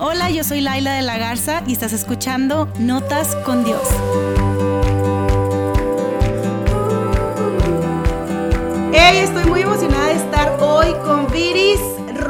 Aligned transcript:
Hola, 0.00 0.30
yo 0.30 0.44
soy 0.44 0.60
Laila 0.60 0.92
de 0.92 1.02
la 1.02 1.18
Garza 1.18 1.64
y 1.66 1.72
estás 1.72 1.92
escuchando 1.92 2.68
Notas 2.78 3.34
con 3.44 3.64
Dios. 3.64 3.82
Hey, 8.92 9.18
estoy 9.24 9.44
muy 9.46 9.62
emocionada 9.62 10.06
de 10.06 10.14
estar 10.14 10.56
hoy 10.60 10.94
con 11.04 11.26
Viris 11.32 11.80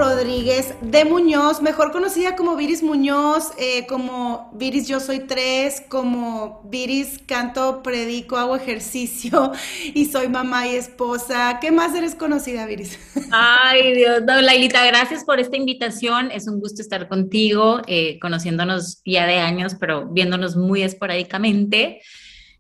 Rodríguez 0.09 0.75
de 0.81 1.05
Muñoz, 1.05 1.61
mejor 1.61 1.93
conocida 1.93 2.35
como 2.35 2.57
Viris 2.57 2.83
Muñoz, 2.83 3.51
eh, 3.59 3.87
como 3.87 4.51
Viris 4.55 4.89
Yo 4.89 5.01
Soy 5.01 5.21
Tres, 5.21 5.83
como 5.87 6.63
Viris 6.65 7.21
Canto, 7.27 7.83
Predico, 7.83 8.39
Hago 8.39 8.57
Ejercicio 8.57 9.53
y 9.95 10.07
soy 10.07 10.29
mamá 10.29 10.67
y 10.67 10.77
esposa. 10.77 11.59
¿Qué 11.61 11.71
más 11.71 11.95
eres 11.95 12.15
conocida, 12.15 12.65
Viris? 12.65 12.99
Ay, 13.33 13.97
Dios, 13.97 14.23
no, 14.27 14.41
Lailita, 14.41 14.83
gracias 14.87 15.25
por 15.25 15.41
esta 15.41 15.59
invitación. 15.59 16.31
Es 16.31 16.49
un 16.49 16.59
gusto 16.59 16.81
estar 16.81 17.07
contigo, 17.07 17.83
eh, 17.87 18.19
conociéndonos 18.19 19.03
ya 19.05 19.27
de 19.27 19.37
años, 19.37 19.77
pero 19.79 20.07
viéndonos 20.07 20.57
muy 20.57 20.83
esporádicamente. 20.83 22.01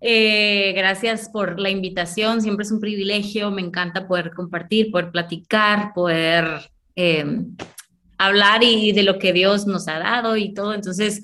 Eh, 0.03 0.75
gracias 0.77 1.31
por 1.31 1.59
la 1.59 1.71
invitación, 1.71 2.43
siempre 2.43 2.65
es 2.65 2.73
un 2.73 2.79
privilegio, 2.79 3.51
me 3.51 3.63
encanta 3.63 4.07
poder 4.07 4.33
compartir, 4.35 4.91
poder 4.91 5.11
platicar, 5.11 5.93
poder 5.95 6.71
eh, 6.99 7.25
hablar 8.19 8.65
y 8.65 8.91
de 8.91 9.05
lo 9.05 9.21
que 9.21 9.33
Dios 9.33 9.67
nos 9.69 9.87
ha 9.87 10.01
dado 10.01 10.37
y 10.37 10.53
todo. 10.53 10.75
Entonces, 10.75 11.23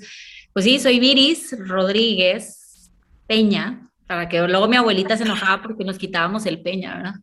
pues 0.52 0.64
sí, 0.64 0.78
soy 0.78 1.00
Viris 1.00 1.56
Rodríguez 1.58 2.92
Peña, 3.26 3.90
para 4.06 4.28
que 4.28 4.40
luego 4.46 4.68
mi 4.68 4.76
abuelita 4.76 5.16
se 5.16 5.24
enojaba 5.24 5.62
porque 5.62 5.82
nos 5.82 5.98
quitábamos 5.98 6.46
el 6.46 6.62
Peña, 6.62 6.96
¿verdad? 6.96 7.14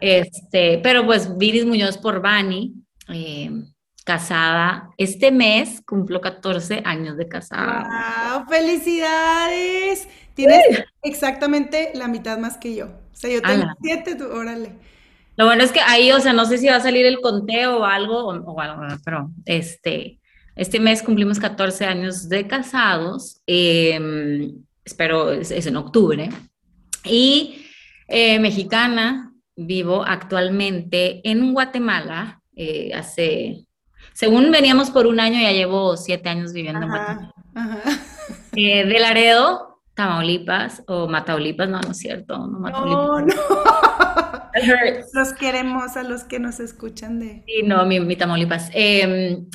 Este, 0.00 0.80
pero 0.82 1.06
pues 1.06 1.38
Viris 1.38 1.64
Muñoz 1.64 1.96
por 1.96 2.20
Bani, 2.20 2.74
eh, 3.08 3.50
casada. 4.04 4.90
Este 4.96 5.30
mes 5.30 5.80
cumplo 5.86 6.20
14 6.20 6.82
años 6.84 7.16
de 7.16 7.28
casada. 7.28 8.34
¡Wow! 8.38 8.48
¡Felicidades! 8.48 10.08
Tienes 10.34 10.64
exactamente 11.02 11.92
la 11.94 12.08
mitad 12.08 12.38
más 12.38 12.56
que 12.56 12.74
yo. 12.74 12.86
O 12.86 13.16
sea, 13.16 13.30
yo 13.30 13.40
tengo 13.40 13.66
siete, 13.80 14.16
tú, 14.16 14.24
órale. 14.24 14.72
Lo 15.36 15.46
bueno 15.46 15.64
es 15.64 15.72
que 15.72 15.80
ahí, 15.80 16.12
o 16.12 16.20
sea, 16.20 16.32
no 16.32 16.44
sé 16.44 16.58
si 16.58 16.68
va 16.68 16.76
a 16.76 16.80
salir 16.80 17.06
el 17.06 17.20
conteo 17.20 17.78
o 17.78 17.84
algo, 17.84 18.26
o, 18.26 18.60
algo, 18.60 18.82
pero 19.04 19.30
este, 19.44 20.20
este 20.54 20.78
mes 20.78 21.02
cumplimos 21.02 21.40
14 21.40 21.84
años 21.86 22.28
de 22.28 22.46
casados, 22.46 23.40
em, 23.46 24.52
espero 24.84 25.32
es, 25.32 25.50
en 25.50 25.76
octubre, 25.76 26.28
y 27.04 27.66
eh, 28.06 28.38
mexicana, 28.38 29.32
vivo 29.56 30.04
actualmente 30.06 31.20
en 31.28 31.52
Guatemala, 31.52 32.40
eh, 32.54 32.92
hace, 32.94 33.66
según 34.12 34.50
veníamos 34.52 34.90
por 34.90 35.06
un 35.06 35.18
año, 35.18 35.40
ya 35.40 35.50
llevo 35.50 35.96
siete 35.96 36.28
años 36.28 36.52
viviendo 36.52 36.82
en 36.82 36.88
Guatemala. 36.88 37.30
Eh, 38.56 38.86
de 38.86 39.00
Laredo, 39.00 39.80
Tamaulipas 39.94 40.84
o 40.86 41.08
Mataulipas, 41.08 41.68
no, 41.68 41.80
no 41.80 41.90
es 41.90 41.98
cierto, 41.98 42.38
no 42.38 42.60
No, 42.60 43.20
no. 43.20 43.34
Los 45.12 45.32
queremos 45.32 45.96
a 45.96 46.02
los 46.02 46.24
que 46.24 46.38
nos 46.38 46.60
escuchan 46.60 47.18
de... 47.18 47.42
Sí, 47.46 47.62
no, 47.64 47.84
mi, 47.86 48.16
Tamaulipas. 48.16 48.70
Em, 48.72 49.46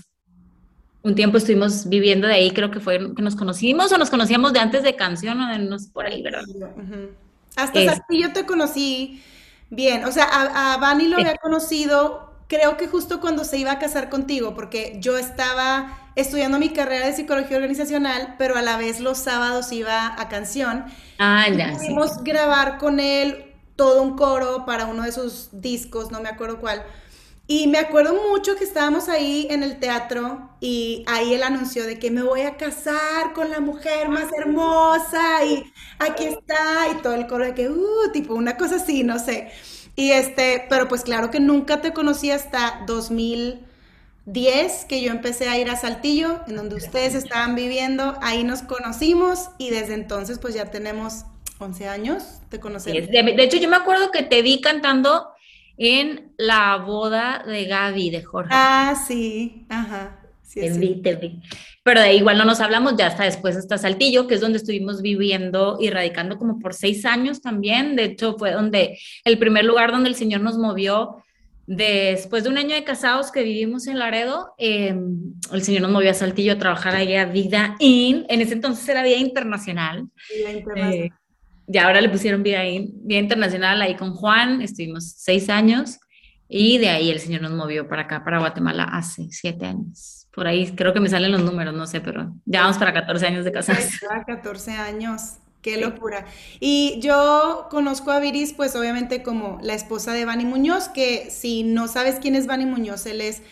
un 1.01 1.15
tiempo 1.15 1.37
estuvimos 1.37 1.87
viviendo 1.87 2.27
de 2.27 2.33
ahí, 2.33 2.51
creo 2.51 2.71
que 2.71 2.79
fue 2.79 3.15
que 3.15 3.21
nos 3.21 3.35
conocimos 3.35 3.91
o 3.91 3.97
nos 3.97 4.09
conocíamos 4.09 4.53
de 4.53 4.59
antes 4.59 4.83
de 4.83 4.95
canción 4.95 5.39
o 5.41 5.47
de 5.47 5.59
no 5.59 5.77
por 5.93 6.05
ahí, 6.05 6.21
¿verdad? 6.21 6.43
Hasta 7.55 7.79
es... 7.79 8.01
yo 8.09 8.33
te 8.33 8.45
conocí 8.45 9.21
bien, 9.69 10.03
o 10.03 10.11
sea, 10.11 10.25
a, 10.25 10.73
a 10.73 10.77
Vani 10.77 11.07
lo 11.07 11.17
había 11.17 11.35
conocido 11.35 12.29
creo 12.49 12.77
que 12.77 12.87
justo 12.87 13.21
cuando 13.21 13.45
se 13.45 13.57
iba 13.57 13.71
a 13.71 13.79
casar 13.79 14.09
contigo, 14.09 14.55
porque 14.55 14.97
yo 14.99 15.17
estaba 15.17 15.97
estudiando 16.15 16.57
mi 16.57 16.69
carrera 16.69 17.05
de 17.05 17.13
psicología 17.13 17.55
organizacional, 17.55 18.35
pero 18.37 18.57
a 18.57 18.61
la 18.61 18.75
vez 18.75 18.99
los 18.99 19.19
sábados 19.19 19.71
iba 19.71 20.19
a 20.19 20.27
canción. 20.27 20.85
Ah, 21.19 21.45
ya. 21.47 21.73
Pudimos 21.77 22.23
grabar 22.23 22.79
con 22.79 22.99
él 22.99 23.48
todo 23.79 24.01
un 24.01 24.17
coro 24.17 24.65
para 24.65 24.87
uno 24.87 25.03
de 25.03 25.13
sus 25.13 25.47
discos, 25.53 26.11
no 26.11 26.19
me 26.19 26.27
acuerdo 26.27 26.59
cuál. 26.59 26.83
Y 27.47 27.67
me 27.67 27.77
acuerdo 27.77 28.13
mucho 28.29 28.57
que 28.57 28.65
estábamos 28.65 29.07
ahí 29.07 29.47
en 29.49 29.63
el 29.63 29.79
teatro 29.79 30.49
y 30.59 31.05
ahí 31.07 31.33
él 31.33 31.43
anunció 31.43 31.85
de 31.85 31.97
que 31.97 32.11
me 32.11 32.21
voy 32.21 32.41
a 32.41 32.57
casar 32.57 33.31
con 33.33 33.49
la 33.49 33.61
mujer 33.61 34.09
más 34.09 34.27
hermosa 34.37 35.45
y 35.45 35.63
aquí 35.97 36.25
está 36.25 36.89
y 36.91 37.01
todo 37.01 37.13
el 37.13 37.25
coro 37.27 37.45
de 37.45 37.55
que, 37.55 37.69
uh, 37.69 38.11
tipo 38.11 38.33
una 38.33 38.57
cosa 38.57 38.75
así, 38.75 39.03
no 39.05 39.17
sé. 39.17 39.49
Y 39.95 40.11
este, 40.11 40.65
pero 40.69 40.89
pues 40.89 41.03
claro 41.03 41.31
que 41.31 41.39
nunca 41.39 41.79
te 41.79 41.93
conocí 41.93 42.31
hasta 42.31 42.83
2010 42.85 44.83
que 44.89 45.01
yo 45.01 45.11
empecé 45.11 45.47
a 45.47 45.57
ir 45.57 45.69
a 45.69 45.77
Saltillo, 45.77 46.41
en 46.47 46.57
donde 46.57 46.75
ustedes 46.75 47.15
estaban 47.15 47.55
viviendo, 47.55 48.17
ahí 48.21 48.43
nos 48.43 48.61
conocimos 48.61 49.51
y 49.57 49.69
desde 49.69 49.93
entonces 49.93 50.37
pues 50.37 50.53
ya 50.53 50.65
tenemos 50.65 51.23
11 51.59 51.87
años 51.87 52.23
de 52.49 52.59
conocer. 52.59 53.09
De, 53.09 53.43
hecho 53.43 53.57
yo 53.57 53.69
me 53.69 53.75
acuerdo 53.75 54.11
que 54.11 54.23
te 54.23 54.41
vi 54.41 54.61
cantando 54.61 55.27
en 55.77 56.33
la 56.37 56.77
boda 56.77 57.43
de 57.45 57.65
Gaby, 57.65 58.09
de 58.09 58.23
Jorge. 58.23 58.49
Ah, 58.53 58.95
sí, 59.07 59.65
ajá. 59.69 60.19
Sí, 60.41 60.61
te 60.61 60.77
vi, 60.79 61.01
te 61.01 61.15
vi. 61.15 61.41
Pero 61.83 62.01
de 62.01 62.15
igual 62.15 62.37
no 62.37 62.45
nos 62.45 62.59
hablamos, 62.59 62.95
ya 62.97 63.07
hasta 63.07 63.23
después 63.23 63.55
hasta 63.55 63.77
Saltillo, 63.77 64.27
que 64.27 64.35
es 64.35 64.41
donde 64.41 64.57
estuvimos 64.57 65.01
viviendo 65.01 65.77
y 65.79 65.89
radicando 65.89 66.37
como 66.37 66.59
por 66.59 66.73
seis 66.73 67.05
años 67.05 67.41
también. 67.41 67.95
De 67.95 68.05
hecho, 68.05 68.35
fue 68.37 68.51
donde 68.51 68.97
el 69.23 69.37
primer 69.37 69.65
lugar 69.65 69.91
donde 69.91 70.09
el 70.09 70.15
Señor 70.15 70.41
nos 70.41 70.57
movió. 70.57 71.23
Después 71.65 72.43
de 72.43 72.49
un 72.49 72.57
año 72.57 72.73
de 72.73 72.83
casados 72.83 73.31
que 73.31 73.43
vivimos 73.43 73.85
en 73.85 73.99
Laredo, 73.99 74.55
em, 74.57 75.35
el 75.53 75.61
Señor 75.61 75.83
nos 75.83 75.91
movió 75.91 76.09
a 76.09 76.15
Saltillo 76.15 76.53
a 76.53 76.57
trabajar 76.57 76.95
ahí 76.95 77.15
a 77.15 77.25
Vida 77.25 77.75
In. 77.77 78.25
En 78.27 78.41
ese 78.41 78.53
entonces 78.53 78.89
era 78.89 79.03
Vida 79.03 79.17
Internacional. 79.17 80.07
Vida 80.35 80.51
Internacional. 80.51 80.93
Eh, 80.93 81.11
y 81.71 81.77
ahora 81.77 82.01
le 82.01 82.09
pusieron 82.09 82.41
Vida 82.41 82.65
In, 82.65 82.91
Vida 83.03 83.19
Internacional 83.19 83.81
ahí 83.81 83.95
con 83.95 84.13
Juan. 84.13 84.61
Estuvimos 84.61 85.13
seis 85.17 85.49
años 85.49 85.99
y 86.47 86.79
de 86.79 86.89
ahí 86.89 87.11
el 87.11 87.19
Señor 87.19 87.41
nos 87.41 87.51
movió 87.51 87.87
para 87.87 88.03
acá, 88.03 88.23
para 88.23 88.39
Guatemala, 88.39 88.83
hace 88.83 89.27
siete 89.29 89.67
años. 89.67 90.27
Por 90.33 90.47
ahí 90.47 90.71
creo 90.71 90.93
que 90.93 90.99
me 90.99 91.09
salen 91.09 91.31
los 91.31 91.43
números, 91.43 91.75
no 91.75 91.85
sé, 91.85 92.01
pero 92.01 92.33
ya 92.45 92.61
vamos 92.61 92.79
para 92.79 92.91
14 92.93 93.27
años 93.27 93.45
de 93.45 93.51
casados. 93.51 93.85
14 94.25 94.71
años. 94.71 95.37
Qué 95.61 95.79
locura. 95.79 96.25
Y 96.61 96.99
yo 97.01 97.67
conozco 97.69 98.11
a 98.11 98.19
Viris, 98.19 98.53
pues 98.53 98.75
obviamente 98.75 99.21
como 99.21 99.59
la 99.61 99.73
esposa 99.73 100.13
de 100.13 100.23
Vani 100.23 100.45
Muñoz, 100.45 100.87
que 100.87 101.29
si 101.29 101.63
no 101.63 101.87
sabes 101.89 102.15
quién 102.21 102.35
es 102.35 102.47
Vani 102.47 102.65
Muñoz, 102.65 103.05
él 103.05 103.19
es 103.19 103.43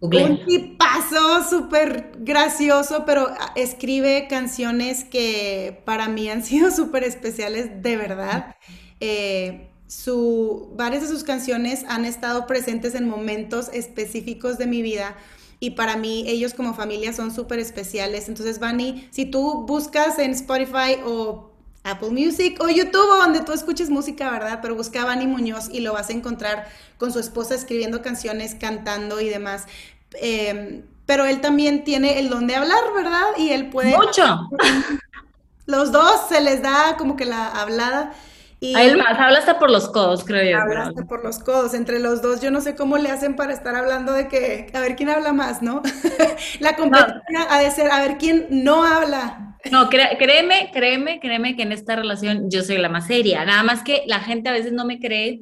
un 0.00 0.44
tipazo 0.46 1.44
súper 1.48 2.12
gracioso, 2.18 3.04
pero 3.04 3.28
escribe 3.54 4.26
canciones 4.28 5.04
que 5.04 5.82
para 5.84 6.08
mí 6.08 6.28
han 6.28 6.42
sido 6.44 6.70
súper 6.70 7.04
especiales, 7.04 7.82
de 7.82 7.96
verdad. 7.96 8.56
Eh, 9.00 9.68
su, 9.86 10.72
varias 10.76 11.02
de 11.02 11.08
sus 11.08 11.24
canciones 11.24 11.84
han 11.88 12.04
estado 12.04 12.46
presentes 12.46 12.94
en 12.94 13.08
momentos 13.08 13.68
específicos 13.72 14.56
de 14.56 14.66
mi 14.66 14.82
vida 14.82 15.16
y 15.58 15.70
para 15.70 15.96
mí 15.96 16.24
ellos 16.26 16.54
como 16.54 16.74
familia 16.74 17.12
son 17.12 17.34
súper 17.34 17.58
especiales. 17.58 18.28
Entonces, 18.28 18.58
Vani, 18.58 19.08
si 19.10 19.26
tú 19.26 19.66
buscas 19.66 20.18
en 20.18 20.30
Spotify 20.30 20.96
o 21.04 21.49
Apple 21.84 22.10
Music 22.10 22.58
o 22.60 22.68
YouTube 22.68 23.18
donde 23.18 23.40
tú 23.40 23.52
escuches 23.52 23.90
música, 23.90 24.30
¿verdad? 24.30 24.58
Pero 24.60 24.74
busca 24.74 25.02
a 25.02 25.04
Vani 25.06 25.26
Muñoz 25.26 25.68
y 25.72 25.80
lo 25.80 25.94
vas 25.94 26.10
a 26.10 26.12
encontrar 26.12 26.68
con 26.98 27.12
su 27.12 27.18
esposa 27.18 27.54
escribiendo 27.54 28.02
canciones, 28.02 28.54
cantando 28.54 29.20
y 29.20 29.28
demás. 29.28 29.66
Em, 30.14 30.82
pero 31.06 31.24
él 31.24 31.40
también 31.40 31.84
tiene 31.84 32.18
el 32.18 32.28
don 32.28 32.46
de 32.46 32.56
hablar, 32.56 32.82
¿verdad? 32.94 33.26
Y 33.36 33.50
él 33.50 33.70
puede... 33.70 33.96
Mucho. 33.96 34.48
Los 35.66 35.92
dos 35.92 36.28
se 36.28 36.40
les 36.40 36.62
da 36.62 36.96
como 36.96 37.16
que 37.16 37.24
la 37.24 37.46
hablada. 37.48 38.12
Y 38.62 38.76
a 38.76 38.84
él 38.84 38.98
más, 38.98 39.18
habla 39.18 39.38
hasta 39.38 39.58
por 39.58 39.70
los 39.70 39.88
codos, 39.88 40.22
creo 40.22 40.50
yo. 40.50 40.62
Habla 40.62 40.88
hasta 40.88 41.04
por 41.04 41.24
los 41.24 41.38
codos. 41.38 41.72
Entre 41.72 41.98
los 41.98 42.20
dos, 42.20 42.42
yo 42.42 42.50
no 42.50 42.60
sé 42.60 42.76
cómo 42.76 42.98
le 42.98 43.10
hacen 43.10 43.34
para 43.34 43.54
estar 43.54 43.74
hablando 43.74 44.12
de 44.12 44.28
que, 44.28 44.70
a 44.74 44.80
ver 44.80 44.96
quién 44.96 45.08
habla 45.08 45.32
más, 45.32 45.62
¿no? 45.62 45.82
la 46.60 46.76
competencia 46.76 47.46
ha 47.48 47.62
de 47.62 47.70
ser, 47.70 47.90
a 47.90 48.00
ver 48.00 48.18
quién 48.18 48.46
no 48.50 48.84
habla. 48.84 49.56
No, 49.70 49.88
créeme, 49.88 50.70
créeme, 50.72 51.20
créeme 51.20 51.56
que 51.56 51.62
en 51.62 51.72
esta 51.72 51.96
relación 51.96 52.50
yo 52.50 52.62
soy 52.62 52.78
la 52.78 52.88
más 52.90 53.06
seria. 53.06 53.44
Nada 53.44 53.62
más 53.62 53.82
que 53.82 54.04
la 54.06 54.20
gente 54.20 54.50
a 54.50 54.52
veces 54.52 54.72
no 54.72 54.84
me 54.84 54.98
cree, 54.98 55.40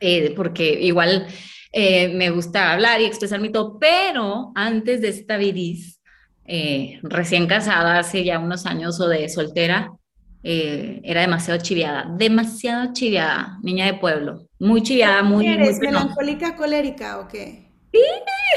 eh, 0.00 0.32
porque 0.34 0.80
igual 0.80 1.26
eh, 1.72 2.08
me 2.08 2.30
gusta 2.30 2.72
hablar 2.72 3.00
y 3.00 3.04
expresar 3.04 3.40
mi 3.40 3.50
todo, 3.50 3.78
pero 3.78 4.52
antes 4.54 5.00
de 5.00 5.08
esta 5.08 5.36
viris, 5.36 6.00
eh, 6.46 6.98
recién 7.02 7.46
casada 7.46 7.98
hace 7.98 8.24
ya 8.24 8.38
unos 8.38 8.66
años 8.66 8.98
o 9.00 9.08
de 9.08 9.28
soltera, 9.28 9.92
eh, 10.42 11.00
era 11.04 11.20
demasiado 11.20 11.60
chiviada, 11.60 12.06
demasiado 12.16 12.92
chiviada, 12.92 13.58
niña 13.62 13.86
de 13.86 13.94
pueblo, 13.94 14.46
muy 14.58 14.82
chiviada, 14.82 15.22
muy... 15.22 15.46
¿Eres 15.46 15.78
melancólica, 15.80 16.56
colérica 16.56 17.18
o 17.20 17.28
qué? 17.28 17.70
Sí, 17.92 18.00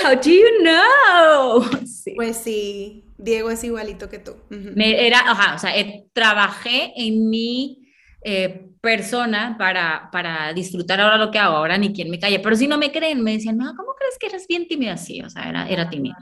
how 0.05 0.15
do 0.15 0.29
you 0.29 0.47
know? 0.61 1.79
Pues 2.15 2.37
sí, 2.37 3.05
Diego 3.17 3.49
es 3.49 3.63
igualito 3.63 4.09
que 4.09 4.19
tú. 4.19 4.35
era, 4.77 5.55
o 5.55 5.59
sea, 5.59 5.77
eh, 5.77 6.05
trabajé 6.13 6.93
en 6.95 7.29
mi 7.29 7.89
eh, 8.23 8.69
persona 8.79 9.55
para, 9.57 10.09
para 10.11 10.53
disfrutar 10.53 11.01
ahora 11.01 11.17
lo 11.17 11.31
que 11.31 11.39
hago, 11.39 11.57
ahora 11.57 11.77
ni 11.77 11.93
quien 11.93 12.09
me 12.09 12.19
calle, 12.19 12.39
pero 12.39 12.55
si 12.55 12.67
no 12.67 12.77
me 12.77 12.91
creen, 12.91 13.23
me 13.23 13.33
decían, 13.33 13.57
no, 13.57 13.73
¿cómo 13.75 13.93
crees 13.95 14.17
que 14.19 14.27
eres 14.27 14.47
bien 14.47 14.67
tímida? 14.67 14.97
Sí, 14.97 15.21
o 15.21 15.29
sea, 15.29 15.49
era, 15.49 15.67
era 15.67 15.89
tímida. 15.89 16.17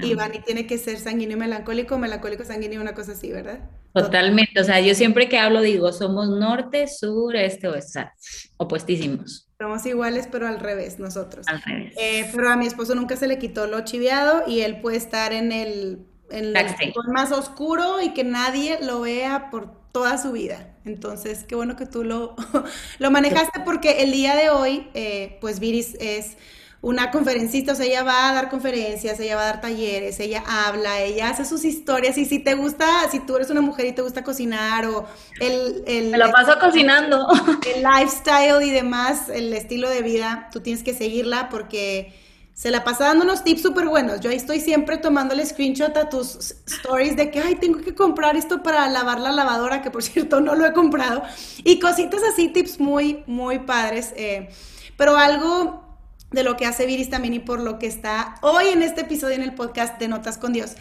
Y 0.00 0.14
Vani 0.14 0.40
tiene 0.40 0.66
que 0.66 0.78
ser 0.78 0.98
sanguíneo 0.98 1.36
y 1.36 1.40
melancólico, 1.40 1.98
melancólico, 1.98 2.44
sanguíneo, 2.44 2.80
una 2.80 2.94
cosa 2.94 3.12
así, 3.12 3.30
¿verdad? 3.30 3.60
Totalmente, 3.92 4.58
o 4.58 4.64
sea, 4.64 4.80
yo 4.80 4.94
siempre 4.94 5.28
que 5.28 5.38
hablo 5.38 5.60
digo, 5.60 5.92
somos 5.92 6.30
norte, 6.30 6.88
sur, 6.88 7.36
este, 7.36 7.68
oeste, 7.68 7.88
o 7.88 7.92
sea, 7.92 8.14
opuestísimos. 8.56 9.50
Somos 9.58 9.84
iguales, 9.84 10.28
pero 10.32 10.48
al 10.48 10.60
revés, 10.60 10.98
nosotros. 10.98 11.46
Al 11.46 11.60
revés. 11.60 11.94
Eh, 11.98 12.28
pero 12.34 12.48
a 12.48 12.56
mi 12.56 12.66
esposo 12.66 12.94
nunca 12.94 13.16
se 13.16 13.26
le 13.26 13.38
quitó 13.38 13.66
lo 13.66 13.84
chiviado 13.84 14.44
y 14.46 14.60
él 14.60 14.80
puede 14.80 14.96
estar 14.96 15.34
en 15.34 15.52
el, 15.52 16.06
en 16.30 16.56
el 16.56 16.66
más 17.12 17.32
oscuro 17.32 18.00
y 18.00 18.14
que 18.14 18.24
nadie 18.24 18.78
lo 18.82 19.02
vea 19.02 19.50
por 19.50 19.82
toda 19.92 20.16
su 20.16 20.32
vida. 20.32 20.74
Entonces, 20.84 21.44
qué 21.44 21.54
bueno 21.54 21.76
que 21.76 21.86
tú 21.86 22.02
lo, 22.02 22.34
lo 22.98 23.10
manejaste 23.10 23.60
porque 23.64 24.02
el 24.02 24.10
día 24.10 24.34
de 24.34 24.48
hoy, 24.48 24.88
eh, 24.94 25.36
pues 25.40 25.60
Viris 25.60 25.96
es 26.00 26.38
una 26.82 27.12
conferencista, 27.12 27.72
o 27.72 27.74
sea, 27.76 27.86
ella 27.86 28.02
va 28.02 28.28
a 28.28 28.34
dar 28.34 28.50
conferencias, 28.50 29.18
ella 29.20 29.36
va 29.36 29.42
a 29.42 29.46
dar 29.46 29.60
talleres, 29.60 30.18
ella 30.18 30.42
habla, 30.44 31.00
ella 31.00 31.30
hace 31.30 31.44
sus 31.44 31.64
historias 31.64 32.18
y 32.18 32.24
si 32.24 32.40
te 32.40 32.54
gusta, 32.54 32.86
si 33.08 33.20
tú 33.20 33.36
eres 33.36 33.50
una 33.50 33.60
mujer 33.60 33.86
y 33.86 33.92
te 33.92 34.02
gusta 34.02 34.24
cocinar 34.24 34.86
o 34.86 35.06
el... 35.38 35.84
el 35.86 36.10
Me 36.10 36.18
lo 36.18 36.32
paso 36.32 36.58
cocinando. 36.58 37.28
El 37.74 37.84
lifestyle 37.84 38.62
y 38.64 38.70
demás, 38.70 39.28
el 39.28 39.52
estilo 39.54 39.88
de 39.88 40.02
vida, 40.02 40.48
tú 40.52 40.60
tienes 40.60 40.82
que 40.82 40.92
seguirla 40.92 41.48
porque 41.48 42.12
se 42.52 42.72
la 42.72 42.82
pasa 42.82 43.04
dando 43.04 43.24
unos 43.24 43.44
tips 43.44 43.62
súper 43.62 43.86
buenos. 43.86 44.20
Yo 44.20 44.30
ahí 44.30 44.36
estoy 44.36 44.58
siempre 44.58 44.96
tomándole 44.96 45.46
screenshot 45.46 45.96
a 45.96 46.08
tus 46.08 46.56
stories 46.66 47.16
de 47.16 47.30
que, 47.30 47.38
ay, 47.38 47.54
tengo 47.54 47.80
que 47.80 47.94
comprar 47.94 48.36
esto 48.36 48.62
para 48.62 48.88
lavar 48.88 49.20
la 49.20 49.30
lavadora, 49.30 49.82
que 49.82 49.92
por 49.92 50.02
cierto 50.02 50.40
no 50.40 50.56
lo 50.56 50.66
he 50.66 50.72
comprado. 50.72 51.22
Y 51.58 51.78
cositas 51.78 52.22
así, 52.24 52.48
tips 52.48 52.80
muy, 52.80 53.22
muy 53.26 53.60
padres. 53.60 54.12
Eh, 54.16 54.50
pero 54.96 55.16
algo 55.16 55.91
de 56.32 56.42
lo 56.42 56.56
que 56.56 56.66
hace 56.66 56.86
Viris 56.86 57.10
también 57.10 57.34
y 57.34 57.38
por 57.38 57.60
lo 57.60 57.78
que 57.78 57.86
está 57.86 58.36
hoy 58.42 58.68
en 58.68 58.82
este 58.82 59.02
episodio 59.02 59.36
en 59.36 59.42
el 59.42 59.54
podcast 59.54 59.98
de 59.98 60.08
Notas 60.08 60.38
con 60.38 60.52
Dios. 60.52 60.76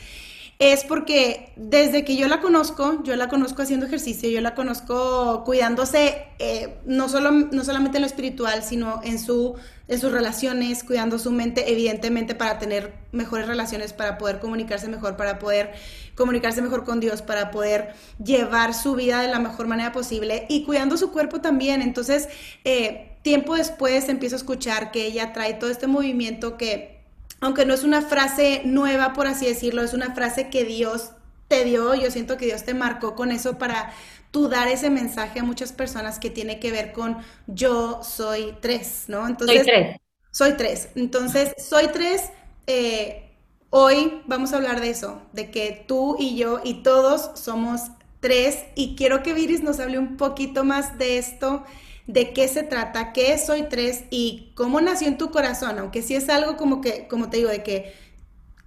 Es 0.62 0.84
porque 0.84 1.52
desde 1.56 2.06
que 2.06 2.16
yo 2.16 2.28
la 2.28 2.40
conozco, 2.40 3.02
yo 3.04 3.16
la 3.16 3.30
conozco 3.30 3.64
haciendo 3.64 3.88
ejercicio, 3.88 4.30
yo 4.30 4.42
la 4.42 4.54
conozco 4.54 5.44
cuidándose 5.44 6.28
eh, 6.38 6.78
no, 6.86 7.10
solo, 7.10 7.32
no 7.32 7.64
solamente 7.64 7.98
en 7.98 8.04
lo 8.04 8.06
espiritual, 8.06 8.62
sino 8.62 9.02
en, 9.04 9.18
su, 9.18 9.56
en 9.88 10.00
sus 10.00 10.12
relaciones, 10.12 10.84
cuidando 10.84 11.18
su 11.18 11.32
mente, 11.32 11.72
evidentemente 11.72 12.36
para 12.36 12.60
tener 12.60 12.94
mejores 13.12 13.48
relaciones, 13.48 13.92
para 13.92 14.20
poder 14.20 14.38
comunicarse 14.38 14.88
mejor, 14.88 15.18
para 15.18 15.40
poder 15.40 15.72
comunicarse 16.14 16.62
mejor 16.62 16.84
con 16.84 17.00
Dios, 17.00 17.24
para 17.24 17.50
poder 17.50 17.96
llevar 18.24 18.76
su 18.76 18.94
vida 18.94 19.20
de 19.20 19.30
la 19.30 19.40
mejor 19.40 19.66
manera 19.66 19.92
posible 19.92 20.46
y 20.48 20.64
cuidando 20.64 20.96
su 20.96 21.12
cuerpo 21.12 21.42
también. 21.42 21.82
Entonces, 21.82 22.30
eh, 22.66 23.18
tiempo 23.24 23.56
después 23.56 24.10
empiezo 24.10 24.36
a 24.36 24.38
escuchar 24.38 24.92
que 24.92 25.08
ella 25.08 25.34
trae 25.34 25.56
todo 25.56 25.72
este 25.72 25.88
movimiento 25.88 26.56
que, 26.56 27.01
aunque 27.42 27.66
no 27.66 27.74
es 27.74 27.84
una 27.84 28.02
frase 28.02 28.62
nueva, 28.64 29.14
por 29.14 29.28
así 29.28 29.48
decirlo, 29.48 29.82
es 29.82 29.94
una 29.94 30.14
frase 30.14 30.50
que 30.50 30.64
Dios 30.64 31.12
te 31.48 31.66
dio, 31.66 31.94
yo 31.96 32.10
siento 32.12 32.38
que 32.38 32.46
Dios 32.46 32.64
te 32.64 32.74
marcó 32.74 33.16
con 33.16 33.32
eso 33.32 33.58
para 33.58 33.92
tú 34.30 34.48
dar 34.48 34.70
ese 34.70 34.90
mensaje 34.90 35.40
a 35.40 35.44
muchas 35.44 35.74
personas 35.74 36.20
que 36.20 36.30
tiene 36.30 36.60
que 36.60 36.72
ver 36.72 36.94
con 36.94 37.18
yo 37.48 38.02
soy 38.04 38.56
tres, 38.62 39.06
¿no? 39.08 39.28
Entonces, 39.28 39.58
soy 39.58 39.66
tres. 39.66 39.98
Soy 40.32 40.54
tres. 40.54 40.90
Entonces, 40.96 41.54
soy 41.58 41.88
tres. 41.90 42.30
Eh, 42.68 43.36
hoy 43.70 44.22
vamos 44.28 44.54
a 44.54 44.58
hablar 44.58 44.80
de 44.80 44.92
eso, 44.92 45.22
de 45.34 45.52
que 45.52 45.84
tú 45.88 46.16
y 46.18 46.38
yo 46.38 46.62
y 46.64 46.84
todos 46.84 47.32
somos 47.38 47.82
tres. 48.22 48.60
Y 48.76 48.96
quiero 48.96 49.24
que 49.24 49.34
Viris 49.34 49.62
nos 49.62 49.80
hable 49.80 50.00
un 50.00 50.16
poquito 50.16 50.64
más 50.64 50.98
de 50.98 51.18
esto 51.18 51.66
de 52.12 52.34
qué 52.34 52.48
se 52.48 52.64
trata, 52.64 53.14
qué 53.14 53.34
es 53.34 53.46
Soy 53.46 53.64
Tres 53.64 54.04
y 54.10 54.52
cómo 54.56 54.82
nació 54.82 55.08
en 55.08 55.18
tu 55.18 55.32
corazón, 55.32 55.80
aunque 55.80 56.02
sí 56.02 56.16
es 56.16 56.30
algo 56.30 56.58
como 56.58 56.82
que, 56.82 57.08
como 57.08 57.30
te 57.30 57.38
digo, 57.38 57.50
de 57.50 57.64
que, 57.64 57.94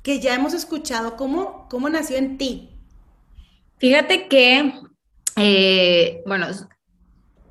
que 0.03 0.21
ya 0.21 0.35
hemos 0.35 0.55
escuchado, 0.55 1.17
¿cómo, 1.17 1.69
cómo 1.69 1.89
nació 1.89 2.17
en 2.17 2.39
ti? 2.39 2.71
Fíjate 3.79 4.29
que, 4.29 4.73
eh, 5.37 6.23
bueno, 6.27 6.47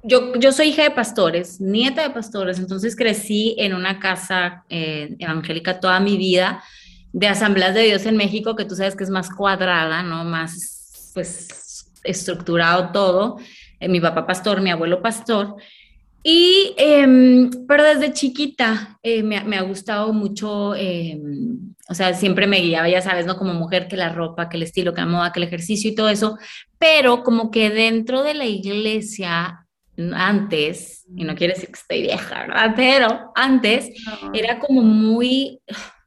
yo, 0.02 0.34
yo 0.36 0.52
soy 0.52 0.70
hija 0.70 0.84
de 0.84 0.92
pastores, 0.92 1.62
nieta 1.62 2.02
de 2.02 2.10
pastores, 2.10 2.58
entonces 2.58 2.96
crecí 2.96 3.56
en 3.60 3.74
una 3.76 4.00
casa 4.00 4.66
eh, 4.70 5.16
evangélica 5.20 5.80
toda 5.80 6.00
mi 6.00 6.18
vida, 6.18 6.64
de 7.12 7.28
asambleas 7.28 7.76
de 7.76 7.84
Dios 7.84 8.08
en 8.08 8.18
México, 8.18 8.56
que 8.56 8.66
tú 8.66 8.76
sabes 8.76 8.96
que 8.96 9.04
es 9.04 9.12
más 9.12 9.30
cuadrada, 9.30 10.02
¿no? 10.02 10.24
Más, 10.24 11.12
pues, 11.14 11.92
estructurado 12.04 12.92
todo. 12.92 13.38
Eh, 13.80 13.88
mi 13.88 14.00
papá 14.00 14.26
pastor, 14.26 14.60
mi 14.62 14.72
abuelo 14.72 15.02
pastor. 15.04 15.56
Y, 16.24 16.74
em, 16.78 17.50
pero 17.68 17.84
desde 17.84 18.14
chiquita 18.14 18.98
eh, 19.04 19.24
me, 19.24 19.44
me, 19.44 19.58
ha 19.58 19.62
gustado 19.62 20.14
mucho, 20.14 20.74
em, 20.74 21.74
o 21.90 21.94
sea, 21.94 22.14
siempre 22.14 22.48
me 22.48 22.62
guiaba, 22.62 22.88
ya 22.88 23.02
sabes, 23.02 23.26
¿no? 23.26 23.38
Como 23.38 23.54
mujer, 23.54 23.90
que 23.90 23.98
la 23.98 24.10
ropa, 24.10 24.48
que 24.48 24.56
el 24.56 24.64
estilo, 24.64 24.94
que 24.94 25.02
la 25.02 25.08
moda, 25.08 25.34
que 25.34 25.40
el 25.40 25.48
ejercicio 25.48 25.92
y 25.92 25.96
todo 25.96 26.08
eso, 26.08 26.38
pero 26.80 27.24
como 27.24 27.52
que 27.52 27.70
dentro 27.70 28.24
de 28.24 28.36
la 28.36 28.46
iglesia, 28.46 29.66
antes, 30.16 31.06
y 31.16 31.24
no 31.24 31.36
quiere 31.36 31.54
decir 31.54 31.70
que 31.70 31.80
estoy 31.80 32.02
vieja, 32.02 32.48
¿verdad? 32.48 32.74
Pero 32.76 33.32
antes 33.36 33.90
era 34.34 34.60
como 34.60 34.82
muy 34.82 35.60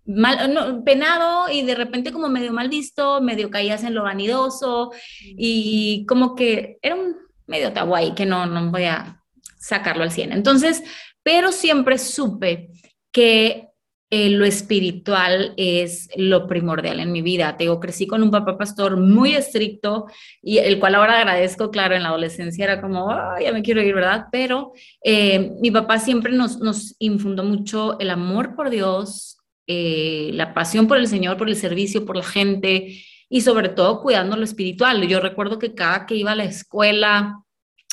mal, 0.07 0.83
penado 0.85 1.51
y 1.51 1.63
de 1.63 1.75
repente 1.75 2.13
como 2.13 2.29
medio 2.29 2.53
mal 2.53 2.69
visto, 2.69 3.21
medio 3.21 3.51
caías 3.51 3.85
en 3.85 3.95
lo 3.95 4.03
vanidoso 4.03 4.93
y 5.23 6.05
como 6.07 6.35
que 6.35 6.79
era 6.83 6.95
un 6.95 7.17
medio 7.47 7.73
tabú 7.73 7.95
ahí 7.95 8.13
que 8.15 8.27
no, 8.27 8.47
no 8.47 8.71
voy 8.71 8.85
a 8.85 9.23
sacarlo 9.67 10.03
al 10.03 10.11
100. 10.11 10.33
Entonces, 10.33 10.83
pero 11.23 11.53
siempre 11.53 11.99
supe 11.99 12.71
que 13.13 13.69
eh, 14.09 14.31
lo 14.31 14.45
espiritual 14.45 15.53
es 15.57 16.09
lo 16.17 16.47
primordial 16.47 17.01
en 17.01 17.11
mi 17.11 17.23
vida. 17.23 17.57
Te 17.57 17.67
crecí 17.81 18.07
con 18.07 18.23
un 18.23 18.31
papá 18.31 18.57
pastor 18.57 18.97
muy 18.97 19.35
estricto 19.35 20.07
y 20.41 20.59
el 20.59 20.79
cual 20.79 20.95
ahora 20.95 21.19
agradezco, 21.19 21.73
claro, 21.73 21.97
en 21.97 22.05
la 22.05 22.11
adolescencia 22.11 22.65
era 22.65 22.81
como, 22.81 23.11
ya 23.43 23.53
me 23.53 23.63
quiero 23.63 23.83
ir, 23.83 23.95
¿verdad? 23.95 24.27
Pero 24.31 24.73
eh, 25.03 25.51
mi 25.61 25.73
papá 25.73 25.99
siempre 25.99 26.33
nos, 26.33 26.59
nos 26.59 26.95
infundó 27.01 27.43
mucho 27.43 27.99
el 27.99 28.11
amor 28.11 28.55
por 28.55 28.71
Dios, 28.71 29.39
eh, 29.67 30.31
la 30.35 30.55
pasión 30.55 30.87
por 30.87 30.99
el 30.99 31.09
Señor, 31.09 31.37
por 31.37 31.49
el 31.49 31.57
servicio, 31.57 32.07
por 32.07 32.17
la 32.17 32.23
gente 32.23 33.03
y 33.29 33.41
sobre 33.41 33.71
todo 33.71 34.01
cuidando 34.01 34.37
lo 34.37 34.45
espiritual. 34.45 35.05
Yo 35.09 35.19
recuerdo 35.19 35.59
que 35.59 35.75
cada 35.75 36.07
que 36.07 36.15
iba 36.15 36.31
a 36.31 36.37
la 36.37 36.45
escuela 36.45 37.43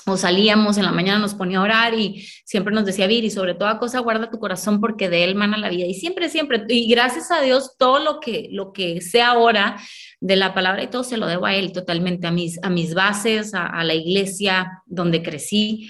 o 0.05 0.17
salíamos 0.17 0.77
en 0.77 0.85
la 0.85 0.91
mañana 0.91 1.19
nos 1.19 1.33
ponía 1.33 1.59
a 1.59 1.61
orar 1.61 1.93
y 1.93 2.27
siempre 2.45 2.73
nos 2.73 2.85
decía, 2.85 3.07
Viri, 3.07 3.29
sobre 3.29 3.53
toda 3.53 3.79
cosa 3.79 3.99
guarda 3.99 4.29
tu 4.29 4.39
corazón 4.39 4.81
porque 4.81 5.09
de 5.09 5.23
él 5.23 5.35
mana 5.35 5.57
la 5.57 5.69
vida. 5.69 5.85
Y 5.85 5.93
siempre, 5.93 6.29
siempre, 6.29 6.63
y 6.67 6.89
gracias 6.89 7.31
a 7.31 7.41
Dios, 7.41 7.75
todo 7.77 7.99
lo 7.99 8.19
que, 8.19 8.49
lo 8.51 8.73
que 8.73 9.01
sé 9.01 9.21
ahora 9.21 9.77
de 10.19 10.35
la 10.35 10.53
palabra 10.53 10.83
y 10.83 10.87
todo 10.87 11.03
se 11.03 11.17
lo 11.17 11.27
debo 11.27 11.45
a 11.45 11.55
él 11.55 11.71
totalmente, 11.71 12.27
a 12.27 12.31
mis, 12.31 12.61
a 12.63 12.69
mis 12.69 12.93
bases, 12.93 13.53
a, 13.53 13.65
a 13.67 13.83
la 13.83 13.93
iglesia 13.93 14.83
donde 14.85 15.23
crecí. 15.23 15.89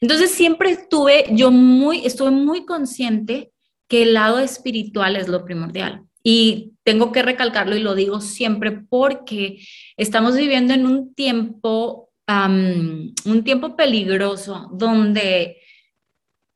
Entonces 0.00 0.32
siempre 0.32 0.70
estuve 0.70 1.26
yo 1.30 1.50
muy, 1.50 2.04
estuve 2.04 2.30
muy 2.30 2.66
consciente 2.66 3.52
que 3.88 4.02
el 4.02 4.14
lado 4.14 4.38
espiritual 4.38 5.16
es 5.16 5.28
lo 5.28 5.44
primordial. 5.44 6.02
Y 6.22 6.72
tengo 6.84 7.12
que 7.12 7.22
recalcarlo 7.22 7.76
y 7.76 7.80
lo 7.80 7.94
digo 7.94 8.20
siempre 8.20 8.72
porque 8.72 9.58
estamos 9.96 10.36
viviendo 10.36 10.72
en 10.72 10.86
un 10.86 11.14
tiempo, 11.14 12.10
un 12.28 13.42
tiempo 13.44 13.76
peligroso 13.76 14.70
donde 14.72 15.58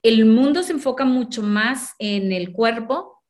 el 0.03 0.25
mundo 0.25 0.63
se 0.63 0.73
enfoca 0.73 1.05
mucho 1.05 1.43
más 1.43 1.95
en 1.99 2.33
el 2.33 2.53
cuerpo 2.53 3.23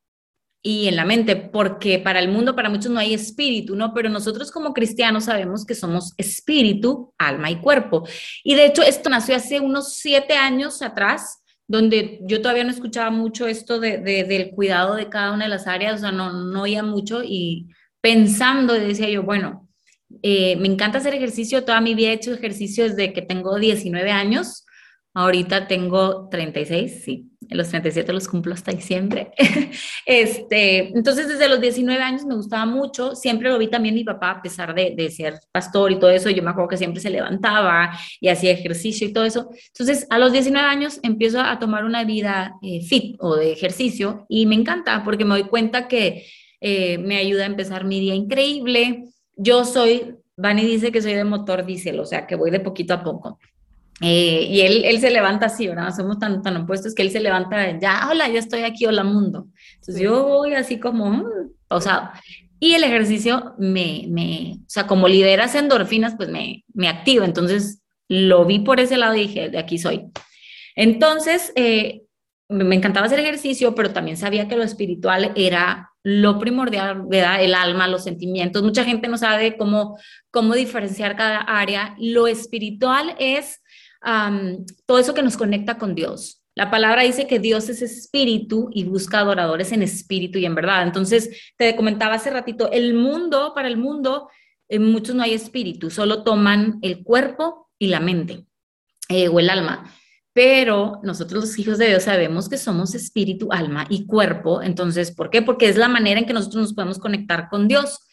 y 0.62 0.88
en 0.88 0.96
la 0.96 1.04
mente, 1.04 1.36
porque 1.36 1.98
para 1.98 2.18
el 2.18 2.28
mundo, 2.28 2.54
para 2.54 2.68
muchos 2.68 2.90
no 2.90 2.98
hay 2.98 3.14
espíritu, 3.14 3.76
¿no? 3.76 3.94
Pero 3.94 4.08
nosotros 4.08 4.50
como 4.50 4.74
cristianos 4.74 5.24
sabemos 5.24 5.64
que 5.64 5.74
somos 5.74 6.14
espíritu, 6.16 7.14
alma 7.16 7.50
y 7.50 7.60
cuerpo. 7.60 8.06
Y 8.42 8.54
de 8.54 8.66
hecho, 8.66 8.82
esto 8.82 9.08
nació 9.08 9.36
hace 9.36 9.60
unos 9.60 9.94
siete 9.94 10.34
años 10.34 10.82
atrás 10.82 11.42
donde 11.68 12.20
yo 12.22 12.40
todavía 12.40 12.64
no 12.64 12.70
escuchaba 12.70 13.10
mucho 13.10 13.46
esto 13.46 13.78
de, 13.78 13.98
del 13.98 14.50
cuidado 14.50 14.94
de 14.94 15.08
cada 15.08 15.32
una 15.32 15.44
de 15.44 15.50
las 15.50 15.66
áreas, 15.66 15.96
o 15.96 15.98
sea, 15.98 16.12
no, 16.12 16.32
no 16.32 16.62
oía 16.62 16.82
mucho 16.82 17.22
y 17.22 17.68
pensando 18.00 18.72
decía 18.72 19.08
yo, 19.10 19.22
bueno, 19.22 19.67
eh, 20.22 20.56
me 20.56 20.68
encanta 20.68 20.98
hacer 20.98 21.14
ejercicio, 21.14 21.64
toda 21.64 21.80
mi 21.80 21.94
vida 21.94 22.08
he 22.08 22.14
hecho 22.14 22.32
ejercicio 22.32 22.84
desde 22.84 23.12
que 23.12 23.22
tengo 23.22 23.58
19 23.58 24.10
años, 24.10 24.64
Ahorita 25.18 25.66
tengo 25.66 26.28
36, 26.30 27.02
sí, 27.04 27.32
los 27.48 27.70
37 27.70 28.12
los 28.12 28.28
cumplo 28.28 28.54
hasta 28.54 28.70
diciembre. 28.70 29.32
este, 30.06 30.96
entonces, 30.96 31.26
desde 31.26 31.48
los 31.48 31.60
19 31.60 32.00
años 32.00 32.24
me 32.24 32.36
gustaba 32.36 32.66
mucho, 32.66 33.16
siempre 33.16 33.48
lo 33.48 33.58
vi 33.58 33.68
también 33.68 33.96
mi 33.96 34.04
papá, 34.04 34.30
a 34.30 34.42
pesar 34.42 34.76
de, 34.76 35.10
ser 35.10 35.40
pastor 35.50 35.90
y 35.90 35.98
todo 35.98 36.10
eso, 36.10 36.30
yo 36.30 36.40
me 36.42 36.50
acuerdo 36.50 36.68
que 36.68 36.76
siempre 36.76 37.00
se 37.00 37.10
levantaba 37.10 37.90
y 38.20 38.28
hacía 38.28 38.52
ejercicio 38.52 39.08
y 39.08 39.12
todo 39.12 39.24
eso. 39.24 39.50
Entonces, 39.68 40.06
a 40.08 40.18
los 40.20 40.30
19 40.30 40.64
años 40.64 41.00
empiezo 41.02 41.40
a 41.40 41.58
tomar 41.58 41.84
una 41.84 42.04
vida 42.04 42.54
eh, 42.62 42.82
fit 42.86 43.16
o 43.18 43.34
de 43.34 43.50
ejercicio 43.50 44.24
y 44.28 44.46
me 44.46 44.54
encanta 44.54 45.02
porque 45.02 45.24
me 45.24 45.34
doy 45.34 45.48
cuenta 45.48 45.88
que 45.88 46.26
eh, 46.60 46.98
me 46.98 47.16
ayuda 47.16 47.42
a 47.42 47.46
empezar 47.46 47.84
mi 47.84 47.98
día 47.98 48.14
increíble. 48.14 49.04
Yo 49.38 49.64
soy, 49.64 50.16
Vani 50.36 50.64
dice 50.66 50.92
que 50.92 51.00
soy 51.00 51.14
de 51.14 51.24
motor 51.24 51.64
diésel, 51.64 52.00
o 52.00 52.04
sea, 52.04 52.26
que 52.26 52.34
voy 52.34 52.50
de 52.50 52.60
poquito 52.60 52.92
a 52.92 53.02
poco. 53.02 53.38
Eh, 54.00 54.46
y 54.50 54.60
él, 54.60 54.84
él 54.84 55.00
se 55.00 55.10
levanta 55.10 55.46
así, 55.46 55.66
¿verdad? 55.66 55.94
Somos 55.94 56.18
tan, 56.18 56.42
tan 56.42 56.56
opuestos 56.56 56.94
que 56.94 57.02
él 57.02 57.10
se 57.10 57.20
levanta, 57.20 57.78
ya, 57.78 58.08
hola, 58.10 58.28
ya 58.28 58.38
estoy 58.38 58.62
aquí, 58.62 58.84
hola 58.86 59.04
mundo. 59.04 59.48
Entonces 59.76 60.02
yo 60.02 60.24
voy 60.26 60.54
así 60.54 60.78
como, 60.78 61.10
mm, 61.10 61.24
o 61.68 61.80
sea, 61.80 62.12
Y 62.60 62.74
el 62.74 62.84
ejercicio 62.84 63.54
me, 63.58 64.06
me, 64.08 64.56
o 64.60 64.68
sea, 64.68 64.86
como 64.86 65.06
lideras 65.08 65.54
endorfinas, 65.54 66.14
pues 66.16 66.28
me, 66.28 66.64
me 66.74 66.88
activa. 66.88 67.24
Entonces 67.24 67.82
lo 68.08 68.44
vi 68.46 68.60
por 68.60 68.80
ese 68.80 68.96
lado 68.96 69.14
y 69.14 69.20
dije, 69.28 69.48
de 69.50 69.58
aquí 69.58 69.78
soy. 69.78 70.06
Entonces, 70.74 71.52
eh, 71.56 72.02
me 72.48 72.74
encantaba 72.74 73.06
hacer 73.06 73.20
ejercicio, 73.20 73.74
pero 73.74 73.92
también 73.92 74.16
sabía 74.16 74.48
que 74.48 74.56
lo 74.56 74.64
espiritual 74.64 75.32
era 75.36 75.87
lo 76.02 76.38
primordial, 76.38 77.02
¿verdad? 77.06 77.42
El 77.42 77.54
alma, 77.54 77.88
los 77.88 78.04
sentimientos. 78.04 78.62
Mucha 78.62 78.84
gente 78.84 79.08
no 79.08 79.18
sabe 79.18 79.56
cómo, 79.56 79.98
cómo 80.30 80.54
diferenciar 80.54 81.16
cada 81.16 81.38
área. 81.38 81.94
Lo 81.98 82.26
espiritual 82.26 83.14
es 83.18 83.62
todo 84.86 84.98
eso 84.98 85.12
que 85.14 85.22
nos 85.22 85.36
conecta 85.36 85.76
con 85.76 85.94
Dios. 85.94 86.42
La 86.54 86.70
palabra 86.70 87.02
dice 87.02 87.26
que 87.26 87.38
Dios 87.38 87.68
es 87.68 87.82
espíritu 87.82 88.68
y 88.72 88.84
busca 88.84 89.20
adoradores 89.20 89.70
en 89.72 89.82
espíritu 89.82 90.38
y 90.38 90.46
en 90.46 90.54
verdad. 90.54 90.82
Entonces, 90.82 91.52
te 91.56 91.76
comentaba 91.76 92.14
hace 92.14 92.30
ratito, 92.30 92.70
el 92.72 92.94
mundo, 92.94 93.52
para 93.54 93.68
el 93.68 93.76
mundo, 93.76 94.28
en 94.68 94.90
muchos 94.90 95.14
no 95.14 95.22
hay 95.22 95.34
espíritu, 95.34 95.90
solo 95.90 96.24
toman 96.24 96.78
el 96.82 97.02
cuerpo 97.02 97.70
y 97.78 97.88
la 97.88 98.00
mente 98.00 98.44
eh, 99.08 99.28
o 99.28 99.38
el 99.40 99.50
alma 99.50 99.92
pero 100.38 101.00
nosotros 101.02 101.46
los 101.46 101.58
hijos 101.58 101.78
de 101.78 101.88
Dios 101.88 102.04
sabemos 102.04 102.48
que 102.48 102.58
somos 102.58 102.94
espíritu, 102.94 103.48
alma 103.50 103.88
y 103.90 104.06
cuerpo. 104.06 104.62
Entonces, 104.62 105.10
¿por 105.10 105.30
qué? 105.30 105.42
Porque 105.42 105.68
es 105.68 105.76
la 105.76 105.88
manera 105.88 106.20
en 106.20 106.26
que 106.26 106.32
nosotros 106.32 106.62
nos 106.62 106.74
podemos 106.74 107.00
conectar 107.00 107.48
con 107.48 107.66
Dios. 107.66 108.06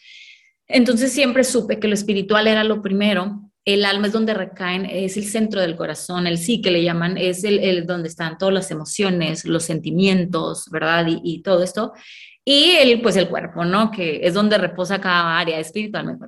Entonces 0.66 1.12
siempre 1.12 1.44
supe 1.44 1.78
que 1.78 1.86
lo 1.86 1.94
espiritual 1.94 2.48
era 2.48 2.64
lo 2.64 2.82
primero. 2.82 3.48
El 3.64 3.84
alma 3.84 4.08
es 4.08 4.12
donde 4.12 4.34
recaen, 4.34 4.86
es 4.86 5.16
el 5.16 5.24
centro 5.26 5.60
del 5.60 5.76
corazón, 5.76 6.26
el 6.26 6.38
sí 6.38 6.60
que 6.60 6.72
le 6.72 6.82
llaman, 6.82 7.16
es 7.16 7.44
el, 7.44 7.86
donde 7.86 8.08
están 8.08 8.38
todas 8.38 8.54
las 8.54 8.72
emociones, 8.72 9.44
los 9.44 9.62
sentimientos, 9.62 10.68
¿verdad? 10.72 11.06
Y, 11.22 11.42
todo 11.42 11.62
esto. 11.62 11.92
Y 12.44 12.72
el, 12.72 13.02
pues 13.02 13.14
el 13.14 13.28
cuerpo, 13.28 13.64
¿no? 13.64 13.92
Que 13.92 14.26
es 14.26 14.34
donde 14.34 14.58
reposa 14.58 15.00
cada 15.00 15.38
área 15.38 15.60
espiritual. 15.60 16.18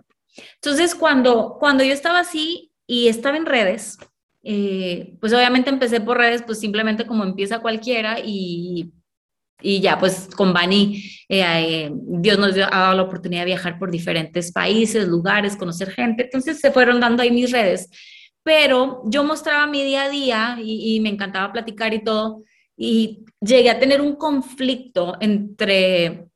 Entonces, 0.63 0.95
cuando, 0.95 1.57
cuando 1.59 1.83
yo 1.83 1.93
estaba 1.93 2.21
así 2.21 2.71
y 2.87 3.09
estaba 3.09 3.37
en 3.37 3.47
redes, 3.47 3.99
eh, 4.43 5.15
pues 5.21 5.33
obviamente 5.33 5.71
empecé 5.71 6.01
por 6.01 6.19
redes, 6.19 6.43
pues 6.43 6.61
simplemente 6.61 7.07
como 7.07 7.25
empieza 7.25 7.61
cualquiera 7.61 8.19
y, 8.25 8.93
y 9.61 9.81
ya, 9.81 9.99
pues 9.99 10.29
con 10.37 10.53
Bani, 10.53 11.03
eh, 11.29 11.43
eh, 11.43 11.91
Dios 11.93 12.39
nos 12.39 12.57
ha 12.57 12.69
dado 12.71 12.95
la 12.95 13.03
oportunidad 13.03 13.43
de 13.43 13.47
viajar 13.47 13.79
por 13.79 13.91
diferentes 13.91 14.53
países, 14.53 15.09
lugares, 15.09 15.57
conocer 15.57 15.91
gente, 15.91 16.25
entonces 16.25 16.61
se 16.61 16.71
fueron 16.71 17.01
dando 17.01 17.23
ahí 17.23 17.31
mis 17.31 17.51
redes, 17.51 17.89
pero 18.43 19.03
yo 19.07 19.25
mostraba 19.25 19.67
mi 19.67 19.83
día 19.83 20.05
a 20.05 20.09
día 20.09 20.59
y, 20.63 20.97
y 20.97 21.01
me 21.01 21.09
encantaba 21.09 21.53
platicar 21.53 21.93
y 21.93 22.05
todo, 22.05 22.45
y 22.77 23.25
llegué 23.41 23.71
a 23.71 23.81
tener 23.81 24.01
un 24.01 24.15
conflicto 24.15 25.17
entre 25.21 26.29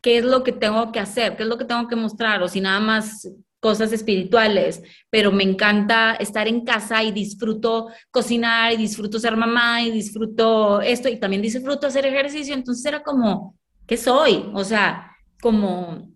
qué 0.00 0.18
es 0.18 0.24
lo 0.24 0.42
que 0.42 0.52
tengo 0.52 0.90
que 0.90 1.00
hacer, 1.00 1.36
qué 1.36 1.44
es 1.44 1.48
lo 1.48 1.56
que 1.56 1.64
tengo 1.64 1.86
que 1.86 1.96
mostrar, 1.96 2.42
o 2.42 2.48
si 2.48 2.60
nada 2.60 2.80
más 2.80 3.28
cosas 3.60 3.92
espirituales, 3.92 4.82
pero 5.10 5.32
me 5.32 5.42
encanta 5.42 6.14
estar 6.14 6.46
en 6.46 6.64
casa 6.64 7.02
y 7.02 7.12
disfruto 7.12 7.88
cocinar 8.10 8.72
y 8.72 8.76
disfruto 8.76 9.18
ser 9.18 9.36
mamá 9.36 9.82
y 9.82 9.90
disfruto 9.90 10.80
esto 10.80 11.08
y 11.08 11.18
también 11.18 11.42
disfruto 11.42 11.86
hacer 11.86 12.06
ejercicio. 12.06 12.54
Entonces 12.54 12.84
era 12.84 13.02
como, 13.02 13.56
¿qué 13.86 13.96
soy? 13.96 14.50
O 14.54 14.62
sea, 14.64 15.12
como, 15.40 16.08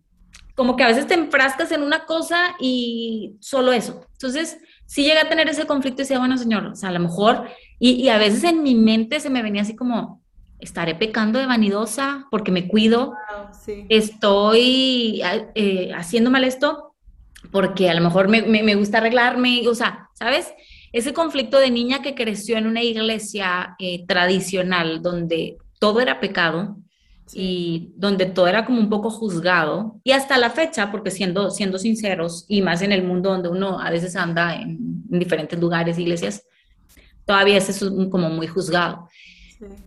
como 0.55 0.77
que 0.77 0.85
a 0.85 0.89
veces 0.89 1.07
te 1.07 1.15
enfrascas 1.15 1.73
en 1.73 1.83
una 1.83 2.05
cosa 2.05 2.55
y 2.61 3.37
solo 3.41 3.73
eso. 3.73 4.07
Entonces, 4.13 4.59
sí 4.87 5.05
llegué 5.05 5.19
a 5.19 5.29
tener 5.29 5.49
ese 5.49 5.67
conflicto 5.67 6.03
y 6.03 6.05
decía, 6.05 6.19
bueno, 6.19 6.37
señor, 6.39 6.67
o 6.67 6.75
sea, 6.77 6.91
a 6.91 6.93
lo 6.93 7.01
mejor, 7.01 7.49
y, 7.79 8.09
a 8.09 8.19
veces 8.19 8.45
en 8.45 8.63
mi 8.63 8.75
mente 8.75 9.21
se 9.21 9.31
me 9.31 9.43
venía 9.43 9.63
así 9.63 9.75
como, 9.75 10.23
estaré 10.61 10.95
pecando 10.95 11.41
de 11.41 11.47
vanidosa 11.47 12.27
porque 12.31 12.53
me 12.53 12.69
cuido, 12.69 13.15
estoy 13.89 15.21
eh, 15.55 15.91
haciendo 15.93 16.31
mal 16.31 16.45
esto, 16.45 16.92
porque 17.51 17.91
a 17.91 17.95
lo 17.95 18.01
mejor 18.01 18.29
me, 18.29 18.43
me, 18.43 18.75
gusta 18.75 18.99
arreglarme, 18.99 19.67
o 19.69 19.75
sea, 19.75 20.09
¿sabes? 20.15 20.53
Ese 20.93 21.13
conflicto 21.13 21.59
de 21.59 21.71
niña 21.71 22.03
que 22.03 22.15
creció 22.15 22.57
en 22.57 22.67
una 22.67 22.83
iglesia 22.83 23.75
eh, 23.79 24.05
tradicional 24.07 25.03
donde 25.03 25.57
todo 25.79 26.01
era 26.01 26.21
pecado 26.21 26.77
y 27.35 27.93
donde 27.97 28.27
todo 28.27 28.47
era 28.47 28.65
como 28.65 28.79
un 28.79 28.91
poco 28.91 29.11
juzgado, 29.11 30.01
y 30.05 30.13
hasta 30.13 30.37
la 30.39 30.51
fecha, 30.51 30.91
porque 30.91 31.11
siendo, 31.11 31.51
siendo 31.51 31.79
sinceros, 31.79 32.45
y 32.49 32.61
más 32.63 32.83
en 32.83 32.93
el 32.93 33.05
mundo 33.05 33.31
donde 33.31 33.49
uno 33.49 33.81
a 33.81 33.91
veces 33.91 34.17
anda 34.17 34.55
en, 34.55 34.77
diferentes 35.09 35.59
lugares, 35.59 35.99
iglesias, 35.99 36.45
todavía 37.25 37.57
es 37.57 37.69
eso 37.69 37.91
como 38.11 38.29
muy 38.31 38.47
juzgado. 38.47 39.09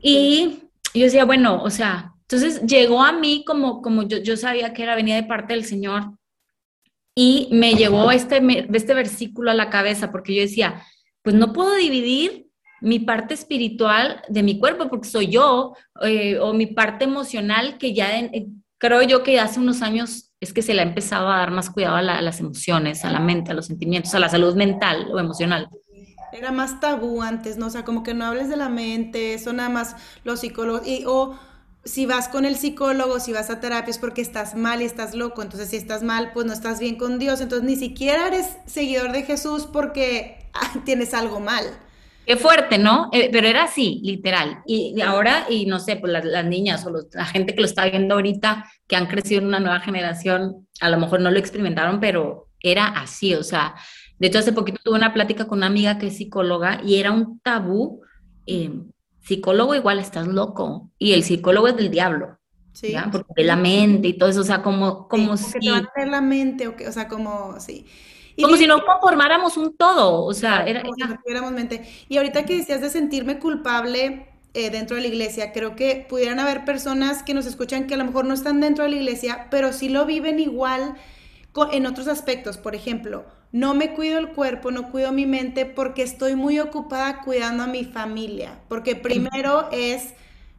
Y 0.02 0.60
yo 0.94 1.04
decía, 1.04 1.26
bueno, 1.26 1.62
o 1.64 1.70
sea, 1.70 2.14
entonces 2.22 2.62
llegó 2.62 3.04
a 3.04 3.12
mí 3.12 3.44
como, 3.46 3.82
como 3.82 4.04
yo, 4.04 4.18
yo 4.20 4.38
sabía 4.38 4.74
que 4.74 4.84
era 4.84 4.96
venía 4.96 5.16
de 5.16 5.24
parte 5.24 5.54
del 5.54 5.66
Señor, 5.66 6.12
y 7.16 7.48
me 7.52 7.76
llegó 7.76 8.12
este, 8.12 8.42
este 8.74 8.94
versículo 8.94 9.50
a 9.50 9.56
la 9.56 9.70
cabeza 9.70 10.12
porque 10.12 10.36
yo 10.36 10.42
decía, 10.42 10.84
pues 11.22 11.36
no 11.36 11.54
puedo 11.54 11.74
dividir 11.76 12.48
mi 12.82 13.00
parte 13.00 13.34
espiritual 13.34 14.22
de 14.28 14.44
mi 14.44 14.60
cuerpo 14.60 14.90
porque 14.90 15.08
soy 15.08 15.28
yo, 15.28 15.74
eh, 16.04 16.38
o 16.40 16.54
mi 16.54 16.68
parte 16.68 17.06
emocional 17.06 17.78
que 17.78 17.94
ya 17.94 18.20
eh, 18.20 18.48
creo 18.78 19.02
yo 19.02 19.24
que 19.24 19.40
hace 19.40 19.62
unos 19.62 19.82
años 19.82 20.34
es 20.42 20.52
que 20.52 20.62
se 20.62 20.74
le 20.74 20.82
ha 20.82 20.84
empezado 20.84 21.30
a 21.30 21.38
dar 21.38 21.52
más 21.52 21.70
cuidado 21.70 21.96
a, 21.96 22.02
las 22.02 22.40
emociones, 22.42 23.06
a 23.06 23.12
la 23.12 23.20
mente, 23.20 23.52
a 23.52 23.54
los 23.54 23.68
sentimientos, 23.68 24.14
a 24.14 24.20
la 24.20 24.30
salud 24.30 24.56
mental 24.56 25.08
o 25.12 25.20
emocional. 25.20 25.70
Era 26.34 26.52
más 26.52 26.82
tabú 26.82 27.22
antes, 27.22 27.58
¿no? 27.58 27.68
O 27.68 27.70
sea, 27.70 27.86
como 27.86 28.04
que 28.04 28.14
no 28.14 28.26
hables 28.26 28.50
de 28.50 28.58
la 28.58 28.68
mente, 28.68 29.34
eso 29.34 29.54
nada 29.54 29.70
más 29.70 29.96
los 30.26 30.42
psicólogos, 30.42 30.82
si 31.86 32.08
vas 32.08 32.28
con 32.28 32.46
el 32.46 32.56
psicólogo, 32.56 33.20
si 33.20 33.32
vas 33.32 33.52
a 33.52 33.60
terapia 33.60 33.92
es 33.92 34.00
porque 34.00 34.22
estás 34.22 34.56
mal 34.56 34.82
y 34.82 34.86
estás 34.86 35.14
loco. 35.14 35.44
Entonces, 35.44 35.70
si 35.70 35.78
estás 35.78 36.02
mal, 36.02 36.32
pues 36.34 36.48
no 36.48 36.54
estás 36.54 36.80
bien 36.80 36.98
con 36.98 37.20
Dios. 37.20 37.42
Entonces, 37.42 37.68
ni 37.68 37.76
siquiera 37.76 38.28
eres 38.28 38.58
seguidor 38.66 39.12
de 39.12 39.22
Jesús 39.22 39.68
porque 39.72 40.50
tienes 40.86 41.14
algo 41.14 41.40
mal. 41.40 41.64
Qué 42.26 42.38
fuerte, 42.38 42.80
¿no? 42.80 43.10
Eh, 43.14 43.30
pero 43.32 43.48
era 43.48 43.66
así, 43.66 44.02
literal. 44.04 44.64
Y, 44.66 45.00
ahora, 45.02 45.46
y 45.48 45.68
no 45.68 45.80
sé, 45.80 45.96
pues 45.96 46.12
las, 46.12 46.46
niñas 46.46 46.84
o 46.88 47.08
la 47.14 47.26
gente 47.26 47.54
que 47.54 47.62
lo 47.62 47.68
está 47.68 47.86
viendo 47.86 48.16
ahorita, 48.16 48.66
que 48.88 48.96
han 48.96 49.06
crecido 49.06 49.42
en 49.42 49.48
una 49.48 49.60
nueva 49.60 49.80
generación, 49.80 50.68
a 50.82 50.90
lo 50.90 50.98
mejor 50.98 51.20
no 51.20 51.30
lo 51.30 51.38
experimentaron, 51.38 52.00
pero 52.00 52.50
era 52.60 52.88
así. 52.88 53.36
O 53.36 53.44
sea, 53.44 53.76
de 54.18 54.28
hecho, 54.28 54.40
hace 54.40 54.54
poquito 54.54 54.80
tuve 54.84 54.96
una 54.96 55.14
plática 55.14 55.46
con 55.46 55.60
una 55.60 55.68
amiga 55.68 56.00
que 56.00 56.08
es 56.08 56.18
psicóloga 56.18 56.82
y 56.84 56.96
era 56.96 57.12
un 57.12 57.40
tabú. 57.42 58.02
Eh, 58.48 58.72
psicólogo 59.26 59.74
igual 59.76 60.00
estás 60.00 60.28
loco 60.28 60.92
y 61.00 61.14
el 61.14 61.24
psicólogo 61.24 61.68
es 61.68 61.76
del 61.76 61.90
diablo. 61.90 62.38
Sí. 62.74 62.92
¿ya? 62.92 63.10
Porque 63.12 63.34
de 63.36 63.44
la 63.44 63.56
mente 63.56 64.10
y 64.10 64.14
todo 64.14 64.30
eso, 64.30 64.42
o 64.42 64.44
sea, 64.44 64.62
como, 64.62 65.08
como 65.08 65.38
si... 65.38 65.60
Te 65.60 65.72
van 65.72 65.88
a 65.96 66.06
la 66.06 66.22
mente, 66.22 66.68
o, 66.68 66.76
que, 66.76 66.88
o 66.88 66.92
sea, 66.92 67.08
como, 67.08 67.60
sí. 67.60 67.86
como 68.40 68.58
si 68.58 68.68
no 68.68 68.84
conformáramos 68.86 69.56
un 69.56 69.76
todo, 69.78 70.26
o 70.26 70.34
sea, 70.34 70.66
era... 70.66 70.82
Como 70.82 70.94
Si 70.94 71.18
tuviéramos 71.24 71.54
mente. 71.54 71.88
Y 72.10 72.18
ahorita 72.18 72.46
que 72.46 72.58
decías 72.58 72.82
de 72.82 72.90
sentirme 72.90 73.40
culpable 73.40 74.28
eh, 74.54 74.70
dentro 74.70 74.98
de 74.98 75.04
la 75.04 75.08
iglesia, 75.08 75.54
creo 75.54 75.76
que 75.76 76.06
pudieran 76.08 76.40
haber 76.40 76.66
personas 76.66 77.24
que 77.24 77.34
nos 77.34 77.46
escuchan 77.46 77.88
que 77.88 77.94
a 77.94 77.98
lo 77.98 78.06
mejor 78.06 78.26
no 78.26 78.34
están 78.34 78.60
dentro 78.60 78.84
de 78.84 78.90
la 78.90 78.98
iglesia, 78.98 79.48
pero 79.50 79.72
sí 79.72 79.88
lo 79.88 80.06
viven 80.06 80.40
igual 80.40 80.96
en 81.72 81.86
otros 81.86 82.08
aspectos. 82.08 82.58
Por 82.58 82.76
ejemplo, 82.76 83.26
no 83.56 83.74
me 83.74 83.94
cuido 83.94 84.20
el 84.20 84.34
cuerpo, 84.34 84.70
no 84.70 84.92
cuido 84.92 85.14
mi 85.14 85.26
mente 85.26 85.66
porque 85.66 86.04
estoy 86.04 86.36
muy 86.36 86.60
ocupada 86.60 87.22
cuidando 87.22 87.64
a 87.64 87.68
mi 87.68 87.86
familia, 87.86 88.60
porque 88.68 88.98
primero 88.98 89.70
es 89.72 90.10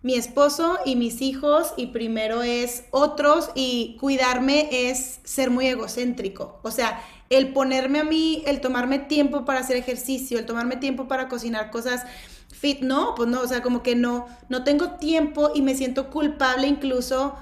mi 0.00 0.14
esposo 0.14 0.78
y 0.86 0.96
mis 0.96 1.20
hijos 1.20 1.74
y 1.76 1.88
primero 1.88 2.40
es 2.40 2.84
otros 2.92 3.50
y 3.54 3.98
cuidarme 4.00 4.70
es 4.88 5.20
ser 5.24 5.50
muy 5.50 5.66
egocéntrico. 5.66 6.58
O 6.62 6.70
sea, 6.70 7.02
el 7.28 7.52
ponerme 7.52 7.98
a 7.98 8.04
mí, 8.04 8.42
el 8.46 8.62
tomarme 8.62 8.98
tiempo 8.98 9.44
para 9.44 9.60
hacer 9.60 9.76
ejercicio, 9.76 10.38
el 10.38 10.46
tomarme 10.46 10.78
tiempo 10.78 11.06
para 11.06 11.28
cocinar 11.28 11.70
cosas 11.70 12.06
fit, 12.50 12.80
no, 12.80 13.14
pues 13.14 13.28
no, 13.28 13.42
o 13.42 13.46
sea, 13.46 13.60
como 13.60 13.82
que 13.82 13.94
no, 13.94 14.26
no 14.48 14.64
tengo 14.64 14.92
tiempo 14.92 15.50
y 15.54 15.60
me 15.60 15.74
siento 15.74 16.08
culpable 16.08 16.66
incluso 16.66 17.36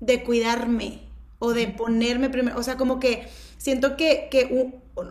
de 0.00 0.22
cuidarme 0.24 1.00
o 1.38 1.54
de 1.54 1.68
ponerme 1.68 2.28
primero, 2.28 2.58
o 2.58 2.62
sea, 2.62 2.76
como 2.76 3.00
que 3.00 3.28
siento 3.64 3.96
que, 3.96 4.28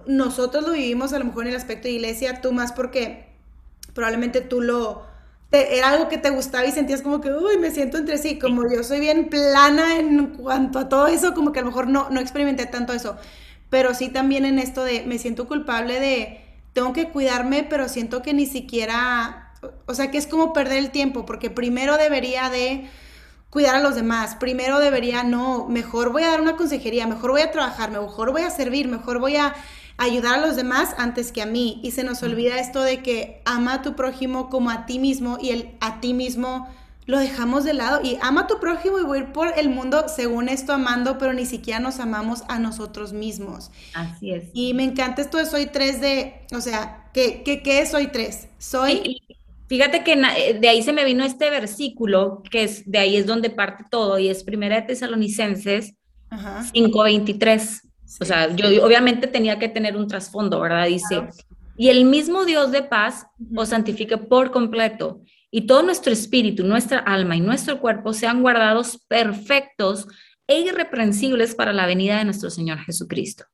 nosotros 0.06 0.64
lo 0.64 0.74
vivimos 0.74 1.12
a 1.12 1.18
lo 1.18 1.26
mejor 1.26 1.46
en 1.46 1.50
el 1.50 1.56
aspecto 1.58 1.88
de 1.88 1.96
iglesia, 1.96 2.40
tú 2.40 2.52
más 2.52 2.72
porque 2.72 3.26
probablemente 3.96 4.42
tú 4.42 4.62
lo... 4.62 5.08
era 5.52 5.90
algo 5.90 6.08
que 6.08 6.20
te 6.20 6.30
gustaba 6.30 6.64
y 6.64 6.72
sentías 6.72 7.02
como 7.02 7.20
que, 7.20 7.32
uy, 7.32 7.58
me 7.58 7.72
siento 7.72 7.98
entre 7.98 8.20
sí, 8.20 8.38
como 8.38 8.72
yo 8.72 8.84
soy 8.84 9.00
bien 9.00 9.28
plana 9.30 9.98
en 9.98 10.28
cuanto 10.38 10.78
a 10.78 10.88
todo 10.88 11.08
eso, 11.08 11.34
como 11.34 11.52
que 11.52 11.60
a 11.60 11.62
lo 11.64 11.70
mejor 11.70 11.88
no, 11.88 12.12
no 12.12 12.20
experimenté 12.20 12.68
tanto 12.68 12.94
eso, 12.94 13.18
pero 13.72 13.96
sí 13.96 14.10
también 14.10 14.46
en 14.46 14.60
esto 14.60 14.84
de, 14.84 15.04
me 15.04 15.18
siento 15.18 15.48
culpable 15.48 16.00
de, 16.00 16.40
tengo 16.74 16.94
que 16.94 17.10
cuidarme, 17.10 17.64
pero 17.68 17.90
siento 17.90 18.22
que 18.22 18.36
ni 18.36 18.46
siquiera, 18.46 19.52
o 19.88 19.96
sea, 19.96 20.12
que 20.12 20.20
es 20.20 20.28
como 20.28 20.54
perder 20.54 20.78
el 20.78 20.92
tiempo, 20.92 21.26
porque 21.26 21.50
primero 21.50 21.98
debería 21.98 22.52
de 22.52 22.88
cuidar 23.54 23.76
a 23.76 23.80
los 23.80 23.94
demás. 23.94 24.36
Primero 24.36 24.80
debería, 24.80 25.24
no, 25.24 25.68
mejor 25.70 26.12
voy 26.12 26.24
a 26.24 26.30
dar 26.30 26.42
una 26.42 26.56
consejería, 26.56 27.06
mejor 27.06 27.30
voy 27.30 27.42
a 27.42 27.52
trabajar, 27.52 27.92
mejor 27.92 28.32
voy 28.32 28.42
a 28.42 28.50
servir, 28.50 28.88
mejor 28.88 29.20
voy 29.20 29.36
a 29.36 29.54
ayudar 29.98 30.40
a 30.40 30.42
los 30.42 30.56
demás 30.56 30.96
antes 30.98 31.32
que 31.32 31.44
a 31.44 31.46
mí. 31.46 31.80
Y 31.84 31.92
se 31.92 32.04
nos 32.04 32.24
olvida 32.24 32.60
esto 32.60 32.82
de 32.82 33.04
que 33.04 33.44
ama 33.46 33.76
a 33.76 33.82
tu 33.84 33.96
prójimo 33.96 34.50
como 34.50 34.72
a 34.72 34.88
ti 34.88 34.98
mismo 34.98 35.38
y 35.40 35.52
el 35.52 35.76
a 35.82 36.02
ti 36.02 36.16
mismo 36.16 36.68
lo 37.06 37.20
dejamos 37.20 37.64
de 37.64 37.76
lado 37.76 38.00
y 38.04 38.18
ama 38.22 38.42
a 38.42 38.48
tu 38.48 38.60
prójimo 38.60 38.98
y 38.98 39.04
voy 39.04 39.20
a 39.20 39.22
ir 39.22 39.32
por 39.34 39.54
el 39.56 39.70
mundo 39.70 40.06
según 40.08 40.50
esto 40.50 40.74
amando, 40.74 41.20
pero 41.20 41.34
ni 41.34 41.46
siquiera 41.46 41.80
nos 41.80 42.00
amamos 42.00 42.42
a 42.48 42.58
nosotros 42.58 43.14
mismos. 43.14 43.70
Así 43.94 44.32
es. 44.32 44.46
Y 44.54 44.74
me 44.74 44.84
encanta 44.84 45.22
esto 45.22 45.38
de 45.38 45.46
soy 45.46 45.68
tres 45.68 46.02
de, 46.02 46.42
o 46.56 46.62
sea, 46.62 47.12
¿qué, 47.14 47.44
qué, 47.44 47.62
qué 47.62 47.82
es 47.82 47.92
soy 47.92 48.08
tres? 48.08 48.48
Soy... 48.58 49.22
fíjate 49.74 50.03
que 50.03 50.13
eh, 50.13 50.60
de 50.60 50.70
ahí 50.70 50.84
se 50.84 50.94
me 50.94 51.03
vino 51.03 51.24
este 51.24 51.50
versículo, 51.50 52.44
que 52.51 52.63
es, 52.65 52.84
de 52.86 53.00
ahí 53.00 53.15
es 53.15 53.25
donde 53.25 53.50
parte 53.50 53.84
todo, 53.89 54.20
y 54.20 54.30
es 54.30 54.44
Primera 54.44 54.75
de 54.75 54.84
Tesalonicenses 54.84 55.96
5.23. 56.30 57.82
O 58.22 58.25
sea, 58.25 58.56
yo 58.56 58.86
obviamente 58.86 59.25
tenía 59.25 59.58
que 59.58 59.70
tener 59.70 59.98
un 59.98 60.08
trasfondo, 60.08 60.60
¿verdad? 60.60 60.86
Dice, 60.86 61.27
y 61.75 61.89
el 61.89 62.06
mismo 62.06 62.46
Dios 62.46 62.72
de 62.72 62.84
paz 62.84 63.25
os 63.56 63.70
santifique 63.70 64.15
por 64.18 64.51
completo 64.51 65.22
y 65.50 65.65
todo 65.65 65.82
nuestro 65.82 66.13
espíritu, 66.13 66.63
nuestra 66.63 67.00
alma 67.00 67.36
y 67.36 67.42
nuestro 67.42 67.80
cuerpo 67.80 68.13
sean 68.13 68.44
guardados 68.44 69.03
perfectos 69.08 70.08
e 70.46 70.60
irreprensibles 70.60 71.56
para 71.56 71.74
la 71.74 71.88
venida 71.88 72.20
de 72.20 72.25
nuestro 72.25 72.51
Señor 72.51 72.77
Jesucristo. 72.77 73.46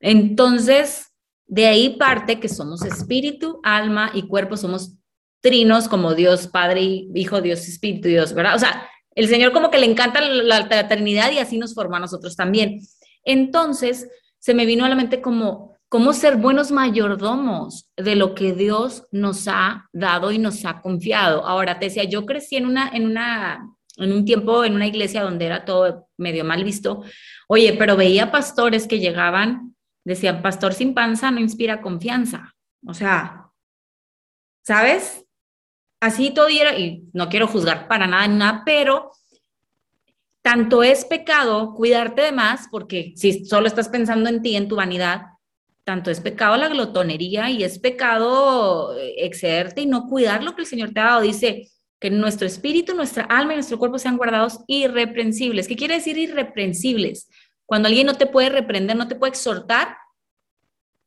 Entonces, 0.00 1.12
de 1.46 1.66
ahí 1.66 1.98
parte 1.98 2.40
que 2.40 2.48
somos 2.48 2.86
espíritu, 2.86 3.60
alma 3.62 4.10
y 4.14 4.22
cuerpo, 4.22 4.56
somos 4.56 4.94
trinos 5.40 5.88
como 5.88 6.14
Dios 6.14 6.48
Padre, 6.48 7.06
Hijo, 7.14 7.40
Dios 7.40 7.66
Espíritu, 7.68 8.08
Dios, 8.08 8.34
¿verdad? 8.34 8.56
O 8.56 8.58
sea, 8.58 8.88
el 9.14 9.28
Señor 9.28 9.52
como 9.52 9.70
que 9.70 9.78
le 9.78 9.86
encanta 9.86 10.20
la, 10.20 10.60
la 10.60 10.88
Trinidad 10.88 11.32
y 11.32 11.38
así 11.38 11.58
nos 11.58 11.74
forma 11.74 11.96
a 11.96 12.00
nosotros 12.00 12.36
también. 12.36 12.80
Entonces, 13.24 14.08
se 14.38 14.54
me 14.54 14.66
vino 14.66 14.84
a 14.84 14.88
la 14.88 14.94
mente 14.94 15.20
como 15.20 15.76
cómo 15.88 16.12
ser 16.12 16.36
buenos 16.36 16.70
mayordomos 16.70 17.90
de 17.96 18.14
lo 18.14 18.34
que 18.34 18.52
Dios 18.52 19.06
nos 19.10 19.48
ha 19.48 19.88
dado 19.92 20.30
y 20.32 20.38
nos 20.38 20.64
ha 20.64 20.80
confiado. 20.80 21.46
Ahora, 21.46 21.78
te 21.78 21.86
decía, 21.86 22.04
yo 22.04 22.26
crecí 22.26 22.56
en 22.56 22.66
una, 22.66 22.88
en 22.90 23.06
una, 23.06 23.68
en 23.96 24.12
un 24.12 24.24
tiempo 24.24 24.64
en 24.64 24.74
una 24.74 24.86
iglesia 24.86 25.22
donde 25.22 25.46
era 25.46 25.64
todo 25.64 26.08
medio 26.16 26.44
mal 26.44 26.62
visto. 26.62 27.02
Oye, 27.48 27.74
pero 27.78 27.96
veía 27.96 28.30
pastores 28.30 28.86
que 28.86 29.00
llegaban, 29.00 29.74
decían, 30.04 30.42
pastor 30.42 30.74
sin 30.74 30.94
panza 30.94 31.30
no 31.30 31.40
inspira 31.40 31.80
confianza. 31.80 32.54
O 32.86 32.94
sea, 32.94 33.50
¿sabes? 34.62 35.24
Así 36.00 36.30
todo 36.30 36.48
era, 36.48 36.78
y 36.78 37.04
no 37.12 37.28
quiero 37.28 37.48
juzgar 37.48 37.88
para 37.88 38.06
nada, 38.06 38.28
nada, 38.28 38.62
pero 38.64 39.10
tanto 40.42 40.82
es 40.82 41.04
pecado 41.04 41.74
cuidarte 41.74 42.22
de 42.22 42.32
más, 42.32 42.68
porque 42.70 43.12
si 43.16 43.44
solo 43.44 43.66
estás 43.66 43.88
pensando 43.88 44.28
en 44.28 44.40
ti, 44.40 44.56
en 44.56 44.68
tu 44.68 44.76
vanidad, 44.76 45.22
tanto 45.84 46.10
es 46.10 46.20
pecado 46.20 46.56
la 46.56 46.68
glotonería 46.68 47.50
y 47.50 47.64
es 47.64 47.78
pecado 47.78 48.96
eh, 48.98 49.14
excederte 49.24 49.80
y 49.80 49.86
no 49.86 50.06
cuidar 50.06 50.44
lo 50.44 50.54
que 50.54 50.60
el 50.60 50.66
Señor 50.66 50.92
te 50.92 51.00
ha 51.00 51.04
dado. 51.04 51.20
Dice 51.22 51.68
que 51.98 52.10
nuestro 52.10 52.46
espíritu, 52.46 52.94
nuestra 52.94 53.24
alma 53.24 53.54
y 53.54 53.56
nuestro 53.56 53.78
cuerpo 53.78 53.98
sean 53.98 54.16
guardados 54.16 54.60
irreprensibles. 54.66 55.66
¿Qué 55.66 55.76
quiere 55.76 55.94
decir 55.94 56.18
irreprensibles? 56.18 57.28
Cuando 57.66 57.88
alguien 57.88 58.06
no 58.06 58.14
te 58.14 58.26
puede 58.26 58.50
reprender, 58.50 58.96
no 58.96 59.08
te 59.08 59.16
puede 59.16 59.30
exhortar 59.30 59.96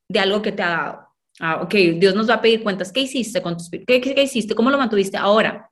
de 0.10 0.20
algo 0.20 0.42
que 0.42 0.52
te 0.52 0.64
ha 0.64 0.70
dado. 0.70 1.11
Ah, 1.44 1.60
ok, 1.64 1.74
Dios 1.98 2.14
nos 2.14 2.30
va 2.30 2.36
a 2.36 2.42
pedir 2.42 2.62
cuentas. 2.62 2.92
¿Qué 2.92 3.00
hiciste 3.00 3.42
con 3.42 3.58
tu 3.58 3.64
espíritu? 3.64 3.86
¿Qué, 3.88 4.00
qué 4.00 4.22
hiciste? 4.22 4.54
¿Cómo 4.54 4.70
lo 4.70 4.78
mantuviste? 4.78 5.18
Ahora, 5.18 5.72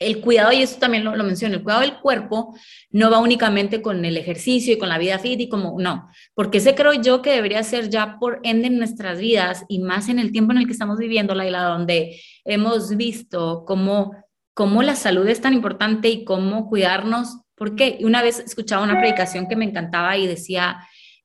el 0.00 0.20
cuidado, 0.20 0.50
y 0.50 0.60
eso 0.60 0.80
también 0.80 1.04
lo, 1.04 1.14
lo 1.14 1.22
menciono, 1.22 1.54
el 1.54 1.62
cuidado 1.62 1.82
del 1.82 2.00
cuerpo 2.00 2.56
no 2.90 3.12
va 3.12 3.20
únicamente 3.20 3.80
con 3.80 4.04
el 4.04 4.16
ejercicio 4.16 4.74
y 4.74 4.78
con 4.78 4.88
la 4.88 4.98
vida 4.98 5.20
fit 5.20 5.40
y 5.40 5.48
como, 5.48 5.80
no, 5.80 6.08
porque 6.34 6.58
ese 6.58 6.74
creo 6.74 6.94
yo 6.94 7.22
que 7.22 7.30
debería 7.30 7.62
ser 7.62 7.90
ya 7.90 8.18
por 8.18 8.40
ende 8.42 8.66
en 8.66 8.78
nuestras 8.78 9.20
vidas 9.20 9.64
y 9.68 9.78
más 9.78 10.08
en 10.08 10.18
el 10.18 10.32
tiempo 10.32 10.50
en 10.50 10.58
el 10.58 10.66
que 10.66 10.72
estamos 10.72 10.98
viviendo, 10.98 11.36
Laila, 11.36 11.62
donde 11.62 12.20
hemos 12.44 12.96
visto 12.96 13.64
cómo, 13.64 14.16
cómo 14.52 14.82
la 14.82 14.96
salud 14.96 15.28
es 15.28 15.40
tan 15.40 15.54
importante 15.54 16.08
y 16.08 16.24
cómo 16.24 16.68
cuidarnos, 16.68 17.38
porque 17.54 17.98
una 18.02 18.20
vez 18.20 18.40
escuchaba 18.40 18.82
una 18.82 18.98
predicación 18.98 19.46
que 19.46 19.54
me 19.54 19.64
encantaba 19.64 20.16
y 20.16 20.26
decía, 20.26 20.78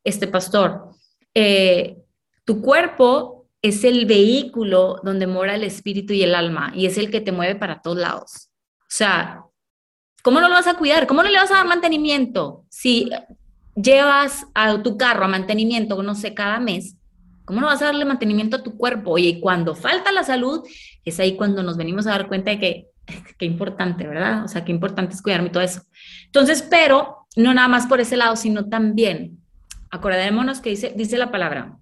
este 0.03 0.27
pastor, 0.27 0.91
eh, 1.34 1.98
tu 2.46 2.62
cuerpo 2.62 3.38
es 3.62 3.84
el 3.84 4.06
vehículo 4.06 5.00
donde 5.04 5.28
mora 5.28 5.56
el 5.56 5.63
espíritu 5.63 6.13
y 6.13 6.24
el 6.24 6.36
alma 6.36 6.72
y 6.76 6.86
es 6.86 6.98
el 6.98 7.12
que 7.12 7.22
te 7.22 7.32
mueve 7.32 7.56
para 7.56 7.82
todos 7.82 7.98
lados. 7.98 8.50
O 8.82 8.91
sea, 8.91 9.43
¿cómo 10.24 10.39
no 10.39 10.48
lo 10.48 10.56
vas 10.56 10.67
a 10.67 10.76
cuidar? 10.76 11.08
¿Cómo 11.08 11.24
no 11.24 11.30
le 11.30 11.38
vas 11.38 11.52
a 11.52 11.56
dar 11.56 11.67
mantenimiento? 11.67 12.65
Si 12.69 13.10
llevas 13.76 14.45
a 14.54 14.82
tu 14.82 14.98
carro 14.98 15.26
a 15.26 15.28
mantenimiento, 15.28 16.02
no 16.02 16.15
sé, 16.15 16.34
cada 16.34 16.60
mes, 16.60 16.95
¿cómo 17.45 17.62
no 17.62 17.67
vas 17.67 17.82
a 17.82 17.86
darle 17.86 18.06
mantenimiento 18.06 18.58
a 18.58 18.63
tu 18.63 18.78
cuerpo? 18.78 19.12
Oye, 19.12 19.30
y 19.30 19.39
cuando 19.39 19.76
falta 19.76 20.12
la 20.12 20.24
salud, 20.24 20.65
es 21.04 21.19
ahí 21.19 21.36
cuando 21.36 21.62
nos 21.62 21.78
venimos 21.78 22.08
a 22.08 22.12
dar 22.12 22.28
cuenta 22.28 22.52
de 22.52 22.60
que 22.60 22.88
qué 23.38 23.45
importante, 23.45 24.08
¿verdad? 24.08 24.45
O 24.45 24.48
sea, 24.48 24.63
qué 24.63 24.72
importante 24.72 25.15
es 25.15 25.22
cuidarme 25.22 25.50
y 25.50 25.52
todo 25.52 25.63
eso. 25.63 25.82
Entonces, 26.26 26.62
pero 26.62 27.28
no 27.36 27.54
nada 27.54 27.67
más 27.67 27.88
por 27.88 28.00
ese 28.00 28.17
lado, 28.17 28.36
sino 28.36 28.69
también, 28.69 29.39
acordémonos 29.91 30.62
que 30.62 30.69
dice, 30.72 30.93
dice 30.95 31.17
la 31.17 31.32
palabra, 31.32 31.78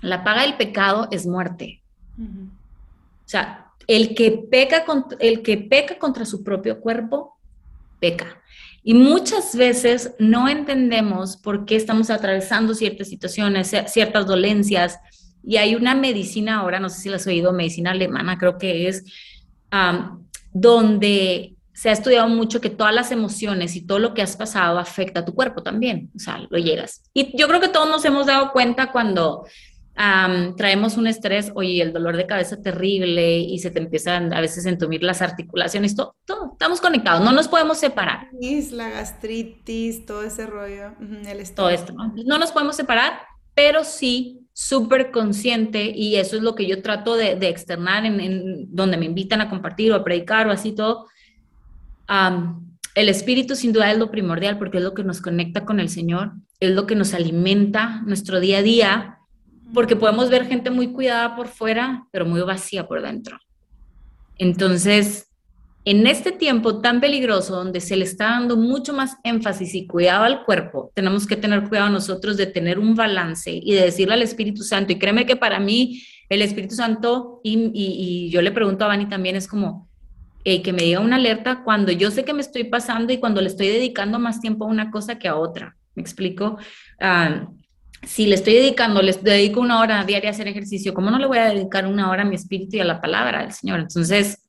la 0.00 0.24
paga 0.24 0.42
del 0.42 0.56
pecado 0.56 1.08
es 1.10 1.26
muerte. 1.26 1.82
O 2.18 3.28
sea, 3.28 3.72
el 3.86 4.14
que 4.14 4.32
peca, 4.50 4.84
el 5.18 5.42
que 5.42 5.56
peca 5.58 5.98
contra 5.98 6.24
su 6.24 6.44
propio 6.44 6.80
cuerpo, 6.80 7.38
peca. 8.00 8.42
Y 8.82 8.94
muchas 8.94 9.56
veces 9.56 10.14
no 10.18 10.48
entendemos 10.48 11.36
por 11.36 11.64
qué 11.66 11.76
estamos 11.76 12.10
atravesando 12.10 12.74
ciertas 12.74 13.08
situaciones, 13.08 13.74
ciertas 13.86 14.26
dolencias. 14.26 14.98
Y 15.44 15.56
hay 15.56 15.74
una 15.74 15.94
medicina 15.94 16.60
ahora, 16.60 16.80
no 16.80 16.88
sé 16.88 17.00
si 17.00 17.08
la 17.08 17.16
has 17.16 17.26
oído, 17.26 17.52
medicina 17.52 17.90
alemana 17.90 18.38
creo 18.38 18.58
que 18.58 18.88
es, 18.88 19.04
donde 20.52 21.54
se 21.72 21.90
ha 21.90 21.92
estudiado 21.92 22.28
mucho 22.28 22.60
que 22.60 22.70
todas 22.70 22.94
las 22.94 23.12
emociones 23.12 23.76
y 23.76 23.82
todo 23.82 23.98
lo 23.98 24.12
que 24.12 24.22
has 24.22 24.36
pasado 24.36 24.78
afecta 24.78 25.20
a 25.20 25.24
tu 25.24 25.34
cuerpo 25.34 25.62
también, 25.62 26.10
o 26.16 26.18
sea, 26.18 26.44
lo 26.50 26.58
llegas. 26.58 27.02
Y 27.14 27.36
yo 27.38 27.46
creo 27.46 27.60
que 27.60 27.68
todos 27.68 27.88
nos 27.88 28.04
hemos 28.04 28.26
dado 28.26 28.52
cuenta 28.52 28.90
cuando 28.90 29.46
traemos 30.56 30.96
un 30.96 31.08
estrés, 31.08 31.50
oye, 31.54 31.82
el 31.82 31.92
dolor 31.92 32.16
de 32.16 32.26
cabeza 32.26 32.62
terrible 32.62 33.38
y 33.38 33.58
se 33.58 33.70
te 33.70 33.80
empiezan 33.80 34.32
a 34.32 34.40
veces 34.40 34.64
a 34.64 34.68
entumir 34.68 35.02
las 35.02 35.22
articulaciones, 35.22 35.96
todo, 35.96 36.14
todo, 36.24 36.52
estamos 36.52 36.80
conectados, 36.80 37.24
no 37.24 37.32
nos 37.32 37.48
podemos 37.48 37.78
separar. 37.78 38.28
La 38.70 38.90
gastritis, 38.90 40.06
todo 40.06 40.22
ese 40.22 40.46
rollo, 40.46 40.92
el 41.00 41.54
Todo 41.54 41.70
esto, 41.70 41.92
¿no? 41.92 42.14
no 42.24 42.38
nos 42.38 42.52
podemos 42.52 42.76
separar, 42.76 43.20
pero 43.54 43.82
sí 43.82 44.46
súper 44.52 45.10
consciente 45.10 45.92
y 45.94 46.16
eso 46.16 46.36
es 46.36 46.42
lo 46.42 46.54
que 46.54 46.68
yo 46.68 46.80
trato 46.80 47.16
de, 47.16 47.32
externar 47.48 48.04
en, 48.04 48.72
donde 48.72 48.96
me 48.98 49.06
invitan 49.06 49.40
a 49.40 49.50
compartir 49.50 49.90
o 49.90 49.96
a 49.96 50.04
predicar 50.04 50.46
o 50.46 50.52
así 50.52 50.72
todo. 50.76 51.06
el 52.94 53.08
espíritu 53.08 53.56
sin 53.56 53.72
duda 53.72 53.90
es 53.90 53.98
lo 53.98 54.12
primordial 54.12 54.58
porque 54.58 54.78
es 54.78 54.84
lo 54.84 54.94
que 54.94 55.02
nos 55.02 55.20
conecta 55.20 55.64
con 55.64 55.80
el 55.80 55.88
Señor, 55.88 56.34
es 56.60 56.70
lo 56.70 56.86
que 56.86 56.94
nos 56.94 57.14
alimenta 57.14 58.00
nuestro 58.06 58.38
día 58.38 58.58
a 58.58 58.62
día 58.62 59.17
porque 59.74 59.96
podemos 59.96 60.30
ver 60.30 60.46
gente 60.46 60.70
muy 60.70 60.92
cuidada 60.92 61.36
por 61.36 61.48
fuera, 61.48 62.06
pero 62.10 62.24
muy 62.24 62.40
vacía 62.40 62.86
por 62.86 63.02
dentro. 63.02 63.38
Entonces, 64.38 65.28
en 65.84 66.06
este 66.06 66.32
tiempo 66.32 66.80
tan 66.80 67.00
peligroso 67.00 67.56
donde 67.56 67.80
se 67.80 67.96
le 67.96 68.04
está 68.04 68.30
dando 68.30 68.56
mucho 68.56 68.92
más 68.92 69.16
énfasis 69.24 69.74
y 69.74 69.86
cuidado 69.86 70.24
al 70.24 70.44
cuerpo, 70.44 70.92
tenemos 70.94 71.26
que 71.26 71.36
tener 71.36 71.68
cuidado 71.68 71.90
nosotros 71.90 72.36
de 72.36 72.46
tener 72.46 72.78
un 72.78 72.94
balance 72.94 73.50
y 73.50 73.72
de 73.72 73.82
decirle 73.82 74.14
al 74.14 74.22
Espíritu 74.22 74.62
Santo, 74.62 74.92
y 74.92 74.98
créeme 74.98 75.26
que 75.26 75.36
para 75.36 75.58
mí 75.60 76.02
el 76.28 76.42
Espíritu 76.42 76.74
Santo, 76.74 77.40
y, 77.42 78.28
yo 78.30 78.42
le 78.42 78.52
pregunto 78.52 78.84
a 78.84 78.88
Vani 78.88 79.08
también, 79.08 79.36
es 79.36 79.48
como 79.48 79.88
que 80.44 80.72
me 80.72 80.82
diga 80.82 81.00
una 81.00 81.16
alerta 81.16 81.62
cuando 81.62 81.92
yo 81.92 82.10
sé 82.10 82.24
que 82.24 82.32
me 82.32 82.40
estoy 82.40 82.64
pasando 82.64 83.12
y 83.12 83.18
cuando 83.18 83.40
le 83.42 83.48
estoy 83.48 83.68
dedicando 83.68 84.18
más 84.18 84.40
tiempo 84.40 84.64
a 84.64 84.68
una 84.68 84.90
cosa 84.90 85.18
que 85.18 85.28
a 85.28 85.36
otra. 85.36 85.76
¿Me 85.94 86.02
explico? 86.02 86.58
Ah, 87.00 87.48
si 88.02 88.26
le 88.26 88.36
estoy 88.36 88.54
dedicando, 88.54 89.02
les 89.02 89.22
dedico 89.22 89.60
una 89.60 89.80
hora 89.80 90.04
diaria 90.04 90.30
a 90.30 90.32
hacer 90.32 90.48
ejercicio, 90.48 90.94
¿cómo 90.94 91.10
no 91.10 91.18
le 91.18 91.26
voy 91.26 91.38
a 91.38 91.46
dedicar 91.46 91.86
una 91.86 92.10
hora 92.10 92.22
a 92.22 92.26
mi 92.26 92.36
espíritu 92.36 92.76
y 92.76 92.80
a 92.80 92.84
la 92.84 93.00
palabra 93.00 93.42
del 93.42 93.52
Señor? 93.52 93.80
Entonces, 93.80 94.44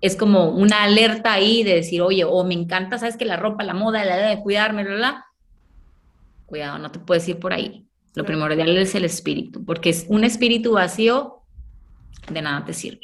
es 0.00 0.16
como 0.16 0.50
una 0.50 0.82
alerta 0.82 1.32
ahí 1.32 1.62
de 1.62 1.76
decir, 1.76 2.02
oye, 2.02 2.24
o 2.24 2.42
me 2.44 2.54
encanta, 2.54 2.98
sabes 2.98 3.16
que 3.16 3.24
la 3.24 3.36
ropa, 3.36 3.62
la 3.64 3.74
moda, 3.74 4.04
la 4.04 4.16
idea 4.16 4.28
de 4.30 4.42
cuidarme, 4.42 4.84
bla, 4.84 4.96
bla. 4.96 5.26
Cuidado, 6.46 6.78
no 6.78 6.90
te 6.90 6.98
puedes 6.98 7.28
ir 7.28 7.38
por 7.38 7.52
ahí. 7.52 7.86
Lo 8.14 8.24
primordial 8.24 8.76
es 8.76 8.94
el 8.94 9.04
espíritu, 9.04 9.64
porque 9.64 9.90
es 9.90 10.06
un 10.08 10.24
espíritu 10.24 10.72
vacío, 10.72 11.42
de 12.28 12.42
nada 12.42 12.64
te 12.64 12.72
sirve. 12.72 13.00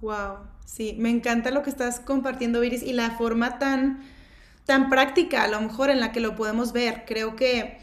Wow, 0.00 0.38
sí, 0.64 0.94
me 0.96 1.10
encanta 1.10 1.50
lo 1.50 1.62
que 1.62 1.70
estás 1.70 1.98
compartiendo, 1.98 2.62
Iris, 2.62 2.84
y 2.84 2.92
la 2.92 3.10
forma 3.12 3.58
tan, 3.58 4.04
tan 4.64 4.88
práctica, 4.88 5.42
a 5.42 5.48
lo 5.48 5.60
mejor, 5.60 5.90
en 5.90 5.98
la 5.98 6.12
que 6.12 6.20
lo 6.20 6.36
podemos 6.36 6.72
ver. 6.72 7.04
Creo 7.06 7.34
que 7.34 7.78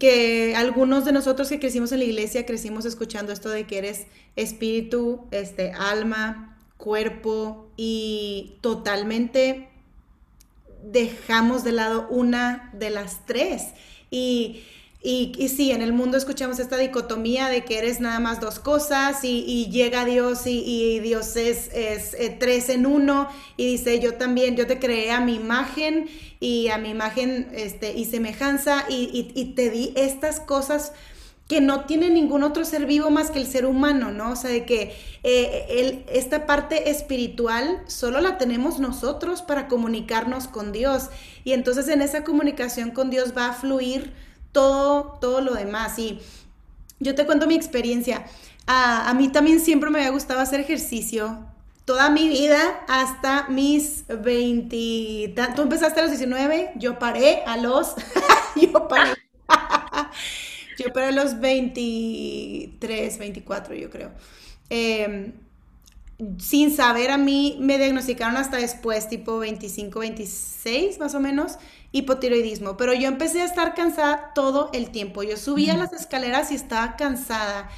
que 0.00 0.56
algunos 0.56 1.04
de 1.04 1.12
nosotros 1.12 1.48
que 1.48 1.60
crecimos 1.60 1.92
en 1.92 1.98
la 2.00 2.06
iglesia 2.06 2.46
crecimos 2.46 2.86
escuchando 2.86 3.32
esto 3.32 3.50
de 3.50 3.66
que 3.66 3.78
eres 3.78 4.06
espíritu, 4.34 5.26
este, 5.30 5.72
alma, 5.72 6.58
cuerpo 6.78 7.68
y 7.76 8.56
totalmente 8.62 9.68
dejamos 10.82 11.64
de 11.64 11.72
lado 11.72 12.08
una 12.08 12.70
de 12.72 12.90
las 12.90 13.26
tres. 13.26 13.68
Y 14.10 14.62
y, 15.02 15.32
y, 15.38 15.48
sí, 15.48 15.70
en 15.70 15.80
el 15.80 15.94
mundo 15.94 16.18
escuchamos 16.18 16.58
esta 16.58 16.76
dicotomía 16.76 17.48
de 17.48 17.64
que 17.64 17.78
eres 17.78 18.00
nada 18.00 18.20
más 18.20 18.38
dos 18.38 18.58
cosas 18.58 19.24
y, 19.24 19.66
llega 19.70 20.04
Dios 20.04 20.42
y, 20.44 20.98
Dios 21.00 21.36
es, 21.36 21.70
es, 21.72 22.12
eh, 22.12 22.36
tres 22.38 22.68
en 22.68 22.84
uno 22.84 23.26
y 23.56 23.64
dice 23.72 23.98
yo 23.98 24.14
también, 24.14 24.56
yo 24.56 24.66
te 24.66 24.78
creé 24.78 25.10
a 25.10 25.20
mi 25.22 25.36
imagen 25.36 26.10
y 26.38 26.68
a 26.68 26.76
mi 26.76 26.90
imagen 26.90 27.48
este, 27.54 27.96
y 27.96 28.04
semejanza 28.04 28.84
y, 28.90 29.54
te 29.56 29.70
di 29.70 29.94
estas 29.96 30.38
cosas 30.38 30.92
que 31.48 31.62
no 31.62 31.86
tiene 31.86 32.10
ningún 32.10 32.42
otro 32.42 32.66
ser 32.66 32.84
vivo 32.84 33.08
más 33.08 33.30
que 33.30 33.38
el 33.38 33.46
ser 33.46 33.64
humano, 33.64 34.12
¿no? 34.12 34.32
O 34.32 34.36
sea, 34.36 34.50
de 34.50 34.66
que 34.66 34.94
eh, 35.24 36.04
esta 36.12 36.46
parte 36.46 36.90
espiritual 36.90 37.82
solo 37.86 38.20
la 38.20 38.36
tenemos 38.36 38.78
nosotros 38.78 39.40
para 39.40 39.66
comunicarnos 39.66 40.46
con 40.46 40.72
Dios 40.72 41.08
y 41.42 41.52
entonces 41.52 41.88
en 41.88 42.02
esa 42.02 42.22
comunicación 42.22 42.90
con 42.90 43.08
Dios 43.08 43.32
va 43.36 43.48
a 43.48 43.52
fluir 43.54 44.12
todo, 44.52 45.18
todo 45.20 45.40
lo 45.40 45.54
demás. 45.54 45.98
Y 45.98 46.20
yo 46.98 47.14
te 47.14 47.26
cuento 47.26 47.46
mi 47.46 47.54
experiencia. 47.54 48.24
A, 48.66 49.12
mí 49.14 49.28
también 49.28 49.58
siempre 49.60 49.90
me 49.90 49.98
había 49.98 50.10
gustado 50.10 50.40
hacer 50.40 50.60
ejercicio. 50.60 51.38
Toda 51.84 52.08
mi 52.10 52.28
vida, 52.28 52.84
hasta 52.86 53.48
mis 53.48 54.04
20... 54.06 55.34
Tú 55.56 55.62
empezaste 55.62 55.98
a 55.98 56.02
los 56.04 56.12
19, 56.12 56.72
yo 56.76 56.98
paré 56.98 57.42
a 57.46 57.56
los... 57.56 57.94
yo 58.56 58.86
paré. 58.86 59.10
yo 60.78 60.92
paré 60.92 61.06
a 61.06 61.12
los 61.12 61.40
23, 61.40 63.18
24, 63.18 63.74
yo 63.74 63.90
creo. 63.90 64.12
Em, 64.68 65.32
sin 66.38 66.74
saber, 66.74 67.10
a 67.10 67.18
mí 67.18 67.56
me 67.60 67.76
diagnosticaron 67.76 68.36
hasta 68.36 68.58
después, 68.58 69.08
tipo 69.08 69.38
25, 69.38 69.98
26 69.98 70.98
más 71.00 71.14
o 71.14 71.20
menos 71.20 71.58
hipotiroidismo, 71.92 72.76
pero 72.76 72.94
yo 72.94 73.08
empecé 73.08 73.42
a 73.42 73.44
estar 73.44 73.74
cansada 73.74 74.32
todo 74.34 74.70
el 74.72 74.90
tiempo. 74.90 75.22
Yo 75.22 75.36
subía 75.36 75.76
las 75.76 75.92
escaleras 75.92 76.52
y 76.52 76.54
estaba 76.54 76.96
cansada. 76.96 77.68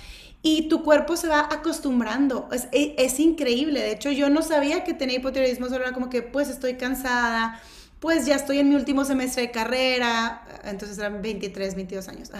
Y 0.42 0.68
tu 0.68 0.83
cuerpo 0.83 1.16
se 1.16 1.29
va 1.29 1.48
acostumbrando. 1.51 2.48
Es, 2.53 2.68
e, 2.72 2.94
es, 2.98 3.20
increíble. 3.20 3.81
De 3.81 3.92
hecho, 3.92 4.11
yo 4.11 4.29
no 4.29 4.42
sabía 4.42 4.85
que 4.85 4.92
tenía 4.92 5.16
hipotiroidismo, 5.16 5.66
solo 5.68 5.85
era 5.85 5.92
como 5.92 6.11
que, 6.11 6.22
pues 6.22 6.48
estoy 6.48 6.75
cansada, 6.75 7.61
pues 8.01 8.27
ya 8.27 8.35
estoy 8.35 8.59
en 8.59 8.68
mi 8.68 8.75
último 8.75 9.05
semestre 9.05 9.42
de 9.42 9.51
carrera. 9.53 10.42
Entonces 10.64 10.98
eran 10.98 11.22
23, 11.22 11.77
22 11.77 12.09
años. 12.09 12.31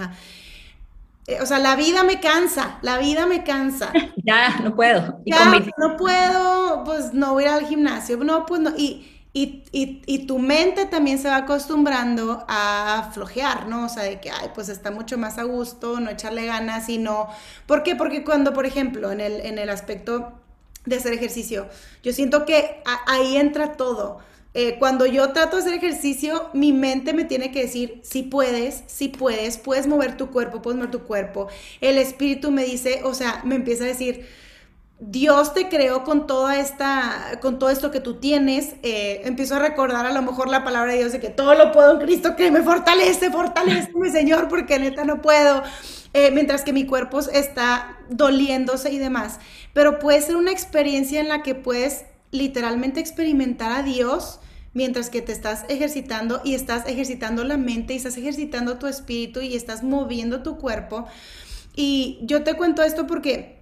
Eh, 1.29 1.39
o 1.41 1.47
sea, 1.47 1.61
la 1.61 1.77
vida 1.77 2.03
me 2.03 2.21
cansa, 2.21 2.79
la 2.83 2.99
vida 2.99 3.27
me 3.27 3.45
cansa. 3.45 3.93
Ya, 4.25 4.61
no 4.63 4.77
puedo. 4.77 5.21
ya, 5.27 5.53
no 5.79 5.97
puedo, 5.97 6.85
pues 6.85 7.13
no 7.13 7.33
voy 7.33 7.45
al 7.45 7.67
gimnasio. 7.67 8.17
No, 8.19 8.47
pues 8.47 8.61
no. 8.61 8.71
Y 8.77 9.12
y, 9.35 10.27
tu 10.27 10.39
mente 10.39 10.85
también 10.85 11.19
se 11.19 11.29
va 11.29 11.37
acostumbrando 11.37 12.45
a 12.49 13.11
flojear, 13.15 13.67
¿no? 13.67 13.87
O 13.87 13.89
sea, 13.89 14.03
de 14.03 14.21
que, 14.21 14.31
ay, 14.31 14.51
pues 14.55 14.69
está 14.69 14.91
mucho 14.91 15.17
más 15.17 15.39
a 15.39 15.45
gusto, 15.45 16.01
no 16.01 16.11
echarle 16.11 16.45
ganas 16.47 16.89
y 16.89 16.99
no... 16.99 17.29
¿Por 17.67 17.83
qué? 17.83 17.97
Porque 17.97 18.25
cuando, 18.25 18.53
por 18.53 18.67
ejemplo, 18.67 19.11
en 19.11 19.21
el, 19.21 19.41
en 19.41 19.59
el 19.59 19.71
aspecto 19.71 20.33
de 20.85 20.97
hacer 20.97 21.15
ejercicio, 21.15 21.69
yo 22.03 22.13
siento 22.13 22.45
que 22.45 22.83
ahí 23.07 23.37
entra 23.37 23.73
todo. 23.73 24.19
Eh, 24.55 24.77
cuando 24.79 25.07
yo 25.07 25.33
trato 25.33 25.57
de 25.57 25.63
hacer 25.63 25.75
ejercicio, 25.75 26.51
mi 26.53 26.75
mente 26.75 27.15
me 27.15 27.25
tiene 27.25 27.51
que 27.53 27.63
decir, 27.63 28.01
si 28.03 28.23
puedes, 28.23 28.83
si 28.87 29.09
puedes, 29.09 29.57
puedes 29.57 29.87
mover 29.87 30.19
tu 30.19 30.31
cuerpo, 30.31 30.61
puedes 30.61 30.77
mover 30.77 30.91
tu 30.91 31.05
cuerpo. 31.05 31.49
El 31.81 31.97
espíritu 31.97 32.51
me 32.51 32.65
dice, 32.65 33.01
o 33.05 33.15
sea, 33.15 33.41
me 33.45 33.55
empieza 33.55 33.85
a 33.85 33.87
decir, 33.87 34.27
Dios 35.05 35.53
te 35.53 35.69
creó 35.69 36.05
con 36.05 36.29
toda 36.29 36.61
esta, 36.61 37.41
con 37.41 37.59
todo 37.59 37.71
esto 37.71 37.91
que 37.91 37.99
tú 37.99 38.21
tienes. 38.21 38.77
Eh, 38.85 39.23
empiezo 39.25 39.57
a 39.57 39.59
recordar 39.59 40.07
a 40.07 40.13
lo 40.13 40.23
mejor 40.23 40.49
la 40.49 40.63
palabra 40.63 40.93
de 40.93 40.99
Dios 40.99 41.11
de 41.11 41.19
que 41.19 41.29
todo 41.29 41.55
lo 41.55 41.73
puedo 41.73 41.95
en 41.95 42.07
Cristo 42.07 42.37
que 42.37 42.53
me 42.53 42.63
fortalece, 42.63 43.29
fortalece 43.33 43.91
mi 43.97 44.11
Señor, 44.13 44.49
porque 44.49 44.79
neta 44.79 45.05
no 45.05 45.21
puedo. 45.21 45.65
Eh, 46.15 46.31
mientras 46.31 46.63
que 46.63 46.73
mi 46.73 46.87
cuerpo 46.87 47.19
está 47.19 47.99
doliéndose 48.11 48.93
y 48.93 48.99
demás. 48.99 49.41
Pero 49.73 49.99
puede 49.99 50.21
ser 50.21 50.37
una 50.37 50.53
experiencia 50.53 51.21
en 51.21 51.27
la 51.27 51.43
que 51.43 51.57
puedes 51.57 52.05
literalmente 52.31 53.01
experimentar 53.01 53.73
a 53.73 53.83
Dios 53.83 54.39
mientras 54.73 55.11
que 55.11 55.21
te 55.21 55.33
estás 55.33 55.65
ejercitando 55.69 56.43
y 56.45 56.55
estás 56.55 56.87
ejercitando 56.87 57.43
la 57.43 57.57
mente 57.57 57.95
y 57.95 57.97
estás 57.97 58.17
ejercitando 58.17 58.79
tu 58.79 58.87
espíritu 58.87 59.41
y 59.41 59.57
estás 59.57 59.83
moviendo 59.83 60.45
tu 60.45 60.59
cuerpo. 60.59 61.07
Y 61.75 62.21
yo 62.23 62.45
te 62.45 62.55
cuento 62.55 62.85
esto 62.85 63.09
porque 63.09 63.62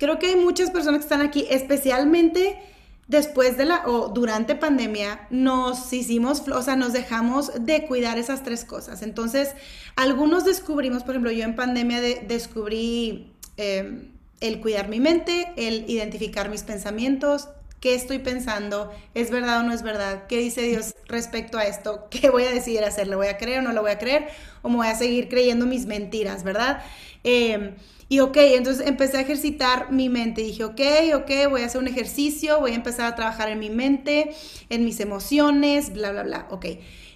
creo 0.00 0.18
que 0.18 0.28
hay 0.28 0.36
muchas 0.36 0.70
personas 0.70 1.00
que 1.00 1.04
están 1.04 1.20
aquí, 1.20 1.46
especialmente 1.50 2.58
después 3.06 3.56
de 3.56 3.66
la 3.66 3.82
o 3.86 4.08
durante 4.08 4.54
pandemia, 4.54 5.26
nos 5.30 5.92
hicimos, 5.92 6.42
o 6.48 6.62
sea, 6.62 6.74
nos 6.74 6.92
dejamos 6.92 7.52
de 7.60 7.86
cuidar 7.86 8.18
esas 8.18 8.42
tres 8.42 8.64
cosas. 8.64 9.02
Entonces, 9.02 9.50
algunos 9.96 10.44
descubrimos, 10.44 11.02
por 11.02 11.10
ejemplo, 11.10 11.30
yo 11.30 11.44
en 11.44 11.54
pandemia 11.54 12.00
descubrí 12.00 13.32
em, 13.56 14.12
el 14.40 14.60
cuidar 14.60 14.88
mi 14.88 15.00
mente, 15.00 15.52
el 15.56 15.90
identificar 15.90 16.48
mis 16.48 16.62
pensamientos, 16.62 17.48
qué 17.80 17.94
estoy 17.94 18.18
pensando, 18.18 18.92
es 19.14 19.30
verdad 19.30 19.60
o 19.60 19.62
no 19.62 19.72
es 19.72 19.82
verdad, 19.82 20.26
qué 20.28 20.38
dice 20.38 20.62
Dios 20.62 20.94
respecto 21.06 21.58
a 21.58 21.64
esto, 21.64 22.08
qué 22.10 22.30
voy 22.30 22.44
a 22.44 22.52
decidir 22.52 22.84
hacer, 22.84 23.08
¿le 23.08 23.16
voy 23.16 23.28
a 23.28 23.38
creer 23.38 23.60
o 23.60 23.62
no 23.62 23.72
lo 23.72 23.82
voy 23.82 23.90
a 23.90 23.98
creer? 23.98 24.28
¿O 24.62 24.68
me 24.68 24.76
voy 24.76 24.86
a 24.88 24.94
seguir 24.94 25.28
creyendo 25.28 25.66
mis 25.66 25.86
mentiras, 25.86 26.44
verdad? 26.44 26.82
Eh, 27.24 27.74
y 28.08 28.18
ok, 28.20 28.36
entonces 28.38 28.86
empecé 28.88 29.18
a 29.18 29.20
ejercitar 29.20 29.92
mi 29.92 30.08
mente. 30.08 30.42
Dije, 30.42 30.64
ok, 30.64 30.80
ok, 31.14 31.30
voy 31.48 31.62
a 31.62 31.66
hacer 31.66 31.80
un 31.80 31.86
ejercicio, 31.86 32.58
voy 32.58 32.72
a 32.72 32.74
empezar 32.74 33.06
a 33.06 33.14
trabajar 33.14 33.48
en 33.50 33.60
mi 33.60 33.70
mente, 33.70 34.32
en 34.68 34.84
mis 34.84 34.98
emociones, 34.98 35.92
bla, 35.92 36.10
bla, 36.10 36.24
bla. 36.24 36.48
Ok. 36.50 36.66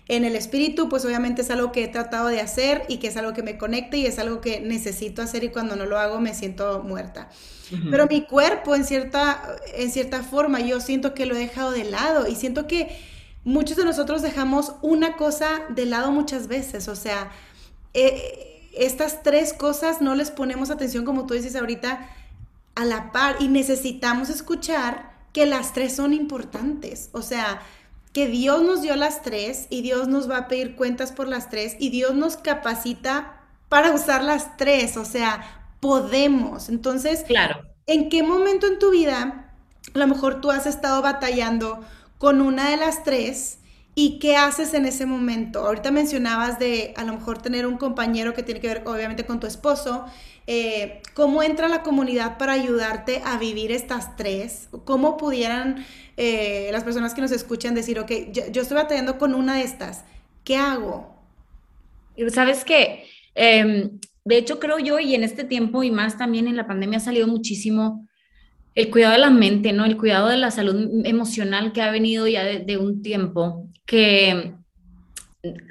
En 0.07 0.25
el 0.25 0.37
espíritu, 0.37 0.91
pues 0.91 1.05
obviamente 1.07 1.41
es 1.43 1.51
algo 1.51 1.73
que 1.73 1.85
he 1.85 1.89
tratado 1.89 2.29
de 2.29 2.41
hacer 2.41 2.85
y 2.89 2.99
que 2.99 3.07
es 3.09 3.17
algo 3.17 3.33
que 3.33 3.43
me 3.43 3.57
conecta 3.57 3.97
y 3.97 4.05
es 4.05 4.19
algo 4.19 4.43
que 4.43 4.61
necesito 4.61 5.23
hacer 5.23 5.45
y 5.45 5.49
cuando 5.49 5.77
no 5.77 5.87
lo 5.87 5.99
hago 5.99 6.21
me 6.21 6.35
siento 6.35 6.83
muerta. 6.83 7.31
Pero 7.91 8.07
mi 8.07 8.23
cuerpo, 8.23 8.75
en 8.75 8.85
cierta, 8.85 9.43
en 9.75 9.91
cierta 9.91 10.23
forma, 10.23 10.61
yo 10.61 10.81
siento 10.81 11.15
que 11.15 11.25
lo 11.25 11.35
he 11.35 11.39
dejado 11.39 11.71
de 11.71 11.85
lado 11.85 12.29
y 12.29 12.35
siento 12.35 12.67
que 12.67 12.95
muchos 13.45 13.77
de 13.79 13.85
nosotros 13.85 14.21
dejamos 14.21 14.75
una 14.83 15.17
cosa 15.17 15.63
de 15.71 15.87
lado 15.87 16.13
muchas 16.13 16.49
veces. 16.49 16.89
O 16.89 16.97
sea, 16.97 17.31
eh, 17.95 18.69
estas 18.77 19.23
tres 19.23 19.53
cosas 19.53 20.03
no 20.03 20.15
les 20.15 20.31
ponemos 20.31 20.71
atención, 20.71 21.05
como 21.05 21.27
tú 21.27 21.35
dices 21.35 21.57
ahorita, 21.57 22.11
a 22.75 22.85
la 22.85 23.13
par 23.13 23.37
y 23.41 23.49
necesitamos 23.49 24.31
escuchar 24.31 25.15
que 25.33 25.47
las 25.47 25.73
tres 25.73 25.95
son 25.97 26.13
importantes. 26.13 27.09
O 27.13 27.23
sea, 27.23 27.63
que 28.15 28.29
Dios 28.29 28.63
nos 28.63 28.81
dio 28.81 28.95
las 28.95 29.23
tres 29.23 29.67
y 29.71 29.83
Dios 29.83 30.07
nos 30.07 30.31
va 30.31 30.39
a 30.39 30.49
pedir 30.49 30.77
cuentas 30.77 31.11
por 31.11 31.27
las 31.29 31.51
tres 31.51 31.77
y 31.81 31.91
Dios 31.91 32.15
nos 32.15 32.37
capacita 32.37 33.41
para 33.69 33.91
usar 33.91 34.23
las 34.23 34.57
tres. 34.57 34.97
O 34.97 35.05
sea, 35.05 35.67
podemos. 35.81 36.69
Entonces, 36.69 37.25
claro. 37.25 37.63
¿en 37.87 38.09
qué 38.09 38.23
momento 38.23 38.69
en 38.69 38.79
tu 38.79 38.93
vida 38.93 39.51
a 39.93 39.99
lo 39.99 40.07
mejor 40.07 40.41
tú 40.41 40.53
has 40.53 40.65
estado 40.65 41.03
batallando 41.03 41.81
con 42.19 42.41
una 42.41 42.71
de 42.71 42.77
las 42.77 43.03
tres? 43.03 43.59
¿Y 43.97 44.21
qué 44.21 44.37
haces 44.37 44.75
en 44.75 44.87
ese 44.87 45.07
momento? 45.07 45.67
Ahorita 45.67 45.91
mencionabas 45.91 46.61
de 46.61 46.95
a 46.97 47.05
lo 47.05 47.15
mejor 47.15 47.43
tener 47.43 47.67
un 47.67 47.79
compañero 47.79 48.33
que 48.33 48.45
tiene 48.45 48.61
que 48.61 48.69
ver 48.69 48.83
obviamente 48.87 49.27
con 49.27 49.41
tu 49.41 49.49
esposo. 49.49 50.05
Eh, 50.47 51.03
¿Cómo 51.15 51.43
entra 51.43 51.69
la 51.69 51.83
comunidad 51.83 52.39
para 52.39 52.53
ayudarte 52.53 53.23
a 53.25 53.39
vivir 53.39 53.73
estas 53.73 54.15
tres? 54.17 54.69
¿Cómo 54.85 55.17
pudieran 55.17 55.85
eh, 56.17 56.69
las 56.73 56.85
personas 56.85 57.15
que 57.15 57.21
nos 57.21 57.33
escuchan 57.33 57.75
decir, 57.75 57.99
ok, 57.99 58.11
yo, 58.33 58.63
estoy 58.63 58.77
batallando 58.77 59.19
con 59.19 59.35
una 59.35 59.57
de 59.57 59.63
estas, 59.63 60.05
¿qué 60.45 60.57
hago? 60.57 61.15
Sabes 62.29 62.65
qué, 62.65 63.07
em, 63.35 63.99
de 64.25 64.39
hecho 64.39 64.61
creo 64.61 64.79
yo, 64.79 64.99
y 64.99 65.15
en 65.15 65.25
este 65.25 65.45
tiempo 65.45 65.83
y 65.83 65.91
más 65.91 66.17
también 66.17 66.47
en 66.47 66.57
la 66.57 66.67
pandemia 66.67 66.99
ha 66.99 67.01
salido 67.01 67.27
muchísimo 67.27 68.07
el 68.75 68.91
cuidado 68.91 69.13
de 69.13 69.21
la 69.21 69.31
mente, 69.31 69.73
¿no? 69.73 69.85
El 69.85 69.97
cuidado 69.97 70.29
de 70.29 70.37
la 70.37 70.51
salud 70.51 71.05
emocional 71.05 71.73
que 71.73 71.83
ha 71.83 71.91
venido 71.91 72.27
ya 72.27 72.45
de, 72.45 72.77
un 72.77 73.03
tiempo, 73.03 73.69
que 73.87 74.55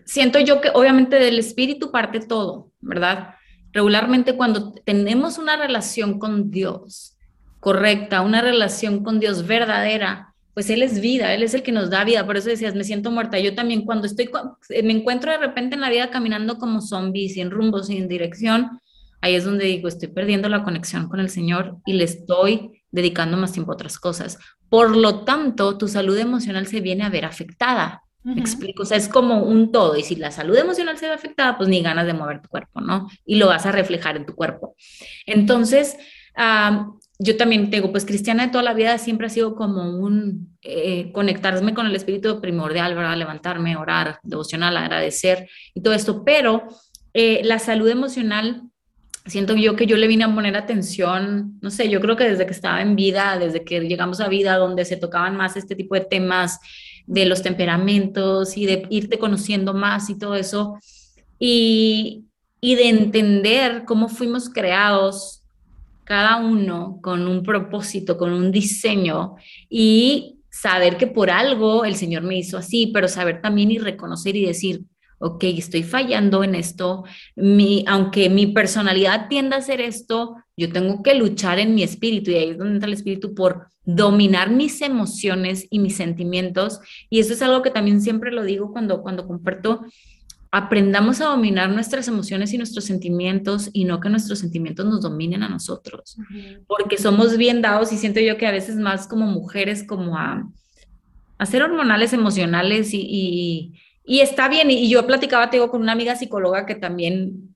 siento 0.05 0.39
yo 0.39 0.61
que 0.61 0.69
obviamente 0.73 1.17
del 1.17 1.39
espíritu 1.39 1.91
parte 1.91 2.19
todo, 2.19 2.71
¿verdad? 2.79 3.35
Regularmente 3.73 4.35
cuando 4.35 4.71
tenemos 4.71 5.37
una 5.37 5.57
relación 5.57 6.19
con 6.19 6.51
Dios 6.51 7.17
correcta, 7.59 8.21
una 8.21 8.41
relación 8.41 9.03
con 9.03 9.19
Dios 9.19 9.47
verdadera, 9.47 10.32
pues 10.53 10.69
Él 10.69 10.83
es 10.83 10.99
vida, 10.99 11.33
Él 11.33 11.43
es 11.43 11.53
el 11.53 11.63
que 11.63 11.71
nos 11.71 11.89
da 11.89 12.03
vida. 12.03 12.25
Por 12.25 12.37
eso 12.37 12.49
decías, 12.49 12.75
me 12.75 12.83
siento 12.83 13.11
muerta. 13.11 13.39
Yo 13.39 13.55
también 13.55 13.85
cuando 13.85 14.05
estoy, 14.05 14.29
me 14.83 14.93
encuentro 14.93 15.31
de 15.31 15.37
repente 15.37 15.75
en 15.75 15.81
la 15.81 15.89
vida 15.89 16.09
caminando 16.09 16.57
como 16.57 16.81
zombie, 16.81 17.29
sin 17.29 17.51
rumbo, 17.51 17.83
sin 17.83 18.07
dirección, 18.07 18.79
ahí 19.21 19.35
es 19.35 19.45
donde 19.45 19.65
digo, 19.65 19.87
estoy 19.87 20.09
perdiendo 20.09 20.49
la 20.49 20.63
conexión 20.63 21.07
con 21.07 21.19
el 21.19 21.29
Señor 21.29 21.77
y 21.85 21.93
le 21.93 22.03
estoy 22.03 22.83
dedicando 22.91 23.37
más 23.37 23.53
tiempo 23.53 23.71
a 23.71 23.75
otras 23.75 23.97
cosas. 23.97 24.37
Por 24.69 24.95
lo 24.95 25.23
tanto, 25.23 25.77
tu 25.77 25.87
salud 25.87 26.17
emocional 26.17 26.67
se 26.67 26.81
viene 26.81 27.03
a 27.03 27.09
ver 27.09 27.25
afectada. 27.25 28.03
¿Me 28.23 28.39
explico? 28.39 28.83
O 28.83 28.85
sea, 28.85 28.97
es 28.97 29.09
como 29.09 29.43
un 29.43 29.71
todo. 29.71 29.97
Y 29.97 30.03
si 30.03 30.15
la 30.15 30.31
salud 30.31 30.55
emocional 30.55 30.97
se 30.97 31.07
ve 31.07 31.13
afectada, 31.13 31.57
pues 31.57 31.67
ni 31.67 31.81
ganas 31.81 32.05
de 32.05 32.13
mover 32.13 32.41
tu 32.41 32.47
cuerpo, 32.47 32.79
¿no? 32.79 33.09
Y 33.25 33.35
lo 33.35 33.47
vas 33.47 33.65
a 33.65 33.71
reflejar 33.71 34.15
en 34.15 34.25
tu 34.25 34.33
cuerpo. 34.33 34.75
Entonces, 35.25 35.97
yo 37.19 37.37
también 37.37 37.69
tengo, 37.69 37.91
pues 37.91 38.05
cristiana 38.05 38.45
de 38.45 38.51
toda 38.51 38.63
la 38.63 38.73
vida 38.73 38.97
siempre 38.97 39.27
ha 39.27 39.29
sido 39.29 39.55
como 39.55 39.97
un 39.97 40.57
eh, 40.61 41.11
conectarme 41.11 41.73
con 41.73 41.85
el 41.85 41.95
espíritu 41.95 42.41
primordial, 42.41 42.95
¿verdad? 42.95 43.17
Levantarme, 43.17 43.77
orar, 43.77 44.19
devocional, 44.23 44.75
agradecer 44.77 45.47
y 45.73 45.81
todo 45.81 45.93
esto. 45.93 46.23
Pero 46.23 46.67
eh, 47.13 47.41
la 47.43 47.59
salud 47.59 47.87
emocional, 47.87 48.63
siento 49.25 49.55
yo 49.55 49.75
que 49.75 49.85
yo 49.85 49.95
le 49.95 50.07
vine 50.07 50.23
a 50.23 50.33
poner 50.33 50.57
atención, 50.57 51.59
no 51.61 51.69
sé, 51.69 51.89
yo 51.89 52.01
creo 52.01 52.17
que 52.17 52.27
desde 52.27 52.45
que 52.45 52.51
estaba 52.51 52.81
en 52.81 52.95
vida, 52.95 53.37
desde 53.37 53.63
que 53.63 53.79
llegamos 53.81 54.19
a 54.19 54.27
vida, 54.27 54.57
donde 54.57 54.83
se 54.83 54.97
tocaban 54.97 55.37
más 55.37 55.55
este 55.55 55.75
tipo 55.75 55.95
de 55.95 56.01
temas 56.01 56.59
de 57.05 57.25
los 57.25 57.43
temperamentos 57.43 58.57
y 58.57 58.65
de 58.65 58.87
irte 58.89 59.19
conociendo 59.19 59.73
más 59.73 60.09
y 60.09 60.17
todo 60.17 60.35
eso, 60.35 60.77
y, 61.37 62.25
y 62.59 62.75
de 62.75 62.89
entender 62.89 63.83
cómo 63.85 64.09
fuimos 64.09 64.49
creados 64.49 65.42
cada 66.03 66.37
uno 66.37 66.99
con 67.01 67.27
un 67.27 67.43
propósito, 67.43 68.17
con 68.17 68.33
un 68.33 68.51
diseño 68.51 69.35
y 69.69 70.39
saber 70.49 70.97
que 70.97 71.07
por 71.07 71.29
algo 71.29 71.85
el 71.85 71.95
Señor 71.95 72.23
me 72.23 72.37
hizo 72.37 72.57
así, 72.57 72.91
pero 72.93 73.07
saber 73.07 73.41
también 73.41 73.71
y 73.71 73.79
reconocer 73.79 74.35
y 74.35 74.45
decir, 74.45 74.83
ok, 75.19 75.43
estoy 75.45 75.83
fallando 75.83 76.43
en 76.43 76.53
esto, 76.53 77.05
mi, 77.35 77.85
aunque 77.87 78.29
mi 78.29 78.47
personalidad 78.47 79.29
tienda 79.29 79.55
a 79.55 79.59
hacer 79.59 79.79
esto, 79.79 80.35
yo 80.57 80.71
tengo 80.71 81.01
que 81.01 81.15
luchar 81.15 81.59
en 81.59 81.73
mi 81.73 81.81
espíritu 81.81 82.31
y 82.31 82.35
ahí 82.35 82.49
es 82.49 82.57
donde 82.57 82.75
entra 82.75 82.87
el 82.87 82.93
espíritu 82.93 83.33
por 83.33 83.67
dominar 83.85 84.51
mis 84.51 84.81
emociones 84.81 85.65
y 85.69 85.79
mis 85.79 85.95
sentimientos. 85.95 86.79
Y 87.09 87.19
eso 87.19 87.33
es 87.33 87.41
algo 87.41 87.61
que 87.61 87.71
también 87.71 88.01
siempre 88.01 88.31
lo 88.31 88.43
digo 88.43 88.71
cuando, 88.71 89.01
cuando 89.01 89.25
comparto 89.25 89.85
aprendamos 90.53 91.19
a 91.19 91.25
dominar 91.25 91.71
nuestras 91.71 92.07
emociones 92.07 92.53
y 92.53 92.59
nuestros 92.59 92.85
sentimientos 92.85 93.71
y 93.73 93.85
no 93.85 93.99
que 93.99 94.07
nuestros 94.07 94.37
sentimientos 94.37 94.85
nos 94.85 95.01
dominen 95.01 95.41
a 95.41 95.49
nosotros, 95.49 96.15
porque 96.67 96.99
somos 96.99 97.37
bien 97.37 97.63
dados 97.63 97.91
y 97.91 97.97
siento 97.97 98.19
yo 98.19 98.37
que 98.37 98.45
a 98.45 98.51
veces 98.51 98.75
más 98.75 99.07
como 99.07 99.25
mujeres 99.25 99.83
como 99.83 100.15
a, 100.15 100.47
a 101.39 101.45
ser 101.47 101.63
hormonales 101.63 102.13
emocionales 102.13 102.93
y, 102.93 103.73
y, 104.05 104.19
está 104.19 104.47
bien. 104.47 104.69
Y, 104.69 104.87
yo 104.89 105.07
platicaba, 105.07 105.49
te 105.49 105.57
digo, 105.57 105.71
con 105.71 105.81
una 105.81 105.93
amiga 105.93 106.15
psicóloga 106.15 106.67
que 106.67 106.75
también 106.75 107.55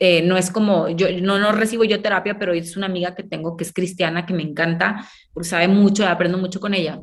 eh, 0.00 0.22
no 0.22 0.36
es 0.36 0.50
como, 0.50 0.88
yo 0.88 1.06
no, 1.22 1.38
no 1.38 1.52
recibo 1.52 1.84
yo 1.84 2.02
terapia, 2.02 2.40
pero 2.40 2.54
es 2.54 2.76
una 2.76 2.86
amiga 2.86 3.14
que 3.14 3.22
tengo 3.22 3.56
que 3.56 3.62
es 3.62 3.72
cristiana, 3.72 4.26
que 4.26 4.34
me 4.34 4.42
encanta, 4.42 5.08
porque 5.32 5.48
sabe 5.48 5.68
mucho, 5.68 6.04
aprendo 6.04 6.38
mucho 6.38 6.58
con 6.58 6.74
ella. 6.74 7.00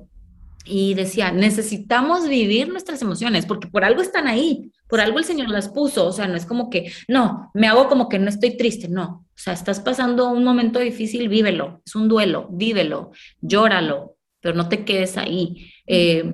Y 0.66 0.96
decía, 0.96 1.32
necesitamos 1.32 2.28
vivir 2.28 2.68
nuestras 2.68 3.02
emociones 3.02 3.46
porque 3.46 3.70
por 3.70 3.86
algo 3.86 4.02
están 4.02 4.28
ahí, 4.28 4.73
por 4.88 5.02
algo 5.02 5.20
el 5.20 5.26
Señor 5.26 5.50
las 5.50 5.70
puso, 5.70 6.06
o 6.06 6.12
sea, 6.12 6.28
no 6.28 6.36
es 6.36 6.46
como 6.46 6.70
que, 6.70 6.92
no, 7.08 7.52
me 7.54 7.68
hago 7.68 7.88
como 7.88 8.10
que 8.10 8.20
no 8.20 8.30
estoy 8.30 8.58
triste, 8.58 8.88
no, 8.88 9.26
o 9.28 9.38
sea, 9.38 9.54
estás 9.54 9.80
pasando 9.80 10.30
un 10.30 10.44
momento 10.44 10.80
difícil, 10.80 11.30
vívelo, 11.30 11.82
es 11.86 11.96
un 11.96 12.08
duelo, 12.08 12.48
vívelo, 12.52 13.12
llóralo, 13.42 14.18
pero 14.40 14.56
no 14.56 14.70
te 14.70 14.86
quedes 14.86 15.18
ahí. 15.18 15.72
Eh, 15.88 16.34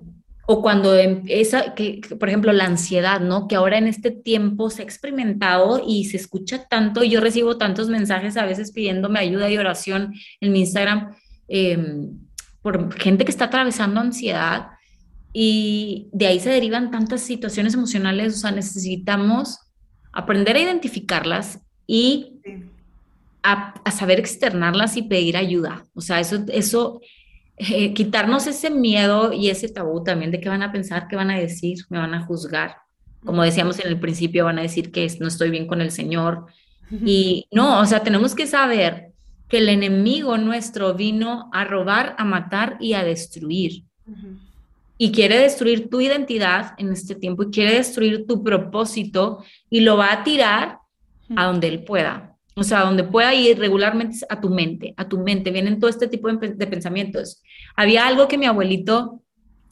o 0.51 0.63
cuando 0.63 0.95
empieza, 0.95 1.75
que, 1.75 2.01
por 2.19 2.27
ejemplo, 2.27 2.51
la 2.51 2.65
ansiedad, 2.65 3.19
¿no? 3.19 3.47
Que 3.47 3.55
ahora 3.55 3.77
en 3.77 3.85
este 3.85 4.09
tiempo 4.09 4.71
se 4.71 4.81
ha 4.81 4.85
experimentado 4.85 5.79
y 5.85 6.05
se 6.05 6.17
escucha 6.17 6.67
tanto, 6.67 7.03
y 7.03 7.09
yo 7.11 7.21
recibo 7.21 7.57
tantos 7.57 7.87
mensajes 7.87 8.35
a 8.35 8.45
veces 8.45 8.71
pidiéndome 8.71 9.19
ayuda 9.19 9.49
y 9.51 9.59
oración 9.59 10.15
en 10.41 10.51
mi 10.51 10.61
Instagram. 10.61 11.15
Eh, 11.47 11.77
por 12.61 12.93
gente 12.99 13.25
que 13.25 13.31
está 13.31 13.45
atravesando 13.45 14.01
ansiedad 14.01 14.69
y 15.33 16.09
de 16.11 16.27
ahí 16.27 16.39
se 16.39 16.49
derivan 16.49 16.91
tantas 16.91 17.21
situaciones 17.21 17.73
emocionales, 17.73 18.35
o 18.35 18.37
sea, 18.37 18.51
necesitamos 18.51 19.59
aprender 20.11 20.55
a 20.55 20.61
identificarlas 20.61 21.59
y 21.85 22.39
a, 23.43 23.73
saber 23.91 24.19
externarlas 24.19 24.97
y 24.97 25.03
pedir 25.03 25.37
ayuda. 25.37 25.85
O 25.93 26.01
sea, 26.01 26.19
eso, 26.19 26.43
eso 26.49 26.99
eh, 27.57 27.93
quitarnos 27.93 28.47
ese 28.47 28.69
miedo 28.69 29.33
y 29.33 29.49
ese 29.49 29.69
tabú 29.69 30.03
también 30.03 30.31
de 30.31 30.39
qué 30.39 30.49
van 30.49 30.63
a 30.63 30.71
pensar, 30.71 31.07
qué 31.07 31.15
van 31.15 31.31
a 31.31 31.39
decir, 31.39 31.79
me 31.89 31.99
van 31.99 32.13
a 32.13 32.25
juzgar. 32.25 32.77
Como 33.25 33.43
decíamos 33.43 33.79
en 33.79 33.87
el 33.87 33.99
principio, 33.99 34.45
van 34.45 34.59
a 34.59 34.63
decir 34.63 34.91
que 34.91 35.07
no 35.19 35.27
estoy 35.27 35.49
bien 35.51 35.67
con 35.67 35.81
el 35.81 35.91
Señor. 35.91 36.45
Y 37.05 37.47
no, 37.51 37.79
o 37.79 37.85
sea, 37.85 38.01
tenemos 38.01 38.33
que 38.33 38.47
saber 38.47 39.11
que 39.47 39.57
el 39.57 39.69
enemigo 39.69 40.37
nuestro 40.37 40.93
vino 40.93 41.49
a 41.51 41.65
robar, 41.65 42.15
a 42.17 42.23
matar 42.23 42.77
y 42.79 42.93
a 42.93 43.03
destruir. 43.03 43.83
Y 44.99 45.11
quiere 45.11 45.39
destruir 45.39 45.89
tu 45.89 46.01
identidad 46.01 46.73
en 46.77 46.91
este 46.91 47.15
tiempo 47.15 47.43
y 47.43 47.51
quiere 47.51 47.73
destruir 47.73 48.27
tu 48.27 48.43
propósito 48.43 49.43
y 49.69 49.79
lo 49.79 49.97
va 49.97 50.11
a 50.11 50.23
tirar 50.23 50.79
a 51.35 51.45
donde 51.45 51.69
él 51.69 51.83
pueda. 51.83 52.35
O 52.55 52.63
sea, 52.63 52.81
donde 52.81 53.05
pueda 53.05 53.33
ir 53.33 53.57
regularmente 53.57 54.17
a 54.29 54.41
tu 54.41 54.49
mente, 54.49 54.93
a 54.97 55.07
tu 55.07 55.19
mente. 55.19 55.51
Vienen 55.51 55.79
todo 55.79 55.89
este 55.89 56.07
tipo 56.07 56.31
de, 56.31 56.49
de 56.49 56.67
pensamientos. 56.67 57.41
Había 57.75 58.05
algo 58.05 58.27
que 58.27 58.37
mi 58.37 58.45
abuelito, 58.45 59.21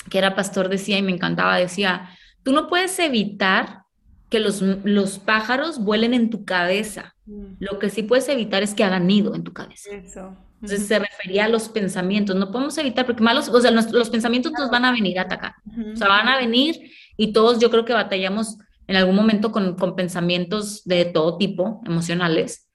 que 0.10 0.18
era 0.18 0.34
pastor, 0.34 0.70
decía 0.70 0.98
y 0.98 1.02
me 1.02 1.12
encantaba, 1.12 1.58
decía, 1.58 2.10
tú 2.44 2.54
no 2.54 2.68
puedes 2.68 2.98
evitar 3.00 3.82
que 4.30 4.40
los, 4.40 4.62
los 4.62 5.20
pájaros 5.20 5.80
vuelen 5.80 6.14
en 6.14 6.30
tu 6.30 6.46
cabeza. 6.46 7.16
Lo 7.60 7.80
que 7.80 7.90
sí 7.90 8.04
puedes 8.04 8.30
evitar 8.30 8.64
es 8.64 8.74
que 8.74 8.84
hagan 8.84 9.08
nido 9.08 9.36
en 9.36 9.44
tu 9.44 9.52
cabeza. 9.54 9.90
Eso. 9.92 10.36
Entonces 10.62 10.88
se 10.88 11.00
refería 11.00 11.46
a 11.46 11.50
los 11.50 11.70
pensamientos. 11.70 12.36
No 12.36 12.52
podemos 12.52 12.78
evitar, 12.78 13.06
porque 13.06 13.24
malos, 13.24 13.50
o 13.50 13.62
sea, 13.62 13.72
los, 13.72 14.10
pensamientos 14.10 14.52
nos 14.54 14.70
van 14.70 14.86
a 14.86 14.92
venir 14.92 15.20
a 15.20 15.24
atacar. 15.24 15.54
O 15.94 15.96
sea, 15.96 16.08
van 16.08 16.28
a 16.28 16.38
venir 16.38 16.92
y 17.16 17.32
todos 17.32 17.60
yo 17.60 17.70
creo 17.70 17.86
que 17.86 17.94
batallamos 17.94 18.58
en 18.88 18.96
algún 18.96 19.16
momento 19.16 19.52
con, 19.52 19.76
con 19.76 19.96
pensamientos 19.96 20.84
de 20.86 21.06
todo 21.06 21.38
tipo, 21.38 21.82
emocionales, 21.86 22.70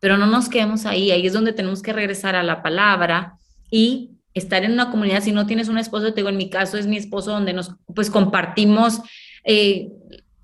pero 0.00 0.18
no 0.18 0.26
nos 0.26 0.48
quedemos 0.48 0.84
ahí. 0.84 1.10
Ahí 1.10 1.26
es 1.26 1.32
donde 1.32 1.52
tenemos 1.52 1.82
que 1.82 1.92
regresar 1.92 2.36
a 2.36 2.42
la 2.42 2.62
palabra 2.62 3.38
y 3.70 4.10
estar 4.34 4.64
en 4.64 4.72
una 4.72 4.90
comunidad. 4.90 5.22
Si 5.22 5.32
no 5.32 5.46
tienes 5.46 5.68
un 5.68 5.78
esposo, 5.78 6.10
te 6.10 6.16
digo, 6.16 6.28
en 6.28 6.36
mi 6.36 6.50
caso 6.50 6.76
es 6.76 6.86
mi 6.86 6.98
esposo 6.98 7.30
donde 7.30 7.54
nos, 7.54 7.74
pues 7.94 8.10
compartimos. 8.10 9.00
Eh, 9.44 9.88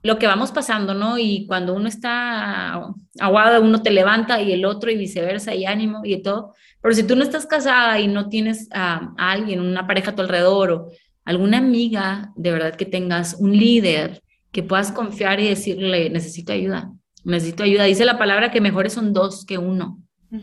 lo 0.02 0.18
que 0.18 0.26
vamos 0.26 0.50
pasando, 0.50 0.94
¿no? 0.94 1.18
Y 1.18 1.46
cuando 1.46 1.74
uno 1.74 1.88
está 1.88 2.92
aguado, 3.20 3.62
uno 3.62 3.82
te 3.82 3.90
levanta 3.90 4.42
y 4.42 4.52
el 4.52 4.64
otro 4.64 4.90
y 4.90 4.96
viceversa, 4.96 5.54
y 5.54 5.64
ánimo 5.64 6.00
y 6.04 6.20
todo. 6.22 6.54
Pero 6.80 6.94
si 6.94 7.04
tú 7.04 7.14
no 7.14 7.22
estás 7.22 7.46
casada 7.46 8.00
y 8.00 8.08
no 8.08 8.28
tienes 8.28 8.68
a, 8.72 9.12
alguien, 9.16 9.60
una 9.60 9.86
pareja 9.86 10.10
a 10.10 10.14
tu 10.16 10.22
alrededor 10.22 10.70
o 10.72 10.88
alguna 11.24 11.58
amiga, 11.58 12.32
de 12.34 12.50
verdad 12.50 12.74
que 12.74 12.84
tengas 12.84 13.36
un 13.38 13.56
líder 13.56 14.22
que 14.50 14.64
puedas 14.64 14.90
confiar 14.90 15.38
y 15.38 15.48
decirle, 15.48 16.10
necesito 16.10 16.52
ayuda, 16.52 16.90
necesito 17.24 17.62
ayuda. 17.62 17.84
Dice 17.84 18.04
la 18.04 18.18
palabra 18.18 18.50
que 18.50 18.60
mejores 18.60 18.92
son 18.92 19.12
dos 19.12 19.46
que 19.46 19.56
uno, 19.56 20.00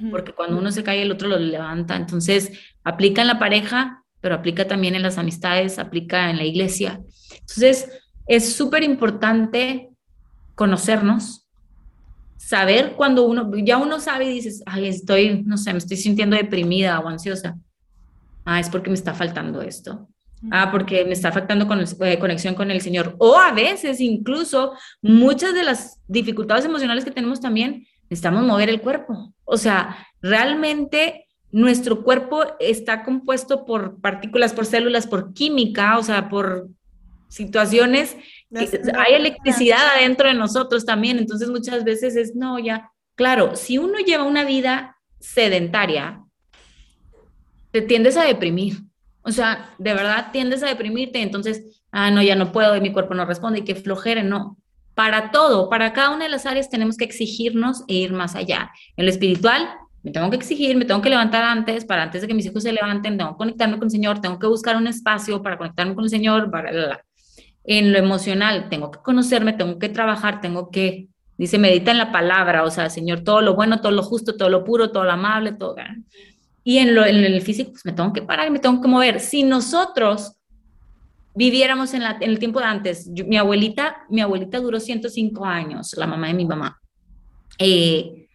porque 0.09 0.31
cuando 0.31 0.57
uno 0.57 0.71
se 0.71 0.83
cae 0.83 1.01
el 1.01 1.11
otro 1.11 1.27
lo 1.27 1.37
levanta. 1.37 1.97
Entonces, 1.97 2.53
aplica 2.83 3.21
en 3.21 3.27
la 3.27 3.39
pareja, 3.39 4.03
pero 4.21 4.35
aplica 4.35 4.67
también 4.67 4.95
en 4.95 5.01
las 5.01 5.17
amistades, 5.17 5.79
aplica 5.79 6.29
en 6.29 6.37
la 6.37 6.45
iglesia. 6.45 7.01
Entonces, 7.31 7.89
es 8.29 8.53
súper 8.53 8.83
importante 8.83 9.89
conocernos, 10.53 11.47
saber 12.37 12.93
cuando 12.95 13.25
uno, 13.25 13.51
ya 13.57 13.77
uno 13.77 13.99
sabe 13.99 14.25
y 14.25 14.35
dices, 14.35 14.61
ay, 14.67 14.87
estoy, 14.87 15.41
no 15.43 15.57
sé, 15.57 15.73
me 15.73 15.79
estoy 15.79 15.97
sintiendo 15.97 16.37
deprimida 16.37 16.99
o 16.99 17.07
ansiosa. 17.07 17.57
Ah, 18.45 18.59
es 18.59 18.69
porque 18.69 18.91
me 18.91 18.95
está 18.95 19.15
faltando 19.15 19.63
esto. 19.63 20.07
Ah, 20.51 20.69
porque 20.71 21.03
me 21.05 21.13
está 21.13 21.29
afectando 21.29 21.67
con 21.67 21.81
eh, 21.81 22.19
conexión 22.19 22.53
con 22.53 22.69
el 22.69 22.81
Señor. 22.81 23.15
O 23.17 23.35
a 23.35 23.51
veces 23.51 23.99
incluso 23.99 24.73
muchas 25.01 25.55
de 25.55 25.63
las 25.63 25.99
dificultades 26.07 26.65
emocionales 26.65 27.03
que 27.03 27.11
tenemos 27.11 27.41
también 27.41 27.87
necesitamos 28.03 28.45
mover 28.45 28.69
el 28.69 28.79
cuerpo. 28.79 29.33
O 29.43 29.57
sea, 29.57 30.07
realmente 30.21 31.25
nuestro 31.51 32.03
cuerpo 32.03 32.43
está 32.59 33.03
compuesto 33.03 33.65
por 33.65 33.99
partículas, 34.01 34.53
por 34.53 34.67
células, 34.67 35.07
por 35.07 35.33
química, 35.33 35.97
o 35.97 36.03
sea, 36.03 36.29
por 36.29 36.69
situaciones, 37.29 38.17
hay 38.53 39.13
electricidad 39.13 39.87
adentro 39.95 40.27
de 40.27 40.33
nosotros 40.33 40.85
también, 40.85 41.17
entonces 41.17 41.49
muchas 41.49 41.83
veces 41.83 42.15
es, 42.15 42.35
no, 42.35 42.59
ya, 42.59 42.91
claro, 43.15 43.55
si 43.55 43.77
uno 43.77 43.99
lleva 43.99 44.23
una 44.23 44.43
vida 44.43 44.97
sedentaria, 45.19 46.21
te 47.71 47.81
tiendes 47.81 48.17
a 48.17 48.25
deprimir, 48.25 48.77
o 49.21 49.31
sea, 49.31 49.69
de 49.77 49.93
verdad 49.93 50.31
tiendes 50.31 50.63
a 50.63 50.67
deprimirte, 50.67 51.21
entonces, 51.21 51.81
ah, 51.91 52.09
no, 52.09 52.21
ya 52.21 52.35
no 52.35 52.51
puedo 52.51 52.75
y 52.75 52.81
mi 52.81 52.91
cuerpo 52.91 53.13
no 53.13 53.25
responde 53.25 53.59
y 53.59 53.63
que 53.63 53.75
flojere, 53.75 54.23
no. 54.23 54.57
Para 54.95 55.31
todo, 55.31 55.69
para 55.69 55.93
cada 55.93 56.09
una 56.09 56.25
de 56.25 56.31
las 56.31 56.45
áreas 56.45 56.69
tenemos 56.69 56.97
que 56.97 57.05
exigirnos 57.05 57.83
e 57.87 57.93
ir 57.93 58.11
más 58.11 58.35
allá. 58.35 58.71
En 58.97 59.05
lo 59.05 59.11
espiritual, 59.11 59.69
me 60.01 60.11
tengo 60.11 60.29
que 60.29 60.37
exigir, 60.37 60.75
me 60.75 60.85
tengo 60.85 61.01
que 61.01 61.09
levantar 61.09 61.43
antes, 61.43 61.85
para 61.85 62.03
antes 62.03 62.21
de 62.21 62.27
que 62.27 62.33
mis 62.33 62.45
hijos 62.45 62.63
se 62.63 62.73
levanten, 62.73 63.17
tengo 63.17 63.31
que 63.31 63.37
conectarme 63.37 63.77
con 63.77 63.85
el 63.85 63.91
Señor, 63.91 64.19
tengo 64.19 64.39
que 64.39 64.47
buscar 64.47 64.75
un 64.75 64.87
espacio 64.87 65.41
para 65.41 65.57
conectarme 65.57 65.93
con 65.93 66.05
el 66.05 66.09
Señor, 66.09 66.49
para, 66.49 67.03
en 67.69 67.93
lo 67.93 67.99
emocional, 67.99 68.67
tengo 68.67 68.89
que 68.89 68.97
conocerme, 68.97 69.53
tengo 69.53 69.77
que 69.77 69.89
trabajar, 69.89 70.41
tengo 70.41 70.71
que, 70.71 71.07
dice, 71.37 71.59
medita 71.59 71.91
en 71.91 71.99
la 71.99 72.11
palabra, 72.11 72.63
o 72.63 72.71
sea, 72.71 72.89
Señor, 72.89 73.19
todo 73.19 73.41
lo 73.41 73.53
bueno, 73.53 73.79
todo 73.79 73.91
lo 73.91 74.01
justo, 74.01 74.35
todo 74.35 74.49
lo 74.49 74.63
puro, 74.63 74.91
todo 74.91 75.03
lo 75.03 75.11
amable, 75.11 75.51
todo. 75.51 75.75
Y 76.63 76.79
en, 76.79 76.95
lo, 76.95 77.05
en 77.05 77.23
el 77.23 77.39
físico, 77.43 77.69
pues 77.69 77.85
me 77.85 77.91
tengo 77.91 78.11
que 78.11 78.23
parar 78.23 78.49
me 78.49 78.57
tengo 78.57 78.81
que 78.81 78.87
mover. 78.87 79.19
Si 79.19 79.43
nosotros 79.43 80.33
viviéramos 81.35 81.93
en, 81.93 82.01
la, 82.01 82.17
en 82.19 82.31
el 82.31 82.39
tiempo 82.39 82.59
de 82.59 82.65
antes, 82.65 83.07
mi 83.07 83.37
abuelita, 83.37 83.97
mi 84.09 84.21
abuelita 84.21 84.59
duró 84.59 84.79
105 84.79 85.45
años, 85.45 85.93
la 85.95 86.07
mamá 86.07 86.25
de 86.25 86.33
mi 86.33 86.45
mamá. 86.45 86.81
Eh, 87.59 88.27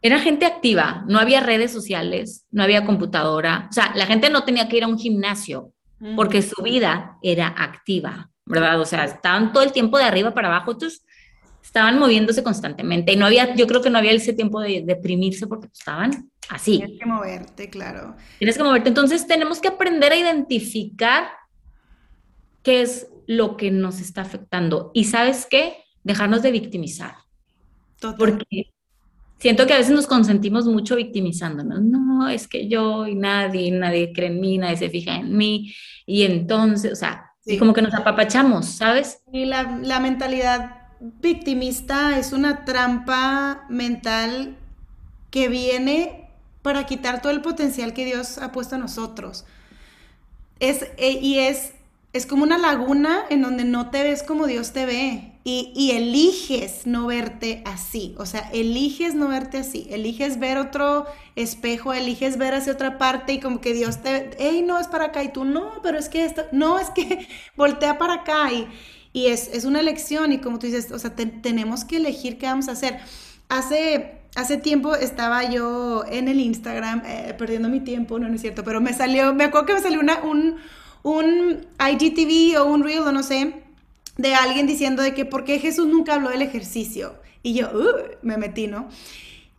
era 0.00 0.18
gente 0.18 0.46
activa, 0.46 1.04
no 1.06 1.18
había 1.18 1.40
redes 1.40 1.72
sociales, 1.72 2.46
no 2.50 2.62
había 2.62 2.86
computadora, 2.86 3.66
o 3.68 3.72
sea, 3.74 3.92
la 3.94 4.06
gente 4.06 4.30
no 4.30 4.44
tenía 4.44 4.66
que 4.66 4.78
ir 4.78 4.84
a 4.84 4.88
un 4.88 4.98
gimnasio 4.98 5.74
porque 6.16 6.40
su 6.40 6.62
vida 6.62 7.18
era 7.22 7.48
activa. 7.48 8.30
¿Verdad? 8.48 8.80
O 8.80 8.84
sea, 8.84 9.04
estaban 9.04 9.52
todo 9.52 9.62
el 9.62 9.72
tiempo 9.72 9.98
de 9.98 10.04
arriba 10.04 10.34
para 10.34 10.48
abajo. 10.48 10.72
Entonces, 10.72 11.04
estaban 11.62 11.98
moviéndose 11.98 12.42
constantemente 12.42 13.12
y 13.12 13.16
no 13.16 13.26
había, 13.26 13.54
yo 13.54 13.66
creo 13.66 13.82
que 13.82 13.90
no 13.90 13.98
había 13.98 14.12
ese 14.12 14.32
tiempo 14.32 14.60
de 14.60 14.82
deprimirse 14.84 15.46
porque 15.46 15.68
estaban 15.72 16.30
así. 16.48 16.78
Tienes 16.78 16.98
que 16.98 17.06
moverte, 17.06 17.70
claro. 17.70 18.16
Tienes 18.38 18.56
que 18.56 18.64
moverte. 18.64 18.88
Entonces 18.88 19.26
tenemos 19.26 19.60
que 19.60 19.68
aprender 19.68 20.12
a 20.12 20.16
identificar 20.16 21.28
qué 22.62 22.82
es 22.82 23.08
lo 23.26 23.58
que 23.58 23.70
nos 23.70 24.00
está 24.00 24.22
afectando. 24.22 24.90
Y 24.94 25.04
sabes 25.04 25.46
qué? 25.48 25.84
Dejarnos 26.04 26.42
de 26.42 26.52
victimizar. 26.52 27.16
Porque 28.16 28.72
siento 29.38 29.66
que 29.66 29.74
a 29.74 29.78
veces 29.78 29.92
nos 29.92 30.06
consentimos 30.06 30.66
mucho 30.66 30.96
victimizándonos. 30.96 31.82
No, 31.82 32.28
es 32.30 32.48
que 32.48 32.68
yo 32.68 33.06
y 33.06 33.14
nadie, 33.14 33.70
nadie 33.70 34.12
cree 34.14 34.28
en 34.28 34.40
mí, 34.40 34.56
nadie 34.56 34.78
se 34.78 34.88
fija 34.88 35.16
en 35.16 35.36
mí. 35.36 35.74
Y 36.06 36.22
entonces, 36.22 36.92
o 36.92 36.96
sea, 36.96 37.27
como 37.56 37.72
que 37.72 37.80
nos 37.80 37.94
apapachamos, 37.94 38.66
¿sabes? 38.66 39.22
Y 39.32 39.46
la, 39.46 39.78
la 39.82 40.00
mentalidad 40.00 40.78
victimista 41.00 42.18
es 42.18 42.32
una 42.32 42.64
trampa 42.64 43.64
mental 43.68 44.56
que 45.30 45.48
viene 45.48 46.28
para 46.62 46.86
quitar 46.86 47.22
todo 47.22 47.32
el 47.32 47.40
potencial 47.40 47.94
que 47.94 48.04
Dios 48.04 48.38
ha 48.38 48.52
puesto 48.52 48.74
a 48.74 48.78
nosotros. 48.78 49.44
Es, 50.60 50.82
eh, 50.96 51.18
y 51.20 51.38
es, 51.38 51.72
es 52.12 52.26
como 52.26 52.42
una 52.42 52.58
laguna 52.58 53.24
en 53.28 53.42
donde 53.42 53.64
no 53.64 53.90
te 53.90 54.02
ves 54.02 54.22
como 54.22 54.46
Dios 54.46 54.72
te 54.72 54.86
ve. 54.86 55.32
Y, 55.44 55.72
y, 55.74 55.92
eliges 55.92 56.86
no 56.86 57.06
verte 57.06 57.62
así. 57.64 58.14
O 58.18 58.26
sea, 58.26 58.50
eliges 58.52 59.14
no 59.14 59.28
verte 59.28 59.58
así. 59.58 59.86
Eliges 59.90 60.38
ver 60.38 60.58
otro 60.58 61.06
espejo, 61.36 61.94
eliges 61.94 62.36
ver 62.36 62.54
hacia 62.54 62.74
otra 62.74 62.98
parte 62.98 63.32
y 63.34 63.40
como 63.40 63.60
que 63.60 63.72
Dios 63.72 64.02
te, 64.02 64.30
hey, 64.38 64.62
no 64.66 64.78
es 64.78 64.88
para 64.88 65.06
acá. 65.06 65.22
Y 65.22 65.32
tú, 65.32 65.44
no, 65.44 65.80
pero 65.82 65.98
es 65.98 66.08
que 66.08 66.26
esto, 66.26 66.44
no, 66.52 66.78
es 66.78 66.90
que 66.90 67.26
voltea 67.56 67.96
para 67.96 68.14
acá. 68.14 68.52
Y, 68.52 68.68
y 69.12 69.28
es, 69.28 69.48
es 69.48 69.64
una 69.64 69.80
elección 69.80 70.32
y 70.32 70.38
como 70.38 70.58
tú 70.58 70.66
dices, 70.66 70.90
o 70.92 70.98
sea, 70.98 71.14
tenemos 71.14 71.84
que 71.84 71.96
elegir 71.96 72.38
qué 72.38 72.46
vamos 72.46 72.68
a 72.68 72.72
hacer. 72.72 72.98
Hace, 73.48 74.20
hace 74.34 74.58
tiempo 74.58 74.94
estaba 74.94 75.48
yo 75.50 76.04
en 76.06 76.28
el 76.28 76.40
Instagram 76.40 77.02
eh, 77.06 77.34
perdiendo 77.38 77.68
mi 77.68 77.80
tiempo, 77.80 78.18
no, 78.18 78.28
no 78.28 78.34
es 78.34 78.42
cierto, 78.42 78.64
pero 78.64 78.80
me 78.80 78.92
salió, 78.92 79.34
me 79.34 79.44
acuerdo 79.44 79.66
que 79.66 79.74
me 79.74 79.80
salió 79.80 80.00
una, 80.00 80.20
un, 80.20 80.56
un 81.02 81.66
IGTV 81.78 82.60
o 82.60 82.64
un 82.66 82.84
Reel 82.84 83.00
o 83.00 83.12
no 83.12 83.22
sé, 83.22 83.62
de 84.16 84.34
alguien 84.34 84.66
diciendo 84.66 85.02
de 85.02 85.14
que 85.14 85.24
por 85.24 85.44
qué 85.44 85.58
Jesús 85.58 85.86
nunca 85.86 86.14
habló 86.14 86.30
del 86.30 86.42
ejercicio. 86.42 87.14
Y 87.42 87.54
yo, 87.54 87.70
uh, 87.70 88.16
me 88.22 88.36
metí, 88.36 88.66
¿no? 88.66 88.88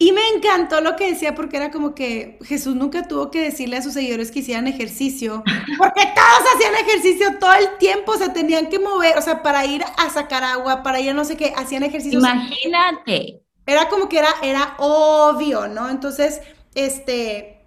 Y 0.02 0.14
me 0.14 0.22
encantó 0.30 0.80
lo 0.80 0.96
que 0.96 1.10
decía 1.10 1.36
porque 1.36 1.58
era 1.58 1.72
como 1.72 1.94
que 1.94 2.40
Jesús 2.46 2.74
nunca 2.74 3.06
tuvo 3.08 3.32
que 3.32 3.42
decirle 3.42 3.76
a 3.76 3.82
sus 3.82 3.94
seguidores 3.94 4.32
que 4.32 4.40
hicieran 4.40 4.68
ejercicio, 4.68 5.44
porque 5.78 6.04
todos 6.16 6.54
hacían 6.56 6.76
ejercicio 6.76 7.38
todo 7.38 7.54
el 7.54 7.78
tiempo, 7.80 8.16
se 8.16 8.30
tenían 8.30 8.68
que 8.70 8.80
mover, 8.80 9.18
o 9.18 9.22
sea, 9.22 9.44
para 9.44 9.66
ir 9.66 9.84
a 9.98 10.10
sacar 10.10 10.44
agua, 10.46 10.84
para 10.84 11.02
ir 11.02 11.10
a 11.10 11.14
no 11.14 11.26
sé 11.26 11.36
qué, 11.36 11.54
hacían 11.56 11.84
ejercicio. 11.84 12.20
Imagínate. 12.20 13.42
Era 13.66 13.90
como 13.90 14.08
que 14.08 14.20
era, 14.20 14.30
era 14.42 14.76
obvio, 14.78 15.68
¿no? 15.68 15.90
Entonces, 15.90 16.42
este... 16.76 17.66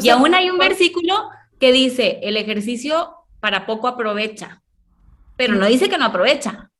y 0.00 0.08
aún 0.08 0.34
hay 0.34 0.48
un 0.48 0.58
versículo 0.58 1.28
que 1.58 1.72
dice, 1.72 2.20
el 2.22 2.36
ejercicio 2.36 3.14
para 3.40 3.66
poco 3.66 3.88
aprovecha, 3.88 4.62
pero 5.36 5.54
no 5.54 5.66
dice 5.66 5.88
que 5.88 5.98
no 5.98 6.06
aprovecha. 6.06 6.70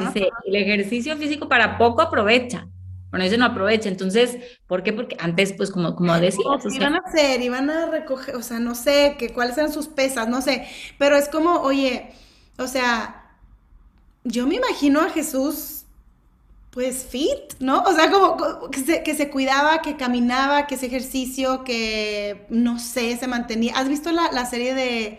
Dice, 0.00 0.30
el 0.46 0.56
ejercicio 0.56 1.16
físico 1.16 1.48
para 1.48 1.76
poco 1.76 2.00
aprovecha 2.00 2.66
bueno, 3.10 3.24
ese 3.24 3.38
no 3.38 3.46
aprovecha. 3.46 3.88
Entonces, 3.88 4.36
¿por 4.66 4.82
qué? 4.82 4.92
Porque 4.92 5.16
antes, 5.18 5.52
pues, 5.52 5.70
como, 5.70 5.94
como 5.94 6.18
decías. 6.18 6.44
iban 6.70 6.94
a 6.94 6.98
hacer, 6.98 7.40
iban 7.40 7.70
a 7.70 7.86
recoger, 7.86 8.36
o 8.36 8.42
sea, 8.42 8.58
no 8.58 8.74
sé, 8.74 9.16
que 9.18 9.32
cuáles 9.32 9.56
eran 9.56 9.72
sus 9.72 9.88
pesas, 9.88 10.28
no 10.28 10.42
sé. 10.42 10.66
Pero 10.98 11.16
es 11.16 11.28
como, 11.28 11.60
oye, 11.60 12.10
o 12.58 12.66
sea, 12.66 13.30
yo 14.24 14.46
me 14.46 14.56
imagino 14.56 15.00
a 15.00 15.10
Jesús, 15.10 15.75
pues, 16.76 17.06
fit, 17.06 17.54
¿no? 17.58 17.80
O 17.84 17.92
sea, 17.94 18.10
como 18.10 18.68
que 18.68 18.80
se, 18.80 19.02
que 19.02 19.14
se 19.14 19.30
cuidaba, 19.30 19.80
que 19.80 19.96
caminaba, 19.96 20.66
que 20.66 20.74
ese 20.74 20.84
ejercicio, 20.84 21.64
que, 21.64 22.44
no 22.50 22.78
sé, 22.78 23.16
se 23.16 23.26
mantenía. 23.26 23.72
¿Has 23.76 23.88
visto 23.88 24.12
la, 24.12 24.30
la 24.30 24.44
serie 24.44 24.74
de... 24.74 25.18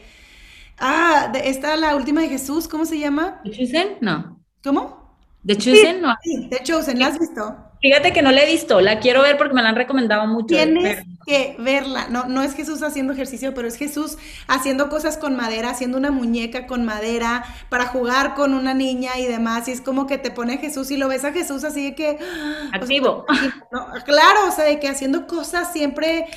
Ah, 0.78 1.32
de 1.34 1.50
esta, 1.50 1.76
la 1.76 1.96
última 1.96 2.22
de 2.22 2.30
Jesús, 2.30 2.67
¿cómo 2.67 2.86
se 2.86 3.00
llama? 3.00 3.41
¿De 3.43 3.50
Chosen? 3.50 3.98
No. 4.02 4.39
¿Cómo? 4.63 5.17
¿De 5.41 5.58
Chosen? 5.58 6.00
no. 6.00 6.13
Sí, 6.22 6.48
de 6.48 6.62
Chosen, 6.62 7.00
¿la 7.00 7.08
has 7.08 7.20
visto? 7.20 7.58
Fíjate 7.82 8.13
que 8.13 8.22
no 8.22 8.32
la 8.32 8.43
he 8.43 8.52
visto, 8.52 8.80
la 8.80 9.00
quiero 9.00 9.24
ver 9.24 9.36
porque 9.36 9.56
me 9.56 9.63
la 9.63 9.70
han 9.70 9.76
recomendado 9.76 10.28
mucho. 10.28 10.54
Tienes 10.54 11.04
que 11.28 11.58
verla. 11.60 12.08
No, 12.10 12.24
no 12.26 12.42
es 12.42 12.56
Jesús 12.56 12.82
haciendo 12.82 13.12
ejercicio, 13.12 13.54
pero 13.54 13.68
es 13.68 13.76
Jesús 13.76 14.18
haciendo 14.48 14.90
cosas 14.90 15.18
con 15.18 15.36
madera, 15.36 15.72
haciendo 15.72 15.98
una 15.98 16.10
muñeca 16.10 16.68
con 16.68 16.86
madera 16.86 17.44
para 17.70 17.88
jugar 17.88 18.34
con 18.34 18.54
una 18.54 18.74
niña 18.74 19.20
y 19.20 19.28
demás. 19.28 19.68
Y 19.68 19.72
es 19.72 19.82
como 19.82 20.08
que 20.08 20.18
te 20.18 20.32
pone 20.32 20.58
Jesús 20.58 20.90
y 20.90 20.96
lo 20.96 21.10
ves 21.10 21.26
a 21.26 21.34
Jesús 21.34 21.66
así 21.66 21.84
de 21.84 21.96
que. 21.96 22.18
Activo. 22.74 23.26
claro, 24.06 24.48
o 24.48 24.52
sea, 24.52 24.63
de 24.63 24.80
que 24.80 24.88
haciendo 24.88 25.28
cosas 25.28 25.74
siempre 25.74 26.28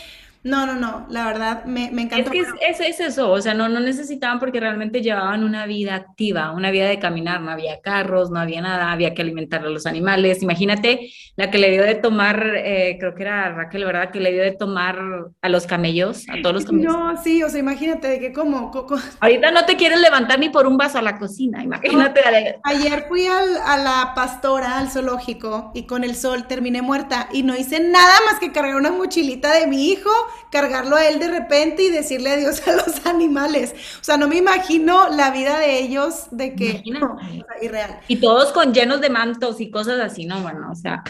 no, 0.42 0.64
no, 0.64 0.74
no, 0.74 1.06
la 1.10 1.26
verdad 1.26 1.64
me, 1.66 1.90
me 1.90 2.02
encanta. 2.02 2.30
Es 2.32 2.80
que 2.80 2.88
es, 2.88 3.00
eso, 3.00 3.30
o 3.30 3.42
sea, 3.42 3.52
no, 3.52 3.68
no 3.68 3.78
necesitaban 3.78 4.38
porque 4.38 4.58
realmente 4.58 5.02
llevaban 5.02 5.44
una 5.44 5.66
vida 5.66 5.94
activa, 5.94 6.52
una 6.52 6.70
vida 6.70 6.88
de 6.88 6.98
caminar, 6.98 7.42
no 7.42 7.50
había 7.50 7.80
carros, 7.82 8.30
no 8.30 8.40
había 8.40 8.62
nada, 8.62 8.90
había 8.90 9.12
que 9.12 9.20
alimentar 9.20 9.60
a 9.60 9.68
los 9.68 9.84
animales. 9.84 10.42
Imagínate 10.42 11.10
la 11.36 11.50
que 11.50 11.58
le 11.58 11.70
dio 11.70 11.82
de 11.82 11.94
tomar, 11.94 12.54
eh, 12.56 12.96
creo 12.98 13.14
que 13.14 13.22
era 13.22 13.52
Raquel, 13.52 13.84
¿verdad? 13.84 14.10
Que 14.10 14.20
le 14.20 14.32
dio 14.32 14.42
de 14.42 14.52
tomar 14.52 14.98
a 15.42 15.48
los 15.50 15.66
camellos, 15.66 16.26
a 16.30 16.40
todos 16.40 16.54
los 16.54 16.64
camellos. 16.64 16.90
No, 16.90 17.22
sí, 17.22 17.42
o 17.42 17.50
sea, 17.50 17.60
imagínate 17.60 18.08
de 18.08 18.18
que 18.18 18.32
como... 18.32 18.70
Ahorita 19.20 19.50
no 19.50 19.66
te 19.66 19.76
quieres 19.76 20.00
levantar 20.00 20.38
ni 20.38 20.48
por 20.48 20.66
un 20.66 20.78
vaso 20.78 20.96
a 20.96 21.02
la 21.02 21.18
cocina, 21.18 21.62
imagínate. 21.62 22.58
ayer 22.64 23.04
fui 23.08 23.26
a 23.26 23.76
la 23.76 24.12
pastora, 24.14 24.78
al 24.78 24.88
zoológico, 24.88 25.70
y 25.74 25.82
con 25.82 26.02
el 26.02 26.14
sol 26.14 26.46
terminé 26.46 26.80
muerta 26.80 27.28
y 27.30 27.42
no 27.42 27.54
hice 27.54 27.80
nada 27.80 28.14
más 28.24 28.40
que 28.40 28.52
cargar 28.52 28.76
una 28.76 28.90
mochilita 28.90 29.52
de 29.52 29.66
mi 29.66 29.90
hijo 29.90 30.10
cargarlo 30.50 30.96
a 30.96 31.06
él 31.06 31.18
de 31.18 31.28
repente 31.28 31.82
y 31.82 31.90
decirle 31.90 32.30
adiós 32.30 32.66
a 32.66 32.72
los 32.72 33.06
animales. 33.06 33.74
O 34.00 34.04
sea, 34.04 34.16
no 34.16 34.28
me 34.28 34.36
imagino 34.36 35.08
la 35.08 35.30
vida 35.30 35.58
de 35.58 35.80
ellos 35.80 36.26
de 36.30 36.54
que 36.54 36.82
no, 36.86 37.16
irreal. 37.60 38.00
Y 38.08 38.16
todos 38.16 38.52
con 38.52 38.72
llenos 38.72 39.00
de 39.00 39.10
mantos 39.10 39.60
y 39.60 39.70
cosas 39.70 40.00
así, 40.00 40.26
no, 40.26 40.40
bueno, 40.40 40.70
o 40.70 40.74
sea, 40.74 41.02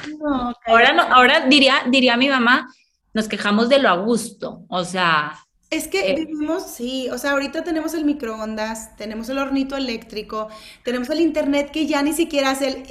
ahora 0.67 0.93
no, 0.93 1.03
ahora 1.03 1.47
diría, 1.47 1.83
diría 1.89 2.17
mi 2.17 2.29
mamá, 2.29 2.69
nos 3.13 3.29
quejamos 3.29 3.69
de 3.69 3.79
lo 3.79 3.89
a 3.89 3.97
gusto, 3.97 4.65
o 4.69 4.85
sea, 4.85 5.37
es 5.71 5.87
que 5.87 6.11
eh, 6.11 6.15
vivimos, 6.17 6.67
sí, 6.67 7.09
o 7.11 7.19
sea, 7.19 7.31
ahorita 7.31 7.63
tenemos 7.63 7.95
el 7.95 8.05
microondas, 8.05 8.97
tenemos 8.97 9.29
el 9.29 9.39
hornito 9.39 9.77
eléctrico, 9.77 10.49
tenemos 10.83 11.09
el 11.11 11.21
internet 11.21 11.71
que 11.71 11.87
ya 11.87 12.03
ni 12.03 12.13
siquiera 12.13 12.51
hace 12.51 12.67
el 12.67 12.85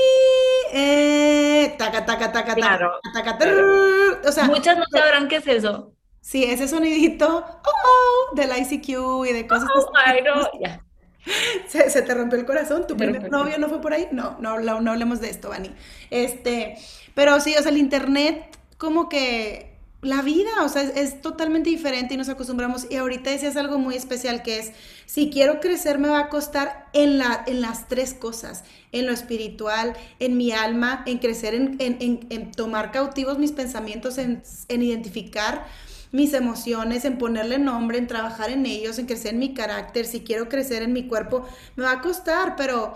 eh, 0.72 1.76
taca, 1.78 2.06
taca, 2.06 2.32
taca, 2.32 2.56
taca, 2.56 3.38
taca, 3.38 3.50
o 4.26 4.32
sea, 4.32 4.46
muchas 4.46 4.78
no 4.78 4.86
sabrán 4.90 5.28
qué 5.28 5.38
es 5.38 5.48
eso. 5.48 5.94
Sí, 6.22 6.44
ese 6.44 6.68
sonidito 6.68 7.46
oh, 7.64 8.36
del 8.36 8.52
ICQ 8.58 9.26
y 9.30 9.34
de 9.34 9.48
cosas. 9.48 9.70
Oh, 9.76 9.92
no, 10.24 10.80
Se, 11.68 12.02
te 12.02 12.14
rompió 12.14 12.40
el 12.40 12.46
corazón, 12.46 12.88
tu 12.88 12.98
primer 12.98 13.30
novio 13.30 13.58
no 13.58 13.70
fue 13.70 13.82
por 13.82 13.94
ahí. 13.94 14.08
No, 14.12 14.38
no, 14.40 14.60
no, 14.60 14.92
hablemos 14.92 15.22
de 15.22 15.30
esto, 15.30 15.50
Vani. 15.50 15.72
Este, 16.10 16.78
pero 17.14 17.40
sí, 17.40 17.56
o 17.58 17.62
sea, 17.62 17.72
el 17.72 17.78
internet, 17.78 18.58
como 18.78 19.10
que 19.10 19.70
la 20.02 20.22
vida, 20.22 20.50
o 20.64 20.70
sea, 20.70 20.84
es, 20.84 21.22
totalmente 21.22 21.70
diferente 21.70 22.14
y 22.14 22.18
nos 22.18 22.30
acostumbramos. 22.30 22.88
Y 22.90 22.96
ahorita 22.96 23.30
decías 23.30 23.58
algo 23.58 23.78
muy 23.78 23.96
especial 23.96 24.42
que 24.44 24.60
es, 24.60 24.72
si 25.06 25.30
quiero 25.30 25.60
crecer 25.60 26.00
me 26.00 26.08
va 26.08 26.20
a 26.20 26.30
costar 26.30 26.88
en, 26.94 27.18
la, 27.18 27.44
en 27.48 27.62
las 27.62 27.88
tres 27.88 28.14
cosas, 28.14 28.64
en 28.92 29.06
lo 29.06 29.12
espiritual, 29.12 29.96
en 30.20 30.38
mi 30.38 30.52
alma, 30.52 31.04
en 31.06 31.18
crecer, 31.18 31.54
en, 31.54 31.76
en, 31.80 32.28
en 32.30 32.52
tomar 32.52 32.92
cautivos 32.92 33.38
mis 33.38 33.52
pensamientos, 33.52 34.18
en, 34.18 34.42
identificar 34.70 35.66
mis 36.12 36.34
emociones, 36.34 37.06
en 37.06 37.18
ponerle 37.18 37.60
nombre, 37.60 37.98
en 37.98 38.08
trabajar 38.08 38.50
en 38.50 38.66
ellos, 38.66 38.98
en 38.98 39.06
crecer 39.06 39.34
en 39.34 39.40
mi 39.40 39.54
carácter, 39.54 40.06
si 40.06 40.22
quiero 40.22 40.50
crecer 40.50 40.82
en 40.82 40.94
mi 40.94 41.08
cuerpo, 41.08 41.46
me 41.76 41.84
va 41.84 41.94
a 41.94 42.02
costar, 42.02 42.56
pero 42.56 42.94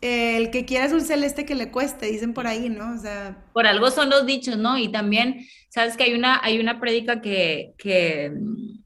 eh, 0.00 0.36
el 0.36 0.50
que 0.50 0.64
quiera 0.64 0.84
es 0.84 0.92
un 0.92 1.00
celeste 1.00 1.44
que 1.44 1.54
le 1.54 1.70
cueste, 1.70 2.06
dicen 2.06 2.34
por 2.34 2.46
ahí, 2.46 2.68
¿no? 2.68 2.94
O 2.94 2.98
sea... 2.98 3.36
Por 3.52 3.66
algo 3.66 3.90
son 3.90 4.10
los 4.10 4.26
dichos, 4.26 4.56
¿no? 4.56 4.76
Y 4.76 4.88
también, 4.88 5.46
sabes 5.68 5.96
que 5.96 6.04
hay 6.04 6.14
una, 6.14 6.40
hay 6.42 6.58
una 6.58 6.80
prédica 6.80 7.20
que, 7.20 7.74
que 7.78 8.30
mm, 8.30 8.78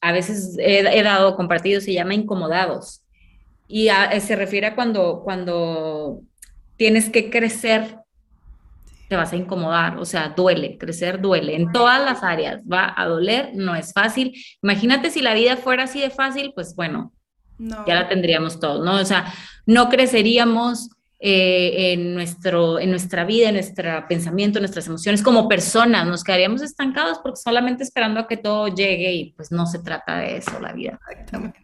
a 0.00 0.12
veces 0.12 0.56
he, 0.58 1.02
dado 1.02 1.36
compartido, 1.36 1.80
se 1.80 1.92
llama 1.92 2.14
incomodados. 2.14 3.02
Y 3.68 3.88
se 4.20 4.34
refiere 4.34 4.68
a 4.68 4.74
cuando, 4.74 5.20
cuando 5.22 6.22
tienes 6.76 7.08
que 7.08 7.30
crecer 7.30 7.99
te 9.10 9.16
vas 9.16 9.32
a 9.32 9.36
incomodar, 9.36 9.98
o 9.98 10.04
sea, 10.04 10.28
duele, 10.28 10.78
crecer 10.78 11.20
duele, 11.20 11.56
en 11.56 11.72
todas 11.72 12.00
las 12.00 12.22
áreas 12.22 12.62
va 12.62 12.94
a 12.96 13.06
doler, 13.06 13.50
no 13.54 13.74
es 13.74 13.92
fácil. 13.92 14.32
Imagínate 14.62 15.10
si 15.10 15.20
la 15.20 15.34
vida 15.34 15.56
fuera 15.56 15.82
así 15.82 16.00
de 16.00 16.10
fácil, 16.10 16.52
pues 16.54 16.76
bueno, 16.76 17.12
ya 17.58 17.94
la 17.96 18.08
tendríamos 18.08 18.60
todos, 18.60 18.84
¿no? 18.84 18.94
O 18.94 19.04
sea, 19.04 19.34
no 19.66 19.88
creceríamos 19.88 20.90
eh, 21.18 21.92
en, 21.92 22.14
nuestro, 22.14 22.78
en 22.78 22.90
nuestra 22.90 23.24
vida, 23.24 23.48
en 23.48 23.56
nuestro 23.56 24.06
pensamiento, 24.08 24.58
en 24.58 24.62
nuestras 24.62 24.86
emociones 24.86 25.22
como 25.24 25.48
personas, 25.48 26.06
nos 26.06 26.22
quedaríamos 26.22 26.62
estancados 26.62 27.18
porque 27.18 27.40
solamente 27.42 27.82
esperando 27.82 28.20
a 28.20 28.28
que 28.28 28.36
todo 28.36 28.68
llegue 28.68 29.12
y 29.12 29.32
pues 29.32 29.50
no 29.50 29.66
se 29.66 29.80
trata 29.80 30.18
de 30.18 30.36
eso 30.36 30.60
la 30.60 30.72
vida. 30.72 31.00
Exactamente. 31.10 31.60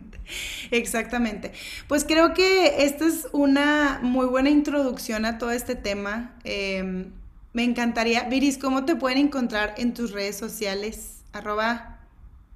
Exactamente. 0.72 1.53
Pues 1.86 2.03
creo 2.03 2.34
que 2.34 2.84
esta 2.84 3.07
es 3.07 3.28
una 3.30 4.01
muy 4.03 4.26
buena 4.26 4.51
introducción 4.51 5.24
a 5.24 5.38
todo 5.38 5.53
este 5.53 5.76
tema. 5.76 6.34
Em, 6.42 7.12
me 7.57 7.64
encantaría, 7.64 8.24
Viris, 8.24 8.59
¿cómo 8.59 8.84
te 8.84 8.96
pueden 8.96 9.16
encontrar 9.16 9.76
en 9.78 9.94
tus 9.94 10.12
redes 10.12 10.36
sociales? 10.36 11.24
Arroba. 11.32 12.00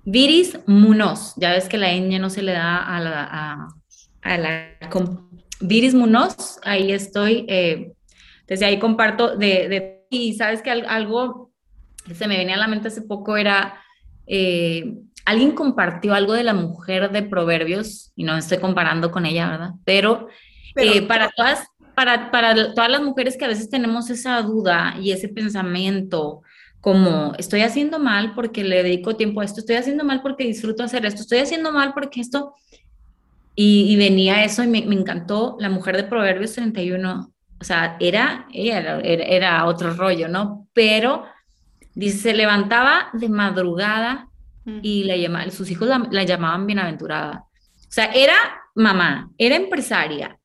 Viris 0.05 0.59
Munoz. 0.67 1.33
Ya 1.37 1.53
ves 1.53 1.71
que 1.71 1.79
la 1.79 1.91
ñ 1.91 2.21
no 2.21 2.29
se 2.29 2.43
le 2.43 2.53
da 2.53 2.77
a 2.85 3.01
la... 3.01 3.69
A, 4.21 4.37
la 4.37 4.77
Viris 5.63 5.95
Munoz, 5.95 6.59
ahí 6.65 6.93
estoy. 6.93 7.47
Eh, 7.49 7.93
desde 8.47 8.67
ahí 8.67 8.79
comparto 8.79 9.39
de, 9.39 10.05
Y 10.11 10.35
sabes 10.35 10.61
que 10.61 10.71
algo 10.71 11.51
que 12.05 12.15
se 12.15 12.29
me 12.29 12.37
venía 12.37 12.57
a 12.57 12.59
la 12.59 12.69
mente 12.69 12.89
hace 12.89 13.01
poco 13.01 13.39
era... 13.39 13.81
Eh, 14.27 14.99
alguien 15.25 15.53
compartió 15.53 16.13
algo 16.13 16.35
de 16.35 16.45
la 16.45 16.53
mujer 16.53 17.11
de 17.11 17.23
Proverbios, 17.23 18.13
y 18.17 18.25
no 18.25 18.37
estoy 18.37 18.59
comparando 18.59 19.11
con 19.11 19.25
ella, 19.25 19.49
¿verdad? 19.49 19.71
Pero, 19.87 20.29
eh, 20.77 21.01
para, 21.01 21.31
todas, 21.31 21.70
para, 22.01 22.31
para 22.31 22.73
todas 22.73 22.91
las 22.91 23.03
mujeres 23.03 23.37
que 23.37 23.45
a 23.45 23.49
veces 23.49 23.69
tenemos 23.69 24.09
esa 24.09 24.41
duda 24.41 24.95
y 24.99 25.13
ese 25.13 25.29
pensamiento, 25.29 26.41
como 26.81 27.35
estoy 27.37 27.61
haciendo 27.61 27.99
mal 27.99 28.35
porque 28.35 28.65
le 28.65 28.83
dedico 28.83 29.17
tiempo 29.17 29.43
a 29.43 29.45
esto, 29.45 29.61
estoy 29.61 29.77
haciendo 29.77 30.03
mal 30.03 30.23
porque 30.23 30.45
disfruto 30.45 30.83
hacer 30.83 31.05
esto, 31.05 31.21
estoy 31.21 31.41
haciendo 31.41 31.73
mal 31.73 31.93
porque 31.93 32.23
esto, 32.23 32.55
y, 33.55 33.95
venía 33.97 34.45
eso 34.45 34.63
y 34.63 34.67
me, 34.67 34.79
encantó 34.79 35.59
la 35.61 35.69
mujer 35.69 35.99
de 35.99 36.05
Proverbios 36.05 36.55
31, 36.55 37.35
o 37.61 37.65
sea, 37.65 37.99
era, 38.01 38.47
era, 38.51 38.99
era 39.01 39.67
otro 39.67 39.93
rollo, 39.93 40.27
¿no? 40.27 40.69
Pero 40.73 41.25
dice, 41.95 42.17
se 42.17 42.33
levantaba 42.33 43.11
de 43.13 43.29
madrugada 43.29 44.31
y 44.65 45.05
la 45.05 45.51
sus 45.51 45.71
hijos 45.71 45.87
la, 46.11 46.25
llamaban 46.25 46.67
bienaventurada. 46.67 47.45
O 47.51 47.93
sea, 47.93 48.07
era 48.07 48.37
mamá, 48.75 49.29
era 49.37 49.57
empresaria, 49.57 50.40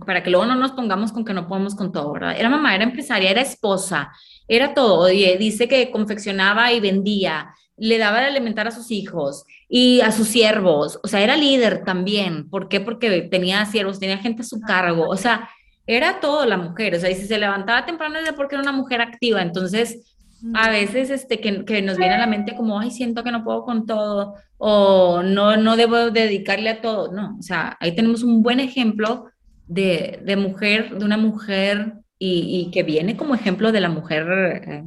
para 0.00 0.22
que 0.22 0.30
luego 0.30 0.46
no 0.46 0.54
nos 0.54 0.72
pongamos 0.72 1.12
con 1.12 1.24
que 1.24 1.34
no 1.34 1.48
podemos 1.48 1.74
con 1.74 1.92
todo, 1.92 2.12
¿verdad? 2.12 2.34
Era 2.38 2.48
mamá, 2.48 2.74
era 2.74 2.84
empresaria, 2.84 3.30
era 3.30 3.40
esposa, 3.40 4.12
era 4.48 4.74
todo. 4.74 5.06
dice 5.06 5.68
que 5.68 5.90
confeccionaba 5.90 6.72
y 6.72 6.80
vendía, 6.80 7.54
le 7.76 7.98
daba 7.98 8.20
de 8.20 8.26
alimentar 8.26 8.66
a 8.68 8.70
sus 8.70 8.90
hijos 8.90 9.44
y 9.68 10.00
a 10.00 10.12
sus 10.12 10.28
siervos. 10.28 11.00
O 11.02 11.08
sea, 11.08 11.20
era 11.20 11.36
líder 11.36 11.84
también. 11.84 12.48
¿Por 12.50 12.68
qué? 12.68 12.80
Porque 12.80 13.22
tenía 13.22 13.64
siervos, 13.66 13.98
tenía 13.98 14.18
gente 14.18 14.42
a 14.42 14.46
su 14.46 14.60
cargo. 14.60 15.08
O 15.08 15.16
sea, 15.16 15.48
era 15.86 16.20
todo 16.20 16.46
la 16.46 16.56
mujer. 16.56 16.94
O 16.94 17.00
sea, 17.00 17.10
y 17.10 17.14
si 17.14 17.26
se 17.26 17.38
levantaba 17.38 17.86
temprano 17.86 18.18
es 18.18 18.32
porque 18.32 18.54
era 18.54 18.62
una 18.62 18.72
mujer 18.72 19.00
activa. 19.00 19.42
Entonces, 19.42 20.12
a 20.54 20.70
veces 20.70 21.10
este, 21.10 21.40
que, 21.40 21.64
que, 21.64 21.82
nos 21.82 21.96
viene 21.96 22.14
a 22.14 22.18
la 22.18 22.26
mente 22.26 22.56
como, 22.56 22.78
ay, 22.78 22.90
siento 22.90 23.22
que 23.22 23.30
no 23.30 23.44
puedo 23.44 23.64
con 23.64 23.86
todo, 23.86 24.34
o 24.58 25.22
no, 25.22 25.56
no 25.56 25.76
debo 25.76 26.10
dedicarle 26.10 26.70
a 26.70 26.80
todo. 26.80 27.12
No, 27.12 27.36
o 27.38 27.42
sea, 27.42 27.76
ahí 27.80 27.94
tenemos 27.94 28.22
un 28.22 28.42
buen 28.42 28.60
ejemplo 28.60 29.30
de, 29.66 30.20
de 30.24 30.36
mujer, 30.36 30.98
de 30.98 31.04
una 31.04 31.16
mujer 31.16 31.94
y, 32.18 32.66
y, 32.66 32.70
que 32.70 32.82
viene 32.82 33.16
como 33.16 33.34
ejemplo 33.34 33.72
de 33.72 33.80
la 33.80 33.88
mujer 33.88 34.62
eh, 34.66 34.84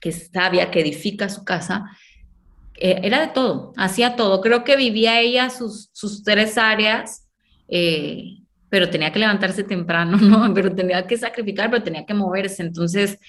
que 0.00 0.10
es 0.10 0.30
sabia, 0.32 0.70
que 0.70 0.80
edifica 0.80 1.28
su 1.28 1.44
casa. 1.44 1.90
Eh, 2.76 3.00
era 3.02 3.20
de 3.20 3.28
todo, 3.28 3.72
hacía 3.76 4.16
todo. 4.16 4.40
Creo 4.40 4.62
que 4.64 4.76
vivía 4.76 5.20
ella 5.20 5.50
sus, 5.50 5.90
sus 5.92 6.22
tres 6.22 6.58
áreas. 6.58 7.28
Eh, 7.68 8.38
pero 8.68 8.90
tenía 8.90 9.12
que 9.12 9.20
levantarse 9.20 9.62
temprano, 9.62 10.16
¿no? 10.16 10.52
Pero 10.54 10.74
tenía 10.74 11.06
que 11.06 11.16
sacrificar, 11.16 11.70
pero 11.70 11.84
tenía 11.84 12.04
que 12.04 12.12
moverse. 12.12 12.60
Entonces, 12.60 13.20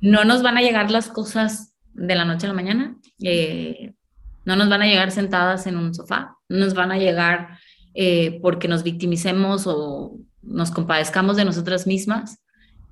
no 0.00 0.24
nos 0.24 0.42
van 0.42 0.56
a 0.56 0.62
llegar 0.62 0.90
las 0.90 1.08
cosas 1.08 1.74
de 1.92 2.14
la 2.14 2.24
noche 2.24 2.46
a 2.46 2.48
la 2.48 2.54
mañana, 2.54 2.96
no 4.46 4.56
nos 4.56 4.70
van 4.70 4.80
a 4.80 4.86
llegar 4.86 5.10
sentadas 5.10 5.66
en 5.66 5.76
un 5.76 5.92
sofá, 5.92 6.38
no 6.48 6.56
nos 6.56 6.72
van 6.72 6.90
a 6.90 6.96
llegar 6.96 7.58
eh, 8.00 8.38
porque 8.42 8.68
nos 8.68 8.84
victimicemos 8.84 9.66
o 9.66 10.20
nos 10.40 10.70
compadezcamos 10.70 11.36
de 11.36 11.44
nosotras 11.44 11.84
mismas, 11.84 12.38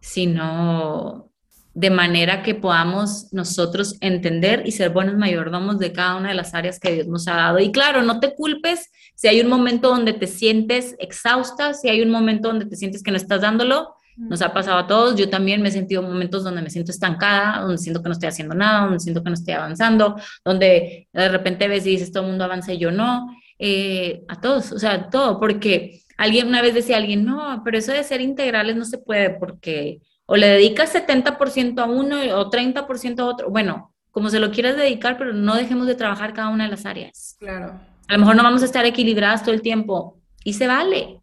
sino 0.01 1.31
de 1.75 1.91
manera 1.91 2.43
que 2.43 2.57
podamos 2.57 3.33
nosotros 3.33 3.99
entender 4.01 4.65
y 4.67 4.73
ser 4.73 4.91
buenos 4.91 5.17
mayordomos 5.17 5.79
de 5.79 5.93
cada 5.93 6.17
una 6.17 6.31
de 6.31 6.35
las 6.35 6.55
áreas 6.55 6.81
que 6.81 6.91
Dios 6.91 7.07
nos 7.07 7.29
ha 7.29 7.37
dado. 7.37 7.61
Y 7.61 7.71
claro, 7.71 8.03
no 8.03 8.19
te 8.19 8.35
culpes 8.35 8.91
si 9.15 9.29
hay 9.29 9.41
un 9.41 9.49
momento 9.49 9.91
donde 9.91 10.13
te 10.13 10.27
sientes 10.27 10.97
exhausta, 10.99 11.73
si 11.73 11.89
hay 11.89 12.03
un 12.03 12.11
momento 12.11 12.49
donde 12.49 12.67
te 12.67 12.75
sientes 12.75 13.05
que 13.05 13.13
no 13.13 13.17
estás 13.17 13.43
dándolo, 13.43 13.95
nos 14.17 14.43
ha 14.43 14.53
pasado 14.53 14.79
a 14.79 14.89
todos. 14.89 15.15
Yo 15.15 15.31
también 15.31 15.63
me 15.63 15.69
he 15.69 15.73
sentido 15.73 16.03
momentos 16.03 16.43
donde 16.43 16.63
me 16.63 16.71
siento 16.71 16.91
estancada, 16.91 17.61
donde 17.61 17.79
siento 17.79 18.03
que 18.03 18.09
no 18.09 18.15
estoy 18.15 18.29
haciendo 18.29 18.57
nada, 18.57 18.87
donde 18.87 18.99
siento 18.99 19.23
que 19.23 19.31
no 19.31 19.35
estoy 19.35 19.55
avanzando, 19.55 20.17
donde 20.45 21.07
de 21.13 21.29
repente 21.29 21.69
ves 21.69 21.87
y 21.87 21.91
dices 21.91 22.11
todo 22.11 22.25
el 22.25 22.31
mundo 22.31 22.43
avanza 22.43 22.73
y 22.73 22.79
yo 22.79 22.91
no. 22.91 23.29
Eh, 23.59 24.25
a 24.29 24.41
todos, 24.41 24.73
o 24.73 24.79
sea, 24.79 25.09
todo, 25.09 25.41
porque 25.41 26.03
alguien 26.17 26.49
una 26.49 26.63
vez 26.63 26.75
decía 26.75 26.97
alguien, 26.97 27.25
no, 27.25 27.63
pero 27.65 27.79
eso 27.79 27.93
de 27.93 28.05
ser 28.05 28.21
integrales 28.21 28.77
no 28.77 28.85
se 28.85 28.99
puede 28.99 29.31
porque 29.31 30.01
o 30.27 30.37
le 30.37 30.49
dedicas 30.49 30.95
70% 30.95 31.81
a 31.81 31.87
uno 31.87 32.17
o 32.37 32.51
30% 32.51 33.21
a 33.21 33.25
otro. 33.25 33.51
Bueno, 33.51 33.95
como 34.11 34.29
se 34.29 34.41
lo 34.41 34.51
quieras 34.51 34.77
dedicar, 34.77 35.17
pero 35.19 35.33
no 35.33 35.55
dejemos 35.55 35.87
de 35.87 35.95
trabajar 35.95 36.35
cada 36.35 36.49
una 36.49 36.65
de 36.65 36.71
las 36.71 36.85
áreas. 36.85 37.37
Claro. 37.39 37.81
A 38.09 38.13
lo 38.13 38.19
mejor 38.19 38.37
no 38.37 38.43
vamos 38.43 38.63
a 38.63 38.67
estar 38.67 38.85
equilibradas 38.85 39.43
todo 39.43 39.55
el 39.55 39.63
tiempo 39.63 40.21
y 40.43 40.55
se 40.55 40.67
vale. 40.67 41.21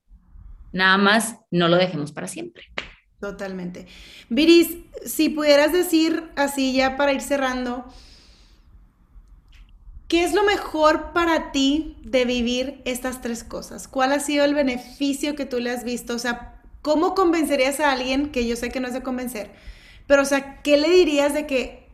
Nada 0.72 0.98
más 0.98 1.38
no 1.52 1.68
lo 1.68 1.76
dejemos 1.76 2.12
para 2.12 2.28
siempre. 2.28 2.66
Totalmente. 3.20 3.88
Viris, 4.30 4.78
si 5.06 5.30
pudieras 5.30 5.72
decir 5.72 6.24
así 6.36 6.74
ya 6.74 6.98
para 6.98 7.14
ir 7.14 7.22
cerrando, 7.22 7.86
¿qué 10.14 10.24
es 10.24 10.34
lo 10.34 10.44
mejor 10.44 11.12
para 11.12 11.52
ti 11.52 11.98
de 12.04 12.26
vivir 12.26 12.84
estas 12.86 13.22
tres 13.22 13.44
cosas? 13.44 13.88
¿Cuál 13.88 14.12
ha 14.12 14.20
sido 14.20 14.46
el 14.46 14.54
beneficio 14.54 15.36
que 15.36 15.48
tú 15.48 15.60
le 15.60 15.72
has 15.72 15.84
visto? 15.84 16.14
O 16.14 16.20
sea, 16.20 16.54
¿Cómo 16.84 17.16
convencerías 17.16 17.80
a 17.80 17.94
alguien 17.94 18.30
que 18.30 18.46
yo 18.46 18.58
sé 18.58 18.70
que 18.70 18.82
no 18.82 18.90
es 18.90 18.94
de 18.94 19.02
convencer? 19.02 19.52
Pero, 20.06 20.22
o 20.22 20.26
sea, 20.26 20.62
¿qué 20.62 20.76
le 20.76 20.90
dirías 20.90 21.34
de 21.34 21.48
que 21.48 21.88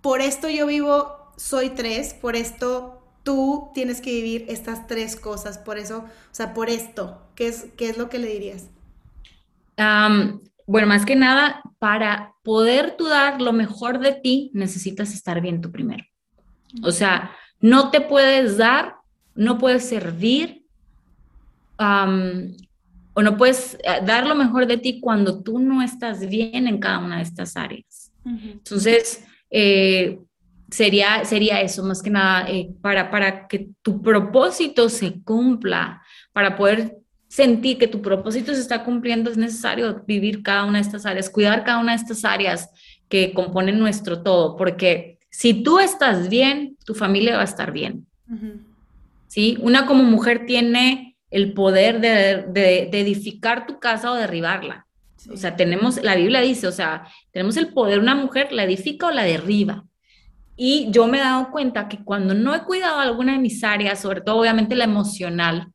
por 0.00 0.20
esto 0.20 0.48
yo 0.48 0.66
vivo, 0.66 1.32
soy 1.36 1.70
tres, 1.70 2.12
por 2.12 2.34
esto 2.34 3.00
tú 3.22 3.70
tienes 3.72 4.00
que 4.00 4.10
vivir 4.10 4.46
estas 4.48 4.88
tres 4.88 5.14
cosas, 5.14 5.58
por 5.58 5.78
eso, 5.78 5.98
o 5.98 6.34
sea, 6.34 6.54
por 6.54 6.70
esto, 6.70 7.22
¿qué 7.36 7.46
es, 7.46 7.66
qué 7.76 7.88
es 7.88 7.98
lo 7.98 8.10
que 8.10 8.18
le 8.18 8.28
dirías? 8.28 8.68
bueno, 10.66 10.88
más 10.88 11.06
que 11.06 11.16
nada, 11.16 11.62
para 11.78 12.34
poder 12.42 12.96
tú 12.98 13.06
dar 13.06 13.40
lo 13.40 13.52
mejor 13.52 14.00
de 14.00 14.12
ti, 14.12 14.50
necesitas 14.52 15.14
estar 15.14 15.40
bien 15.40 15.60
tú 15.60 15.70
primero. 15.70 16.04
O 16.82 16.92
sea, 16.92 17.32
no 17.60 17.90
te 17.90 18.00
puedes 18.00 18.56
dar, 18.56 18.96
no 19.34 19.58
puedes 19.58 19.88
servir, 19.88 20.64
o 21.78 23.22
no 23.22 23.36
puedes 23.36 23.74
eh, 23.74 24.00
dar 24.04 24.26
lo 24.26 24.34
mejor 24.34 24.66
de 24.66 24.76
ti 24.76 25.00
cuando 25.00 25.42
tú 25.42 25.58
no 25.58 25.82
estás 25.82 26.28
bien 26.28 26.66
en 26.66 26.78
cada 26.78 26.98
una 26.98 27.16
de 27.16 27.22
estas 27.22 27.56
áreas. 27.56 28.12
Entonces, 28.24 29.24
eh, 29.50 30.18
sería, 30.70 31.24
sería 31.24 31.60
eso, 31.60 31.82
más 31.82 32.02
que 32.02 32.10
nada, 32.10 32.48
eh, 32.50 32.70
para, 32.82 33.10
para 33.10 33.48
que 33.48 33.70
tu 33.82 34.02
propósito 34.02 34.88
se 34.88 35.22
cumpla, 35.22 36.02
para 36.32 36.56
poder 36.56 36.96
sentir 37.28 37.78
que 37.78 37.88
tu 37.88 38.02
propósito 38.02 38.54
se 38.54 38.60
está 38.60 38.84
cumpliendo, 38.84 39.30
es 39.30 39.36
necesario 39.36 40.02
vivir 40.06 40.42
cada 40.42 40.64
una 40.64 40.78
de 40.78 40.82
estas 40.82 41.06
áreas, 41.06 41.30
cuidar 41.30 41.64
cada 41.64 41.78
una 41.78 41.92
de 41.92 41.98
estas 41.98 42.24
áreas 42.24 42.68
que 43.08 43.32
componen 43.32 43.78
nuestro 43.78 44.22
todo, 44.22 44.56
porque 44.56 45.19
si 45.30 45.62
tú 45.62 45.78
estás 45.78 46.28
bien, 46.28 46.76
tu 46.84 46.94
familia 46.94 47.36
va 47.36 47.42
a 47.42 47.44
estar 47.44 47.72
bien. 47.72 48.06
¿Sí? 49.28 49.56
Una 49.60 49.86
como 49.86 50.02
mujer 50.02 50.44
tiene 50.44 51.16
el 51.30 51.52
poder 51.52 52.00
de, 52.00 52.90
edificar 52.92 53.66
tu 53.66 53.78
casa 53.78 54.10
o 54.10 54.16
derribarla. 54.16 54.86
O 55.32 55.36
sea, 55.36 55.54
tenemos, 55.54 56.02
la 56.02 56.16
Biblia 56.16 56.40
dice, 56.40 56.66
o 56.66 56.72
sea, 56.72 57.06
tenemos 57.30 57.56
el 57.56 57.72
poder, 57.72 58.00
una 58.00 58.14
mujer 58.14 58.52
la 58.52 58.64
edifica 58.64 59.06
o 59.06 59.10
la 59.10 59.22
derriba. 59.22 59.84
Y 60.56 60.88
yo 60.90 61.06
me 61.06 61.18
he 61.18 61.22
dado 61.22 61.50
cuenta 61.50 61.88
que 61.88 62.02
cuando 62.04 62.34
no 62.34 62.54
he 62.54 62.64
cuidado 62.64 62.98
alguna 62.98 63.32
de 63.32 63.38
mis 63.38 63.62
áreas, 63.62 64.00
sobre 64.00 64.20
todo 64.20 64.38
obviamente 64.38 64.74
la 64.74 64.84
emocional, 64.84 65.68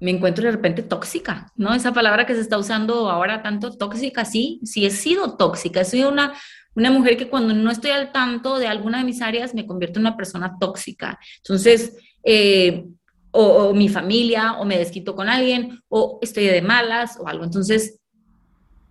me 0.00 0.10
encuentro 0.10 0.44
de 0.44 0.52
repente 0.52 0.82
tóxica, 0.82 1.52
¿no? 1.56 1.74
Esa 1.74 1.92
palabra 1.92 2.26
que 2.26 2.34
se 2.34 2.40
está 2.40 2.58
usando 2.58 3.08
ahora 3.10 3.42
tanto 3.42 3.76
tóxica, 3.76 4.24
sí, 4.24 4.60
sí 4.64 4.84
he 4.84 4.90
sido 4.90 5.36
tóxica, 5.36 5.80
he 5.80 5.84
sido 5.84 6.10
una, 6.10 6.34
una 6.74 6.90
mujer 6.90 7.16
que 7.16 7.28
cuando 7.28 7.54
no 7.54 7.70
estoy 7.70 7.92
al 7.92 8.12
tanto 8.12 8.58
de 8.58 8.66
alguna 8.66 8.98
de 8.98 9.04
mis 9.04 9.22
áreas 9.22 9.54
me 9.54 9.66
convierto 9.66 9.98
en 9.98 10.06
una 10.06 10.16
persona 10.16 10.56
tóxica. 10.60 11.18
Entonces, 11.38 11.96
eh, 12.24 12.84
o, 13.30 13.74
mi 13.74 13.88
familia, 13.88 14.54
o 14.54 14.64
me 14.64 14.78
desquito 14.78 15.14
con 15.14 15.28
alguien, 15.28 15.80
o 15.88 16.18
estoy 16.22 16.44
de 16.44 16.62
malas, 16.62 17.18
o 17.20 17.28
algo. 17.28 17.44
Entonces, 17.44 18.00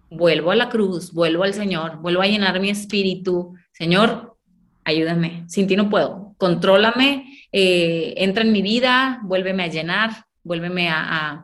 vuelvo 0.10 0.52
a 0.52 0.56
la 0.56 0.70
cruz, 0.70 1.12
vuelvo 1.12 1.44
al 1.44 1.54
Señor, 1.54 1.98
vuelvo 1.98 2.22
a 2.22 2.28
llenar 2.28 2.60
mi 2.60 2.70
espíritu. 2.70 3.56
Señor, 3.72 4.38
ayúdame, 4.84 5.46
sin 5.48 5.68
ti 5.68 5.76
no 5.76 5.90
puedo, 5.90 6.36
contrólame, 6.38 7.26
eh, 7.52 8.14
entra 8.18 8.44
en 8.44 8.52
mi 8.52 8.62
vida, 8.62 9.20
vuélveme 9.24 9.64
a 9.64 9.68
llenar, 9.68 10.26
vuélveme 10.46 10.90
a, 10.90 11.44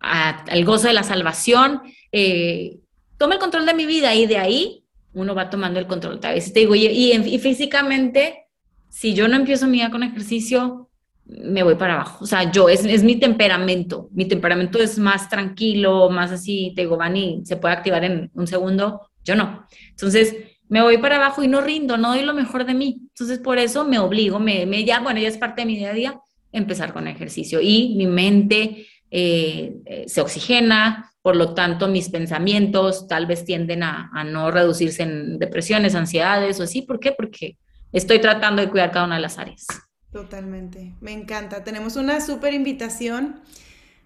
al 0.00 0.64
gozo 0.64 0.88
de 0.88 0.94
la 0.94 1.02
salvación, 1.02 1.82
eh, 2.12 2.78
toma 3.18 3.34
el 3.34 3.40
control 3.40 3.66
de 3.66 3.74
mi 3.74 3.84
vida 3.84 4.14
y 4.14 4.26
de 4.26 4.38
ahí 4.38 4.84
uno 5.12 5.34
va 5.34 5.50
tomando 5.50 5.78
el 5.78 5.86
control. 5.86 6.20
A 6.22 6.32
veces 6.32 6.52
te 6.52 6.60
digo, 6.60 6.74
y, 6.74 6.86
y, 6.86 7.12
y 7.12 7.38
físicamente, 7.38 8.46
si 8.88 9.12
yo 9.12 9.28
no 9.28 9.36
empiezo 9.36 9.66
mi 9.66 9.78
vida 9.78 9.90
con 9.90 10.02
ejercicio, 10.02 10.88
me 11.26 11.62
voy 11.62 11.74
para 11.74 11.94
abajo. 11.94 12.24
O 12.24 12.26
sea, 12.26 12.50
yo, 12.50 12.68
es, 12.68 12.84
es 12.84 13.02
mi 13.02 13.16
temperamento. 13.16 14.08
Mi 14.12 14.24
temperamento 14.24 14.78
es 14.78 14.98
más 14.98 15.28
tranquilo, 15.28 16.08
más 16.08 16.30
así, 16.30 16.72
te 16.74 16.82
digo, 16.82 16.96
van 16.96 17.16
y 17.16 17.44
se 17.44 17.56
puede 17.56 17.74
activar 17.74 18.04
en 18.04 18.30
un 18.34 18.46
segundo. 18.46 19.10
Yo 19.24 19.34
no. 19.36 19.66
Entonces, 19.90 20.34
me 20.68 20.82
voy 20.82 20.98
para 20.98 21.16
abajo 21.16 21.42
y 21.42 21.48
no 21.48 21.60
rindo, 21.60 21.96
no 21.96 22.10
doy 22.10 22.22
lo 22.22 22.34
mejor 22.34 22.64
de 22.64 22.74
mí. 22.74 23.00
Entonces, 23.08 23.38
por 23.38 23.58
eso 23.58 23.84
me 23.84 23.98
obligo, 23.98 24.38
me, 24.38 24.64
me 24.66 24.84
ya, 24.84 25.00
bueno, 25.00 25.20
ya 25.20 25.28
es 25.28 25.36
parte 25.36 25.62
de 25.62 25.66
mi 25.66 25.76
día 25.76 25.90
a 25.90 25.94
día, 25.94 26.20
empezar 26.52 26.92
con 26.92 27.08
ejercicio. 27.08 27.60
Y 27.60 27.94
mi 27.96 28.06
mente 28.06 28.86
eh, 29.10 29.76
eh, 29.84 30.04
se 30.06 30.20
oxigena, 30.20 31.12
por 31.22 31.36
lo 31.36 31.54
tanto, 31.54 31.88
mis 31.88 32.08
pensamientos 32.08 33.06
tal 33.06 33.26
vez 33.26 33.44
tienden 33.44 33.82
a, 33.82 34.10
a 34.12 34.24
no 34.24 34.50
reducirse 34.50 35.02
en 35.02 35.38
depresiones, 35.38 35.94
ansiedades 35.94 36.60
o 36.60 36.64
así. 36.64 36.82
¿Por 36.82 37.00
qué? 37.00 37.12
Porque 37.12 37.56
estoy 37.92 38.20
tratando 38.20 38.62
de 38.62 38.68
cuidar 38.68 38.90
cada 38.90 39.06
una 39.06 39.16
de 39.16 39.22
las 39.22 39.38
áreas. 39.38 39.66
Totalmente, 40.12 40.94
me 41.00 41.12
encanta. 41.12 41.64
Tenemos 41.64 41.96
una 41.96 42.20
súper 42.20 42.54
invitación 42.54 43.42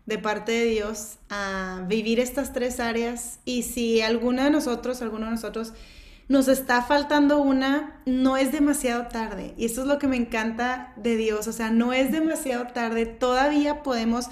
de 0.06 0.18
parte 0.18 0.52
de 0.52 0.64
Dios 0.64 1.18
a 1.30 1.84
vivir 1.88 2.18
estas 2.18 2.52
tres 2.52 2.80
áreas 2.80 3.38
y 3.44 3.62
si 3.62 4.00
alguna 4.00 4.44
de 4.44 4.50
nosotros, 4.50 5.00
alguno 5.00 5.26
de 5.26 5.32
nosotros 5.32 5.74
nos 6.28 6.48
está 6.48 6.82
faltando 6.82 7.40
una, 7.40 8.00
no 8.06 8.36
es 8.36 8.52
demasiado 8.52 9.08
tarde. 9.08 9.54
Y 9.56 9.66
esto 9.66 9.82
es 9.82 9.86
lo 9.86 9.98
que 9.98 10.08
me 10.08 10.16
encanta 10.16 10.92
de 10.96 11.16
Dios, 11.16 11.46
o 11.46 11.52
sea, 11.52 11.70
no 11.70 11.92
es 11.92 12.12
demasiado 12.12 12.66
tarde, 12.68 13.06
todavía 13.06 13.82
podemos, 13.82 14.26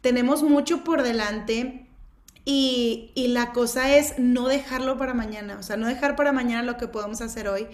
tenemos 0.00 0.42
mucho 0.42 0.84
por 0.84 1.02
delante. 1.02 1.86
Y, 2.44 3.12
y 3.14 3.28
la 3.28 3.52
cosa 3.52 3.94
es 3.94 4.18
no 4.18 4.48
dejarlo 4.48 4.96
para 4.96 5.14
mañana, 5.14 5.58
o 5.60 5.62
sea, 5.62 5.76
no 5.76 5.86
dejar 5.86 6.16
para 6.16 6.32
mañana 6.32 6.64
lo 6.64 6.76
que 6.76 6.88
podemos 6.88 7.20
hacer 7.20 7.46
hoy. 7.46 7.68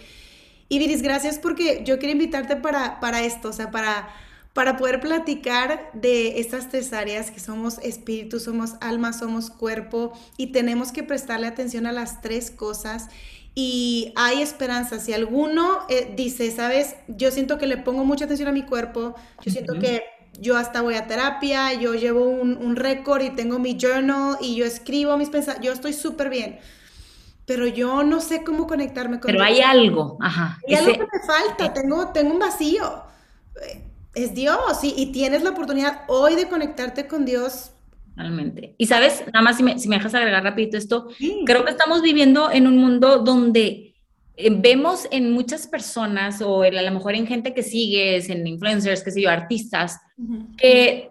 Y 0.69 0.79
Viris, 0.79 1.01
gracias 1.01 1.39
porque 1.39 1.83
yo 1.85 1.99
quiero 1.99 2.13
invitarte 2.13 2.57
para, 2.57 3.01
para 3.01 3.23
esto, 3.23 3.49
o 3.49 3.53
sea, 3.55 3.71
para, 3.71 4.11
para 4.53 4.77
poder 4.77 5.01
platicar 5.01 5.91
de 5.95 6.41
estas 6.41 6.69
tres 6.69 6.93
áreas 6.93 7.31
que 7.31 7.41
somos 7.41 7.79
espíritu, 7.79 8.39
somos 8.39 8.75
alma, 8.81 9.15
somos 9.15 9.51
cuerpo 9.51 10.13
y 10.37 10.49
tenemos 10.49 10.93
que 10.93 11.03
prestarle 11.03 11.47
atención 11.47 11.87
a 11.87 11.93
las 11.93 12.21
tres 12.21 12.51
cosas. 12.51 13.09
Y 13.61 14.13
hay 14.15 14.41
esperanza. 14.41 15.01
Si 15.01 15.13
alguno 15.13 15.81
eh, 15.89 16.13
dice, 16.15 16.49
sabes, 16.53 16.95
yo 17.09 17.33
siento 17.33 17.59
que 17.59 17.67
le 17.67 17.77
pongo 17.77 18.05
mucha 18.05 18.27
atención 18.27 18.49
a 18.49 18.53
mi 18.53 18.63
cuerpo, 18.63 19.17
yo 19.43 19.51
siento 19.51 19.75
que 19.81 20.05
yo 20.39 20.57
hasta 20.57 20.81
voy 20.81 20.95
a 20.95 21.09
terapia, 21.09 21.75
yo 21.75 21.95
llevo 21.95 22.23
un, 22.23 22.57
un 22.57 22.77
récord 22.77 23.21
y 23.21 23.31
tengo 23.31 23.59
mi 23.59 23.77
journal 23.77 24.37
y 24.41 24.55
yo 24.55 24.65
escribo 24.65 25.17
mis 25.17 25.29
pensamientos, 25.29 25.67
yo 25.67 25.73
estoy 25.73 25.93
súper 25.93 26.31
bien 26.31 26.61
pero 27.47 27.67
yo 27.67 28.05
no 28.05 28.21
sé 28.21 28.45
cómo 28.45 28.69
conectarme 28.69 29.19
con 29.19 29.33
Pero 29.33 29.43
hay 29.43 29.61
algo, 29.61 30.19
ajá. 30.21 30.61
Hay 30.69 30.75
algo 30.75 30.93
que 30.93 30.99
me 31.01 31.27
falta, 31.27 31.73
tengo, 31.73 32.09
tengo 32.13 32.35
un 32.35 32.39
vacío. 32.39 33.03
Eh, 33.63 33.85
es 34.15 34.35
Dios 34.35 34.85
y, 34.85 34.93
y, 34.97 35.13
tienes 35.13 35.43
la 35.43 35.51
oportunidad 35.51 36.03
hoy 36.07 36.37
de 36.37 36.49
conectarte 36.49 37.09
con 37.09 37.25
Dios. 37.25 37.73
Realmente. 38.19 38.75
Y 38.79 38.87
sabes, 38.87 39.23
nada 39.33 39.43
más 39.43 39.57
si 39.57 39.63
me, 39.63 39.79
si 39.79 39.89
me 39.89 39.95
dejas 39.95 40.13
agregar 40.13 40.43
rapidito 40.43 40.77
esto, 40.77 41.07
creo 41.47 41.65
que 41.65 41.71
estamos 41.71 42.03
viviendo 42.03 42.51
en 42.51 42.67
un 42.67 42.77
mundo 42.77 43.19
donde 43.19 43.95
eh, 44.37 44.51
vemos 44.51 45.07
en 45.13 45.31
muchas 45.31 45.69
personas 45.69 46.43
o 46.43 46.63
a 46.63 46.71
lo 46.71 46.91
mejor 46.91 47.15
en 47.15 47.29
gente 47.29 47.55
que 47.55 47.63
sigues, 47.63 48.29
en 48.29 48.45
influencers, 48.45 49.05
que 49.05 49.13
sé 49.13 49.23
yo, 49.23 49.31
artistas, 49.31 50.01
que 50.57 51.09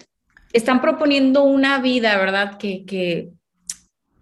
están 0.52 0.82
proponiendo 0.82 1.44
una 1.44 1.80
vida, 1.80 2.18
¿verdad? 2.18 2.58
Que, 2.58 2.84
que 2.84 3.30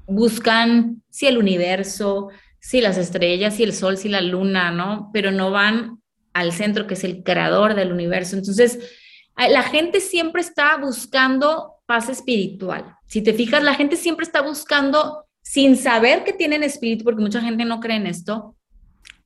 buscan 0.06 1.02
si 1.10 1.26
el 1.26 1.40
universo, 1.40 2.30
si 2.60 2.82
las 2.82 3.00
estrellas, 3.00 3.56
si 3.56 3.64
el 3.64 3.74
sol, 3.74 3.98
si 3.98 4.10
la 4.10 4.22
luna, 4.22 4.70
¿no? 4.70 5.10
Pero 5.12 5.32
no 5.32 5.50
van 5.50 6.04
al 6.34 6.52
centro, 6.52 6.86
que 6.86 6.94
es 6.94 7.04
el 7.04 7.24
creador 7.24 7.74
del 7.74 7.92
universo. 7.92 8.36
Entonces, 8.36 8.78
la 9.36 9.64
gente 9.64 10.02
siempre 10.02 10.42
está 10.42 10.78
buscando 10.78 11.75
paz 11.86 12.10
espiritual. 12.10 12.96
Si 13.08 13.22
te 13.22 13.34
fijas, 13.34 13.64
la 13.64 13.76
gente 13.76 13.96
siempre 13.96 14.26
está 14.26 14.42
buscando, 14.42 15.26
sin 15.42 15.78
saber 15.78 16.24
que 16.24 16.34
tienen 16.34 16.64
espíritu, 16.64 17.04
porque 17.04 17.22
mucha 17.22 17.42
gente 17.42 17.66
no 17.66 17.80
cree 17.80 17.98
en 17.98 18.08
esto, 18.08 18.56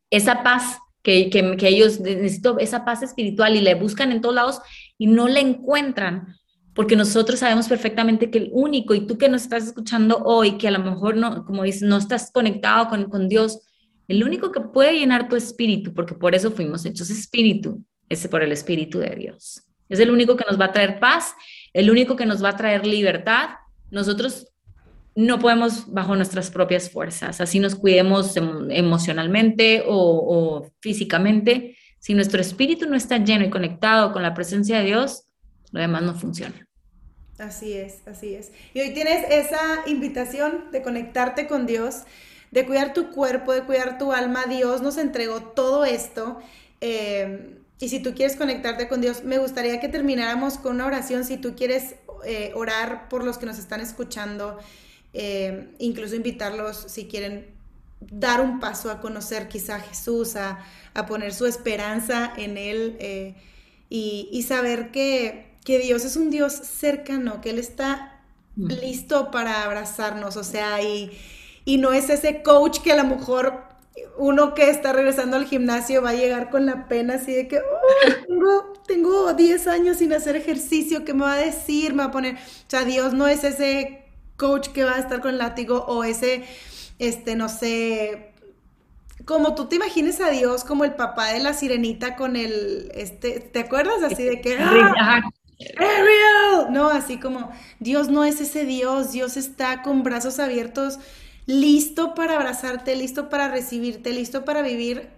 esa 0.10 0.44
paz 0.44 0.80
que, 1.02 1.30
ellos 1.62 2.00
necesitan, 2.00 2.56
esa 2.60 2.84
paz 2.84 3.04
espiritual 3.04 3.56
y 3.56 3.62
le 3.62 3.76
buscan 3.76 4.12
en 4.12 4.22
todos 4.22 4.36
lados 4.36 4.62
y 4.98 5.08
no 5.08 5.28
la 5.28 5.40
encuentran 5.40 6.36
porque 6.74 6.96
nosotros 6.96 7.40
sabemos 7.40 7.68
perfectamente 7.68 8.30
que 8.30 8.38
el 8.38 8.52
único, 8.54 8.94
y 8.94 9.06
tú 9.06 9.18
que 9.18 9.28
nos 9.28 9.42
estás 9.42 9.66
escuchando 9.66 10.22
hoy, 10.24 10.58
que 10.58 10.68
a 10.68 10.72
lo 10.72 10.80
mejor 10.80 11.18
no, 11.18 11.44
como 11.44 11.64
dices, 11.64 11.82
no 11.82 11.98
estás 11.98 12.32
conectado 12.32 12.88
con, 12.88 13.10
con 13.10 13.28
Dios, 13.28 13.60
el 14.08 14.24
único 14.24 14.52
que 14.52 14.62
puede 14.62 14.98
llenar 14.98 15.28
tu 15.28 15.36
espíritu, 15.36 15.94
porque 15.94 16.14
por 16.14 16.36
eso 16.36 16.52
fuimos 16.52 16.86
hechos 16.86 17.10
espíritu, 17.10 17.84
es 18.08 18.26
por 18.28 18.44
el 18.44 18.52
espíritu 18.52 19.00
de 19.00 19.16
Dios. 19.16 19.64
Es 19.90 20.00
el 20.00 20.10
único 20.10 20.38
que 20.38 20.46
nos 20.48 20.60
va 20.60 20.66
a 20.66 20.72
traer 20.72 21.00
paz, 21.00 21.34
el 21.74 21.90
único 21.90 22.16
que 22.16 22.26
nos 22.26 22.44
va 22.44 22.50
a 22.50 22.58
traer 22.58 22.86
libertad. 22.86 23.50
Nosotros 23.92 24.48
no 25.16 25.40
podemos 25.40 25.92
bajo 25.92 26.16
nuestras 26.16 26.50
propias 26.52 26.90
fuerzas, 26.90 27.42
así 27.42 27.60
nos 27.60 27.76
cuidemos 27.76 28.36
emocionalmente 28.38 29.84
o, 29.86 29.96
o 29.96 30.72
físicamente. 30.80 31.76
Si 32.00 32.14
nuestro 32.14 32.40
espíritu 32.40 32.88
no 32.88 32.96
está 32.96 33.18
lleno 33.18 33.46
y 33.46 33.50
conectado 33.50 34.14
con 34.14 34.24
la 34.24 34.34
presencia 34.34 34.80
de 34.80 34.86
Dios, 34.86 35.26
lo 35.72 35.82
demás 35.82 36.04
no 36.04 36.16
funciona. 36.16 36.68
Así 37.38 37.74
es, 37.74 38.02
así 38.06 38.36
es. 38.36 38.52
Y 38.74 38.82
hoy 38.82 38.94
tienes 38.94 39.26
esa 39.30 39.84
invitación 39.88 40.72
de 40.72 40.82
conectarte 40.82 41.48
con 41.48 41.66
Dios, 41.66 42.04
de 42.52 42.66
cuidar 42.66 42.94
tu 42.94 43.12
cuerpo, 43.12 43.54
de 43.54 43.64
cuidar 43.64 43.98
tu 43.98 44.12
alma. 44.12 44.46
Dios 44.46 44.82
nos 44.82 44.98
entregó 44.98 45.42
todo 45.42 45.86
esto. 45.86 46.40
Eh, 46.82 47.59
y 47.80 47.90
si 47.90 48.00
tú 48.00 48.14
quieres 48.14 48.36
conectarte 48.36 48.88
con 48.88 49.02
Dios, 49.02 49.24
me 49.24 49.38
gustaría 49.38 49.80
que 49.80 49.88
termináramos 49.88 50.58
con 50.58 50.76
una 50.76 50.86
oración. 50.86 51.24
Si 51.24 51.38
tú 51.38 51.56
quieres 51.56 51.96
eh, 52.26 52.52
orar 52.56 53.08
por 53.10 53.24
los 53.24 53.38
que 53.38 53.46
nos 53.46 53.58
están 53.58 53.80
escuchando, 53.80 54.60
eh, 55.14 55.74
incluso 55.80 56.16
invitarlos 56.16 56.86
si 56.88 57.08
quieren 57.08 57.48
dar 58.00 58.42
un 58.42 58.60
paso 58.60 58.92
a 58.92 59.02
conocer 59.02 59.48
quizá 59.48 59.76
a 59.76 59.80
Jesús, 59.80 60.36
a, 60.36 60.66
poner 61.08 61.34
su 61.34 61.46
esperanza 61.46 62.34
en 62.36 62.58
Él 62.58 63.36
y 63.90 64.44
saber 64.44 64.92
que 64.92 65.50
que 65.70 65.78
Dios 65.78 66.06
es 66.06 66.16
un 66.16 66.30
Dios 66.30 66.54
cercano, 66.54 67.42
que 67.42 67.52
Él 67.52 67.60
está 67.60 68.20
mm. 68.56 68.68
listo 68.82 69.32
para 69.32 69.64
abrazarnos, 69.64 70.36
o 70.36 70.44
sea, 70.44 70.82
y, 70.82 71.12
y 71.66 71.78
no 71.78 71.94
es 71.94 72.10
ese 72.10 72.42
coach 72.42 72.80
que 72.80 72.92
a 72.92 72.96
lo 72.96 73.04
mejor 73.04 73.69
uno 74.18 74.54
que 74.54 74.70
está 74.70 74.94
regresando 74.94 75.38
al 75.38 75.46
gimnasio 75.46 76.02
va 76.02 76.10
a 76.10 76.14
llegar 76.14 76.50
con 76.50 76.66
la 76.66 76.88
pena 76.88 77.16
así 77.16 77.34
de 77.34 77.48
que 77.48 77.62
tengo, 78.28 78.74
tengo 78.86 79.34
10 79.34 79.68
años 79.68 79.98
sin 79.98 80.14
hacer 80.14 80.36
ejercicio, 80.36 81.06
¿qué 81.06 81.14
me 81.14 81.24
va 81.24 81.34
a 81.34 81.38
decir? 81.38 81.94
Me 81.94 82.04
va 82.04 82.10
a 82.10 82.12
poner, 82.12 82.36
o 82.36 82.38
sea, 82.68 82.86
Dios 82.86 83.14
no 83.14 83.28
es 83.28 83.44
ese 83.44 84.06
coach 84.36 84.70
que 84.70 84.84
va 84.84 84.96
a 84.96 85.00
estar 85.00 85.22
con 85.22 85.32
el 85.32 85.38
látigo 85.38 85.86
o 85.88 86.04
ese, 86.04 86.44
este, 86.98 87.36
no 87.36 87.50
sé, 87.50 88.34
como 89.26 89.56
tú 89.56 89.68
te 89.68 89.76
imagines 89.76 90.22
a 90.22 90.30
Dios 90.30 90.64
como 90.64 90.86
el 90.86 90.96
papá 90.96 91.34
de 91.34 91.40
la 91.40 91.54
sirenita 91.54 92.16
con 92.16 92.36
el, 92.36 92.92
este, 92.96 93.40
¿te 93.40 93.60
acuerdas 93.60 94.02
así 94.04 94.24
de 94.24 94.42
que... 94.42 94.58
¡ah! 94.60 95.22
Ariel. 95.78 96.72
No, 96.72 96.90
así 96.90 97.20
como 97.20 97.52
Dios 97.80 98.10
no 98.10 98.24
es 98.24 98.40
ese 98.42 98.66
Dios, 98.66 99.12
Dios 99.12 99.38
está 99.38 99.82
con 99.82 100.04
brazos 100.04 100.40
abiertos, 100.40 101.00
listo 101.50 102.14
para 102.14 102.36
abrazarte, 102.36 102.96
listo 102.96 103.28
para 103.28 103.48
recibirte, 103.48 104.14
listo 104.14 104.46
para 104.46 104.62
vivir 104.62 105.10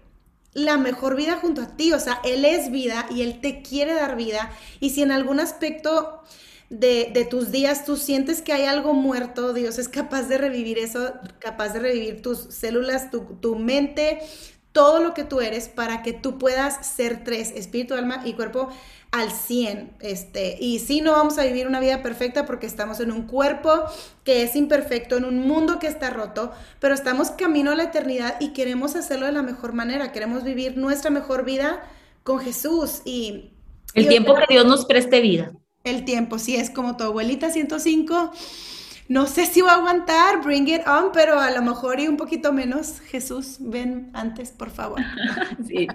la 0.53 0.77
mejor 0.77 1.17
vida 1.17 1.35
junto 1.35 1.61
a 1.61 1.75
ti. 1.75 1.91
O 1.91 1.99
sea, 1.99 2.21
Él 2.23 2.45
es 2.45 2.71
vida 2.71 3.05
y 3.09 3.21
Él 3.21 3.41
te 3.41 3.61
quiere 3.61 3.93
dar 3.93 4.15
vida. 4.15 4.49
Y 4.79 4.91
si 4.91 5.01
en 5.01 5.11
algún 5.11 5.41
aspecto 5.41 6.21
de, 6.69 7.27
tus 7.29 7.51
días 7.51 7.83
tú 7.83 7.97
sientes 7.97 8.41
que 8.41 8.53
hay 8.53 8.63
algo 8.63 8.93
muerto, 8.93 9.51
Dios 9.53 9.77
es 9.77 9.89
capaz 9.89 10.29
de 10.29 10.37
revivir 10.37 10.79
eso, 10.79 11.15
capaz 11.39 11.73
de 11.73 11.79
revivir 11.79 12.21
tus 12.21 12.37
células, 12.39 13.11
tu, 13.11 13.25
tu 13.41 13.57
mente, 13.57 14.19
todo 14.71 15.01
lo 15.01 15.13
que 15.13 15.23
tú 15.23 15.41
eres 15.41 15.67
para 15.67 16.01
que 16.01 16.13
tú 16.13 16.37
puedas 16.37 16.85
ser 16.85 17.23
tres, 17.23 17.51
espíritu, 17.55 17.93
alma 17.93 18.21
y 18.25 18.33
cuerpo 18.33 18.69
al 19.11 19.31
100. 19.31 19.91
Este, 19.99 20.57
y 20.59 20.79
sí, 20.79 21.01
no 21.01 21.11
vamos 21.11 21.37
a 21.37 21.43
vivir 21.43 21.67
una 21.67 21.79
vida 21.79 22.01
perfecta 22.01 22.45
porque 22.45 22.65
estamos 22.65 22.99
en 22.99 23.11
un 23.11 23.23
cuerpo 23.23 23.83
que 24.23 24.43
es 24.43 24.55
imperfecto, 24.55 25.17
en 25.17 25.25
un 25.25 25.45
mundo 25.45 25.79
que 25.79 25.87
está 25.87 26.09
roto, 26.09 26.51
pero 26.79 26.93
estamos 26.93 27.31
camino 27.31 27.71
a 27.71 27.75
la 27.75 27.83
eternidad 27.83 28.37
y 28.39 28.53
queremos 28.53 28.95
hacerlo 28.95 29.25
de 29.25 29.33
la 29.33 29.41
mejor 29.41 29.73
manera. 29.73 30.11
Queremos 30.11 30.43
vivir 30.43 30.77
nuestra 30.77 31.11
mejor 31.11 31.43
vida 31.45 31.83
con 32.23 32.39
Jesús 32.39 33.01
y... 33.05 33.51
El 33.93 34.07
tiempo 34.07 34.35
que 34.35 34.45
Dios 34.53 34.65
nos 34.65 34.85
preste 34.85 35.19
vida. 35.19 35.51
El 35.83 36.05
tiempo, 36.05 36.39
sí, 36.39 36.55
es 36.55 36.69
como 36.69 36.95
tu 36.95 37.03
abuelita 37.03 37.49
105 37.49 38.31
no 39.11 39.27
sé 39.27 39.45
si 39.45 39.59
va 39.59 39.73
a 39.73 39.75
aguantar, 39.75 40.41
bring 40.41 40.69
it 40.69 40.87
on, 40.87 41.11
pero 41.11 41.37
a 41.37 41.51
lo 41.51 41.61
mejor 41.61 41.99
y 41.99 42.07
un 42.07 42.15
poquito 42.15 42.53
menos. 42.53 43.01
Jesús, 43.01 43.57
ven 43.59 44.09
antes, 44.13 44.51
por 44.51 44.69
favor. 44.69 45.01
sí. 45.67 45.85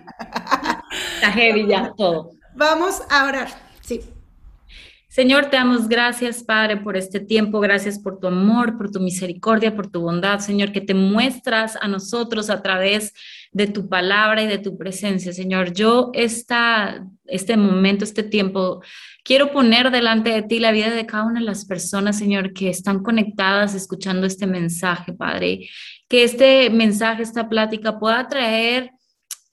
Está 1.14 1.32
heavy 1.32 1.66
ya 1.66 1.94
todo. 1.96 2.32
Vamos 2.54 3.02
a 3.08 3.24
orar, 3.24 3.48
sí. 3.80 4.02
Señor, 5.16 5.46
te 5.46 5.56
damos 5.56 5.88
gracias, 5.88 6.44
Padre, 6.44 6.76
por 6.76 6.94
este 6.94 7.20
tiempo. 7.20 7.58
Gracias 7.58 7.98
por 7.98 8.20
tu 8.20 8.26
amor, 8.26 8.76
por 8.76 8.90
tu 8.90 9.00
misericordia, 9.00 9.74
por 9.74 9.90
tu 9.90 10.02
bondad, 10.02 10.40
Señor, 10.40 10.72
que 10.72 10.82
te 10.82 10.92
muestras 10.92 11.78
a 11.80 11.88
nosotros 11.88 12.50
a 12.50 12.60
través 12.60 13.14
de 13.50 13.66
tu 13.66 13.88
palabra 13.88 14.42
y 14.42 14.46
de 14.46 14.58
tu 14.58 14.76
presencia, 14.76 15.32
Señor. 15.32 15.72
Yo 15.72 16.10
esta, 16.12 17.02
este 17.24 17.56
momento, 17.56 18.04
este 18.04 18.24
tiempo, 18.24 18.82
quiero 19.24 19.52
poner 19.52 19.90
delante 19.90 20.28
de 20.28 20.42
ti 20.42 20.58
la 20.58 20.70
vida 20.70 20.90
de 20.90 21.06
cada 21.06 21.24
una 21.24 21.40
de 21.40 21.46
las 21.46 21.64
personas, 21.64 22.18
Señor, 22.18 22.52
que 22.52 22.68
están 22.68 23.02
conectadas 23.02 23.74
escuchando 23.74 24.26
este 24.26 24.46
mensaje, 24.46 25.14
Padre. 25.14 25.66
Que 26.08 26.24
este 26.24 26.68
mensaje, 26.68 27.22
esta 27.22 27.48
plática 27.48 27.98
pueda 27.98 28.28
traer 28.28 28.90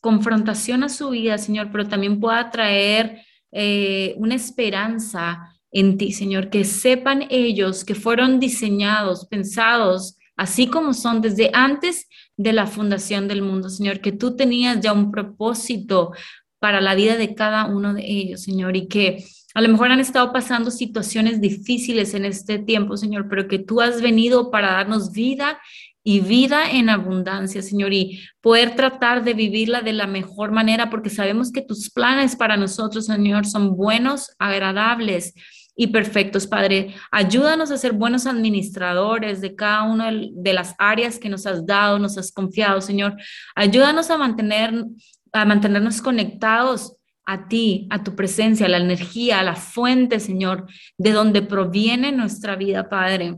confrontación 0.02 0.84
a 0.84 0.90
su 0.90 1.12
vida, 1.12 1.38
Señor, 1.38 1.70
pero 1.72 1.88
también 1.88 2.20
pueda 2.20 2.52
traer 2.52 3.22
eh, 3.54 4.14
una 4.18 4.36
esperanza 4.36 5.53
en 5.74 5.98
ti, 5.98 6.14
Señor, 6.14 6.50
que 6.50 6.64
sepan 6.64 7.26
ellos 7.30 7.84
que 7.84 7.96
fueron 7.96 8.40
diseñados, 8.40 9.26
pensados, 9.26 10.18
así 10.38 10.68
como 10.68 10.94
son 10.94 11.20
desde 11.20 11.50
antes 11.54 12.08
de 12.38 12.54
la 12.54 12.68
fundación 12.68 13.28
del 13.28 13.42
mundo, 13.42 13.70
Señor, 13.70 14.00
que 14.00 14.12
tú 14.12 14.36
tenías 14.36 14.80
ya 14.80 14.94
un 14.94 15.12
propósito 15.12 16.12
para 16.60 16.80
la 16.80 16.94
vida 16.94 17.18
de 17.18 17.34
cada 17.34 17.66
uno 17.66 17.94
de 17.94 18.06
ellos, 18.06 18.44
Señor, 18.44 18.78
y 18.78 18.88
que 18.88 19.26
a 19.56 19.62
lo 19.62 19.70
mejor 19.70 19.92
han 19.92 20.00
estado 20.00 20.32
pasando 20.32 20.70
situaciones 20.70 21.42
difíciles 21.42 22.14
en 22.14 22.26
este 22.26 22.60
tiempo, 22.60 22.96
Señor, 22.96 23.28
pero 23.28 23.48
que 23.48 23.60
tú 23.60 23.82
has 23.82 24.02
venido 24.02 24.52
para 24.52 24.74
darnos 24.74 25.12
vida 25.12 25.60
y 26.04 26.20
vida 26.20 26.70
en 26.70 26.90
abundancia, 26.90 27.64
Señor, 27.64 27.94
y 27.94 28.22
poder 28.42 28.76
tratar 28.76 29.24
de 29.24 29.34
vivirla 29.34 29.82
de 29.82 29.94
la 29.94 30.06
mejor 30.06 30.52
manera, 30.52 30.90
porque 30.90 31.10
sabemos 31.10 31.52
que 31.52 31.62
tus 31.62 31.90
planes 31.90 32.36
para 32.36 32.58
nosotros, 32.58 33.08
Señor, 33.08 33.46
son 33.48 33.76
buenos, 33.76 34.36
agradables 34.38 35.34
y 35.76 35.88
perfectos, 35.88 36.48
Padre. 36.48 36.96
Ayúdanos 37.12 37.72
a 37.72 37.78
ser 37.78 37.94
buenos 37.94 38.28
administradores 38.28 39.42
de 39.42 39.56
cada 39.56 39.84
una 39.84 40.12
de 40.12 40.54
las 40.54 40.76
áreas 40.78 41.18
que 41.18 41.30
nos 41.30 41.46
has 41.46 41.66
dado, 41.66 42.00
nos 42.00 42.18
has 42.18 42.32
confiado, 42.32 42.82
Señor. 42.82 43.16
Ayúdanos 43.56 44.10
a 44.10 44.18
mantener 44.18 44.86
a 45.34 45.46
mantenernos 45.46 46.02
conectados 46.02 46.96
a 47.26 47.48
ti, 47.48 47.88
a 47.90 48.04
tu 48.04 48.16
presencia, 48.16 48.68
a 48.68 48.70
la 48.70 48.78
energía, 48.78 49.40
a 49.40 49.44
la 49.44 49.56
fuente, 49.56 50.20
Señor, 50.20 50.68
de 50.98 51.12
donde 51.12 51.42
proviene 51.42 52.12
nuestra 52.12 52.56
vida, 52.56 52.90
Padre. 52.90 53.38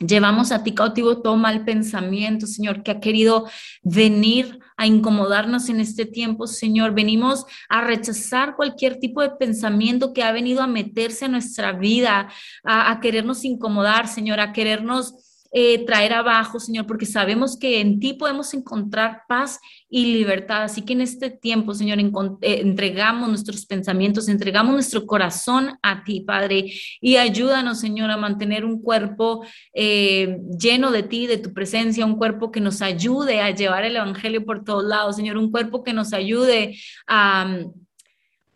Llevamos 0.00 0.50
a 0.50 0.62
ti 0.62 0.72
cautivo 0.72 1.20
todo 1.20 1.36
mal 1.36 1.62
pensamiento, 1.66 2.46
Señor, 2.46 2.82
que 2.82 2.90
ha 2.90 3.00
querido 3.00 3.46
venir 3.82 4.58
a 4.78 4.86
incomodarnos 4.86 5.68
en 5.68 5.78
este 5.78 6.06
tiempo, 6.06 6.46
Señor. 6.46 6.94
Venimos 6.94 7.44
a 7.68 7.82
rechazar 7.82 8.56
cualquier 8.56 8.98
tipo 8.98 9.20
de 9.20 9.28
pensamiento 9.30 10.14
que 10.14 10.22
ha 10.22 10.32
venido 10.32 10.62
a 10.62 10.66
meterse 10.66 11.26
a 11.26 11.28
nuestra 11.28 11.72
vida, 11.72 12.30
a, 12.64 12.90
a 12.90 13.00
querernos 13.00 13.44
incomodar, 13.44 14.08
Señor, 14.08 14.40
a 14.40 14.54
querernos 14.54 15.29
eh, 15.52 15.84
traer 15.84 16.12
abajo, 16.12 16.60
Señor, 16.60 16.86
porque 16.86 17.06
sabemos 17.06 17.58
que 17.58 17.80
en 17.80 17.98
ti 17.98 18.14
podemos 18.14 18.54
encontrar 18.54 19.22
paz 19.28 19.58
y 19.88 20.12
libertad. 20.12 20.62
Así 20.62 20.82
que 20.82 20.92
en 20.92 21.00
este 21.00 21.30
tiempo, 21.30 21.74
Señor, 21.74 21.98
eh, 21.98 22.60
entregamos 22.60 23.28
nuestros 23.28 23.66
pensamientos, 23.66 24.28
entregamos 24.28 24.72
nuestro 24.72 25.06
corazón 25.06 25.78
a 25.82 26.04
ti, 26.04 26.20
Padre, 26.20 26.72
y 27.00 27.16
ayúdanos, 27.16 27.80
Señor, 27.80 28.10
a 28.10 28.16
mantener 28.16 28.64
un 28.64 28.80
cuerpo 28.80 29.44
eh, 29.74 30.38
lleno 30.58 30.92
de 30.92 31.02
ti, 31.02 31.26
de 31.26 31.38
tu 31.38 31.52
presencia, 31.52 32.06
un 32.06 32.16
cuerpo 32.16 32.52
que 32.52 32.60
nos 32.60 32.80
ayude 32.82 33.40
a 33.40 33.50
llevar 33.50 33.84
el 33.84 33.96
Evangelio 33.96 34.44
por 34.44 34.64
todos 34.64 34.84
lados, 34.84 35.16
Señor, 35.16 35.36
un 35.36 35.50
cuerpo 35.50 35.82
que 35.82 35.92
nos 35.92 36.12
ayude 36.12 36.76
a 37.06 37.64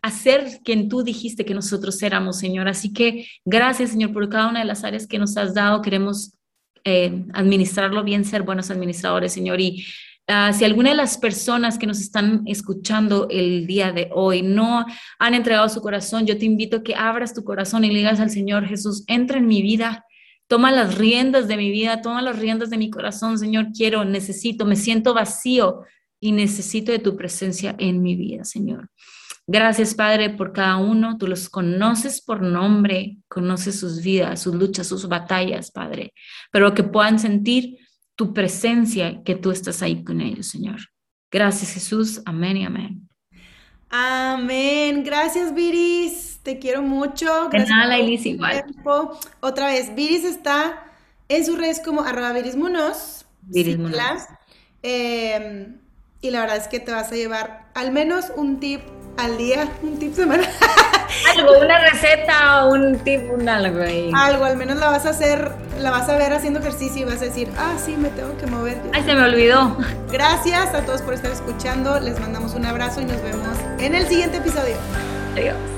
a 0.05 0.11
ser 0.11 0.59
quien 0.63 0.87
tú 0.87 1.01
dijiste 1.01 1.45
que 1.45 1.55
nosotros 1.55 1.99
éramos, 2.03 2.37
Señor. 2.37 2.67
Así 2.67 2.93
que 2.93 3.25
gracias, 3.43 3.89
Señor, 3.89 4.13
por 4.13 4.29
cada 4.29 4.49
una 4.49 4.59
de 4.59 4.65
las 4.65 4.83
áreas 4.83 5.07
que 5.07 5.17
nos 5.17 5.35
has 5.35 5.55
dado. 5.55 5.81
Queremos 5.81 6.34
eh, 6.85 7.25
administrarlo 7.33 8.03
bien, 8.03 8.25
ser 8.25 8.43
buenos 8.43 8.69
administradores, 8.69 9.33
Señor. 9.33 9.59
Y 9.59 9.83
ah, 10.27 10.53
si 10.53 10.63
alguna 10.63 10.91
de 10.91 10.95
las 10.95 11.17
personas 11.17 11.79
que 11.79 11.87
nos 11.87 11.99
están 11.99 12.43
escuchando 12.45 13.27
el 13.31 13.65
día 13.65 13.91
de 13.91 14.09
hoy 14.13 14.43
no 14.43 14.85
han 15.17 15.33
entregado 15.33 15.67
su 15.67 15.81
corazón, 15.81 16.27
yo 16.27 16.37
te 16.37 16.45
invito 16.45 16.77
a 16.77 16.83
que 16.83 16.93
abras 16.93 17.33
tu 17.33 17.43
corazón 17.43 17.83
y 17.83 17.87
le 17.87 17.97
digas 17.97 18.19
al 18.19 18.29
Señor 18.29 18.67
Jesús, 18.67 19.03
entra 19.07 19.39
en 19.39 19.47
mi 19.47 19.63
vida. 19.63 20.05
Toma 20.47 20.71
las 20.71 20.95
riendas 20.95 21.47
de 21.47 21.57
mi 21.57 21.71
vida, 21.71 22.03
toma 22.03 22.21
las 22.21 22.37
riendas 22.37 22.69
de 22.69 22.77
mi 22.77 22.91
corazón, 22.91 23.39
Señor. 23.39 23.69
Quiero, 23.75 24.05
necesito, 24.05 24.63
me 24.63 24.75
siento 24.75 25.15
vacío 25.15 25.81
y 26.19 26.33
necesito 26.33 26.91
de 26.91 26.99
tu 26.99 27.17
presencia 27.17 27.75
en 27.79 28.03
mi 28.03 28.15
vida, 28.15 28.43
Señor. 28.43 28.89
Gracias, 29.47 29.93
Padre, 29.93 30.31
por 30.31 30.53
cada 30.53 30.77
uno. 30.77 31.17
Tú 31.17 31.27
los 31.27 31.49
conoces 31.49 32.21
por 32.21 32.41
nombre, 32.41 33.17
conoces 33.27 33.79
sus 33.79 34.01
vidas, 34.01 34.41
sus 34.41 34.55
luchas, 34.55 34.87
sus 34.87 35.07
batallas, 35.07 35.71
Padre, 35.71 36.13
pero 36.51 36.73
que 36.73 36.83
puedan 36.83 37.19
sentir 37.19 37.77
tu 38.15 38.33
presencia, 38.33 39.21
que 39.23 39.35
tú 39.35 39.51
estás 39.51 39.81
ahí 39.81 40.03
con 40.03 40.21
ellos, 40.21 40.47
Señor. 40.47 40.79
Gracias, 41.31 41.73
Jesús. 41.73 42.21
Amén 42.25 42.57
y 42.57 42.65
amén. 42.65 43.07
Amén. 43.89 45.03
Gracias, 45.03 45.53
Viris. 45.53 46.39
Te 46.41 46.57
quiero 46.59 46.81
mucho. 46.81 47.49
Gracias 47.49 47.69
De 47.69 47.75
nada, 47.75 47.99
igual. 47.99 48.65
Otra 49.41 49.67
vez, 49.67 49.93
Viris 49.95 50.23
está 50.23 50.91
en 51.27 51.45
sus 51.45 51.57
redes 51.57 51.81
como 51.83 52.01
arroba 52.01 52.33
Viris 52.33 52.55
Munoz. 52.55 53.25
Viris 53.41 53.77
Munoz. 53.77 53.99
Em, 54.81 55.79
y 56.21 56.29
la 56.29 56.41
verdad 56.41 56.57
es 56.57 56.67
que 56.67 56.79
te 56.79 56.91
vas 56.91 57.11
a 57.11 57.15
llevar 57.15 57.71
al 57.73 57.91
menos 57.91 58.31
un 58.35 58.59
tip 58.59 58.81
al 59.17 59.37
día, 59.37 59.69
un 59.81 59.97
tip 59.97 60.13
semanal. 60.15 60.47
algo, 61.37 61.59
una 61.59 61.79
receta, 61.79 62.65
un 62.65 62.99
tip, 62.99 63.21
un 63.31 63.47
algo 63.47 63.81
ahí. 63.81 64.11
Algo, 64.13 64.45
al 64.45 64.57
menos 64.57 64.77
la 64.77 64.89
vas 64.89 65.05
a 65.05 65.09
hacer, 65.09 65.51
la 65.79 65.91
vas 65.91 66.09
a 66.09 66.17
ver 66.17 66.33
haciendo 66.33 66.59
ejercicio 66.59 67.01
y 67.01 67.05
vas 67.05 67.21
a 67.21 67.25
decir, 67.25 67.49
ah, 67.57 67.73
sí, 67.83 67.95
me 67.97 68.09
tengo 68.09 68.37
que 68.37 68.47
mover. 68.47 68.81
Ay, 68.93 69.03
se 69.03 69.13
me 69.13 69.23
olvidó. 69.23 69.77
Gracias 70.11 70.73
a 70.73 70.81
todos 70.81 71.01
por 71.01 71.13
estar 71.13 71.31
escuchando, 71.31 71.99
les 71.99 72.19
mandamos 72.19 72.53
un 72.53 72.65
abrazo 72.65 73.01
y 73.01 73.05
nos 73.05 73.21
vemos 73.21 73.57
en 73.79 73.95
el 73.95 74.07
siguiente 74.07 74.37
episodio. 74.37 74.75
Adiós. 75.35 75.74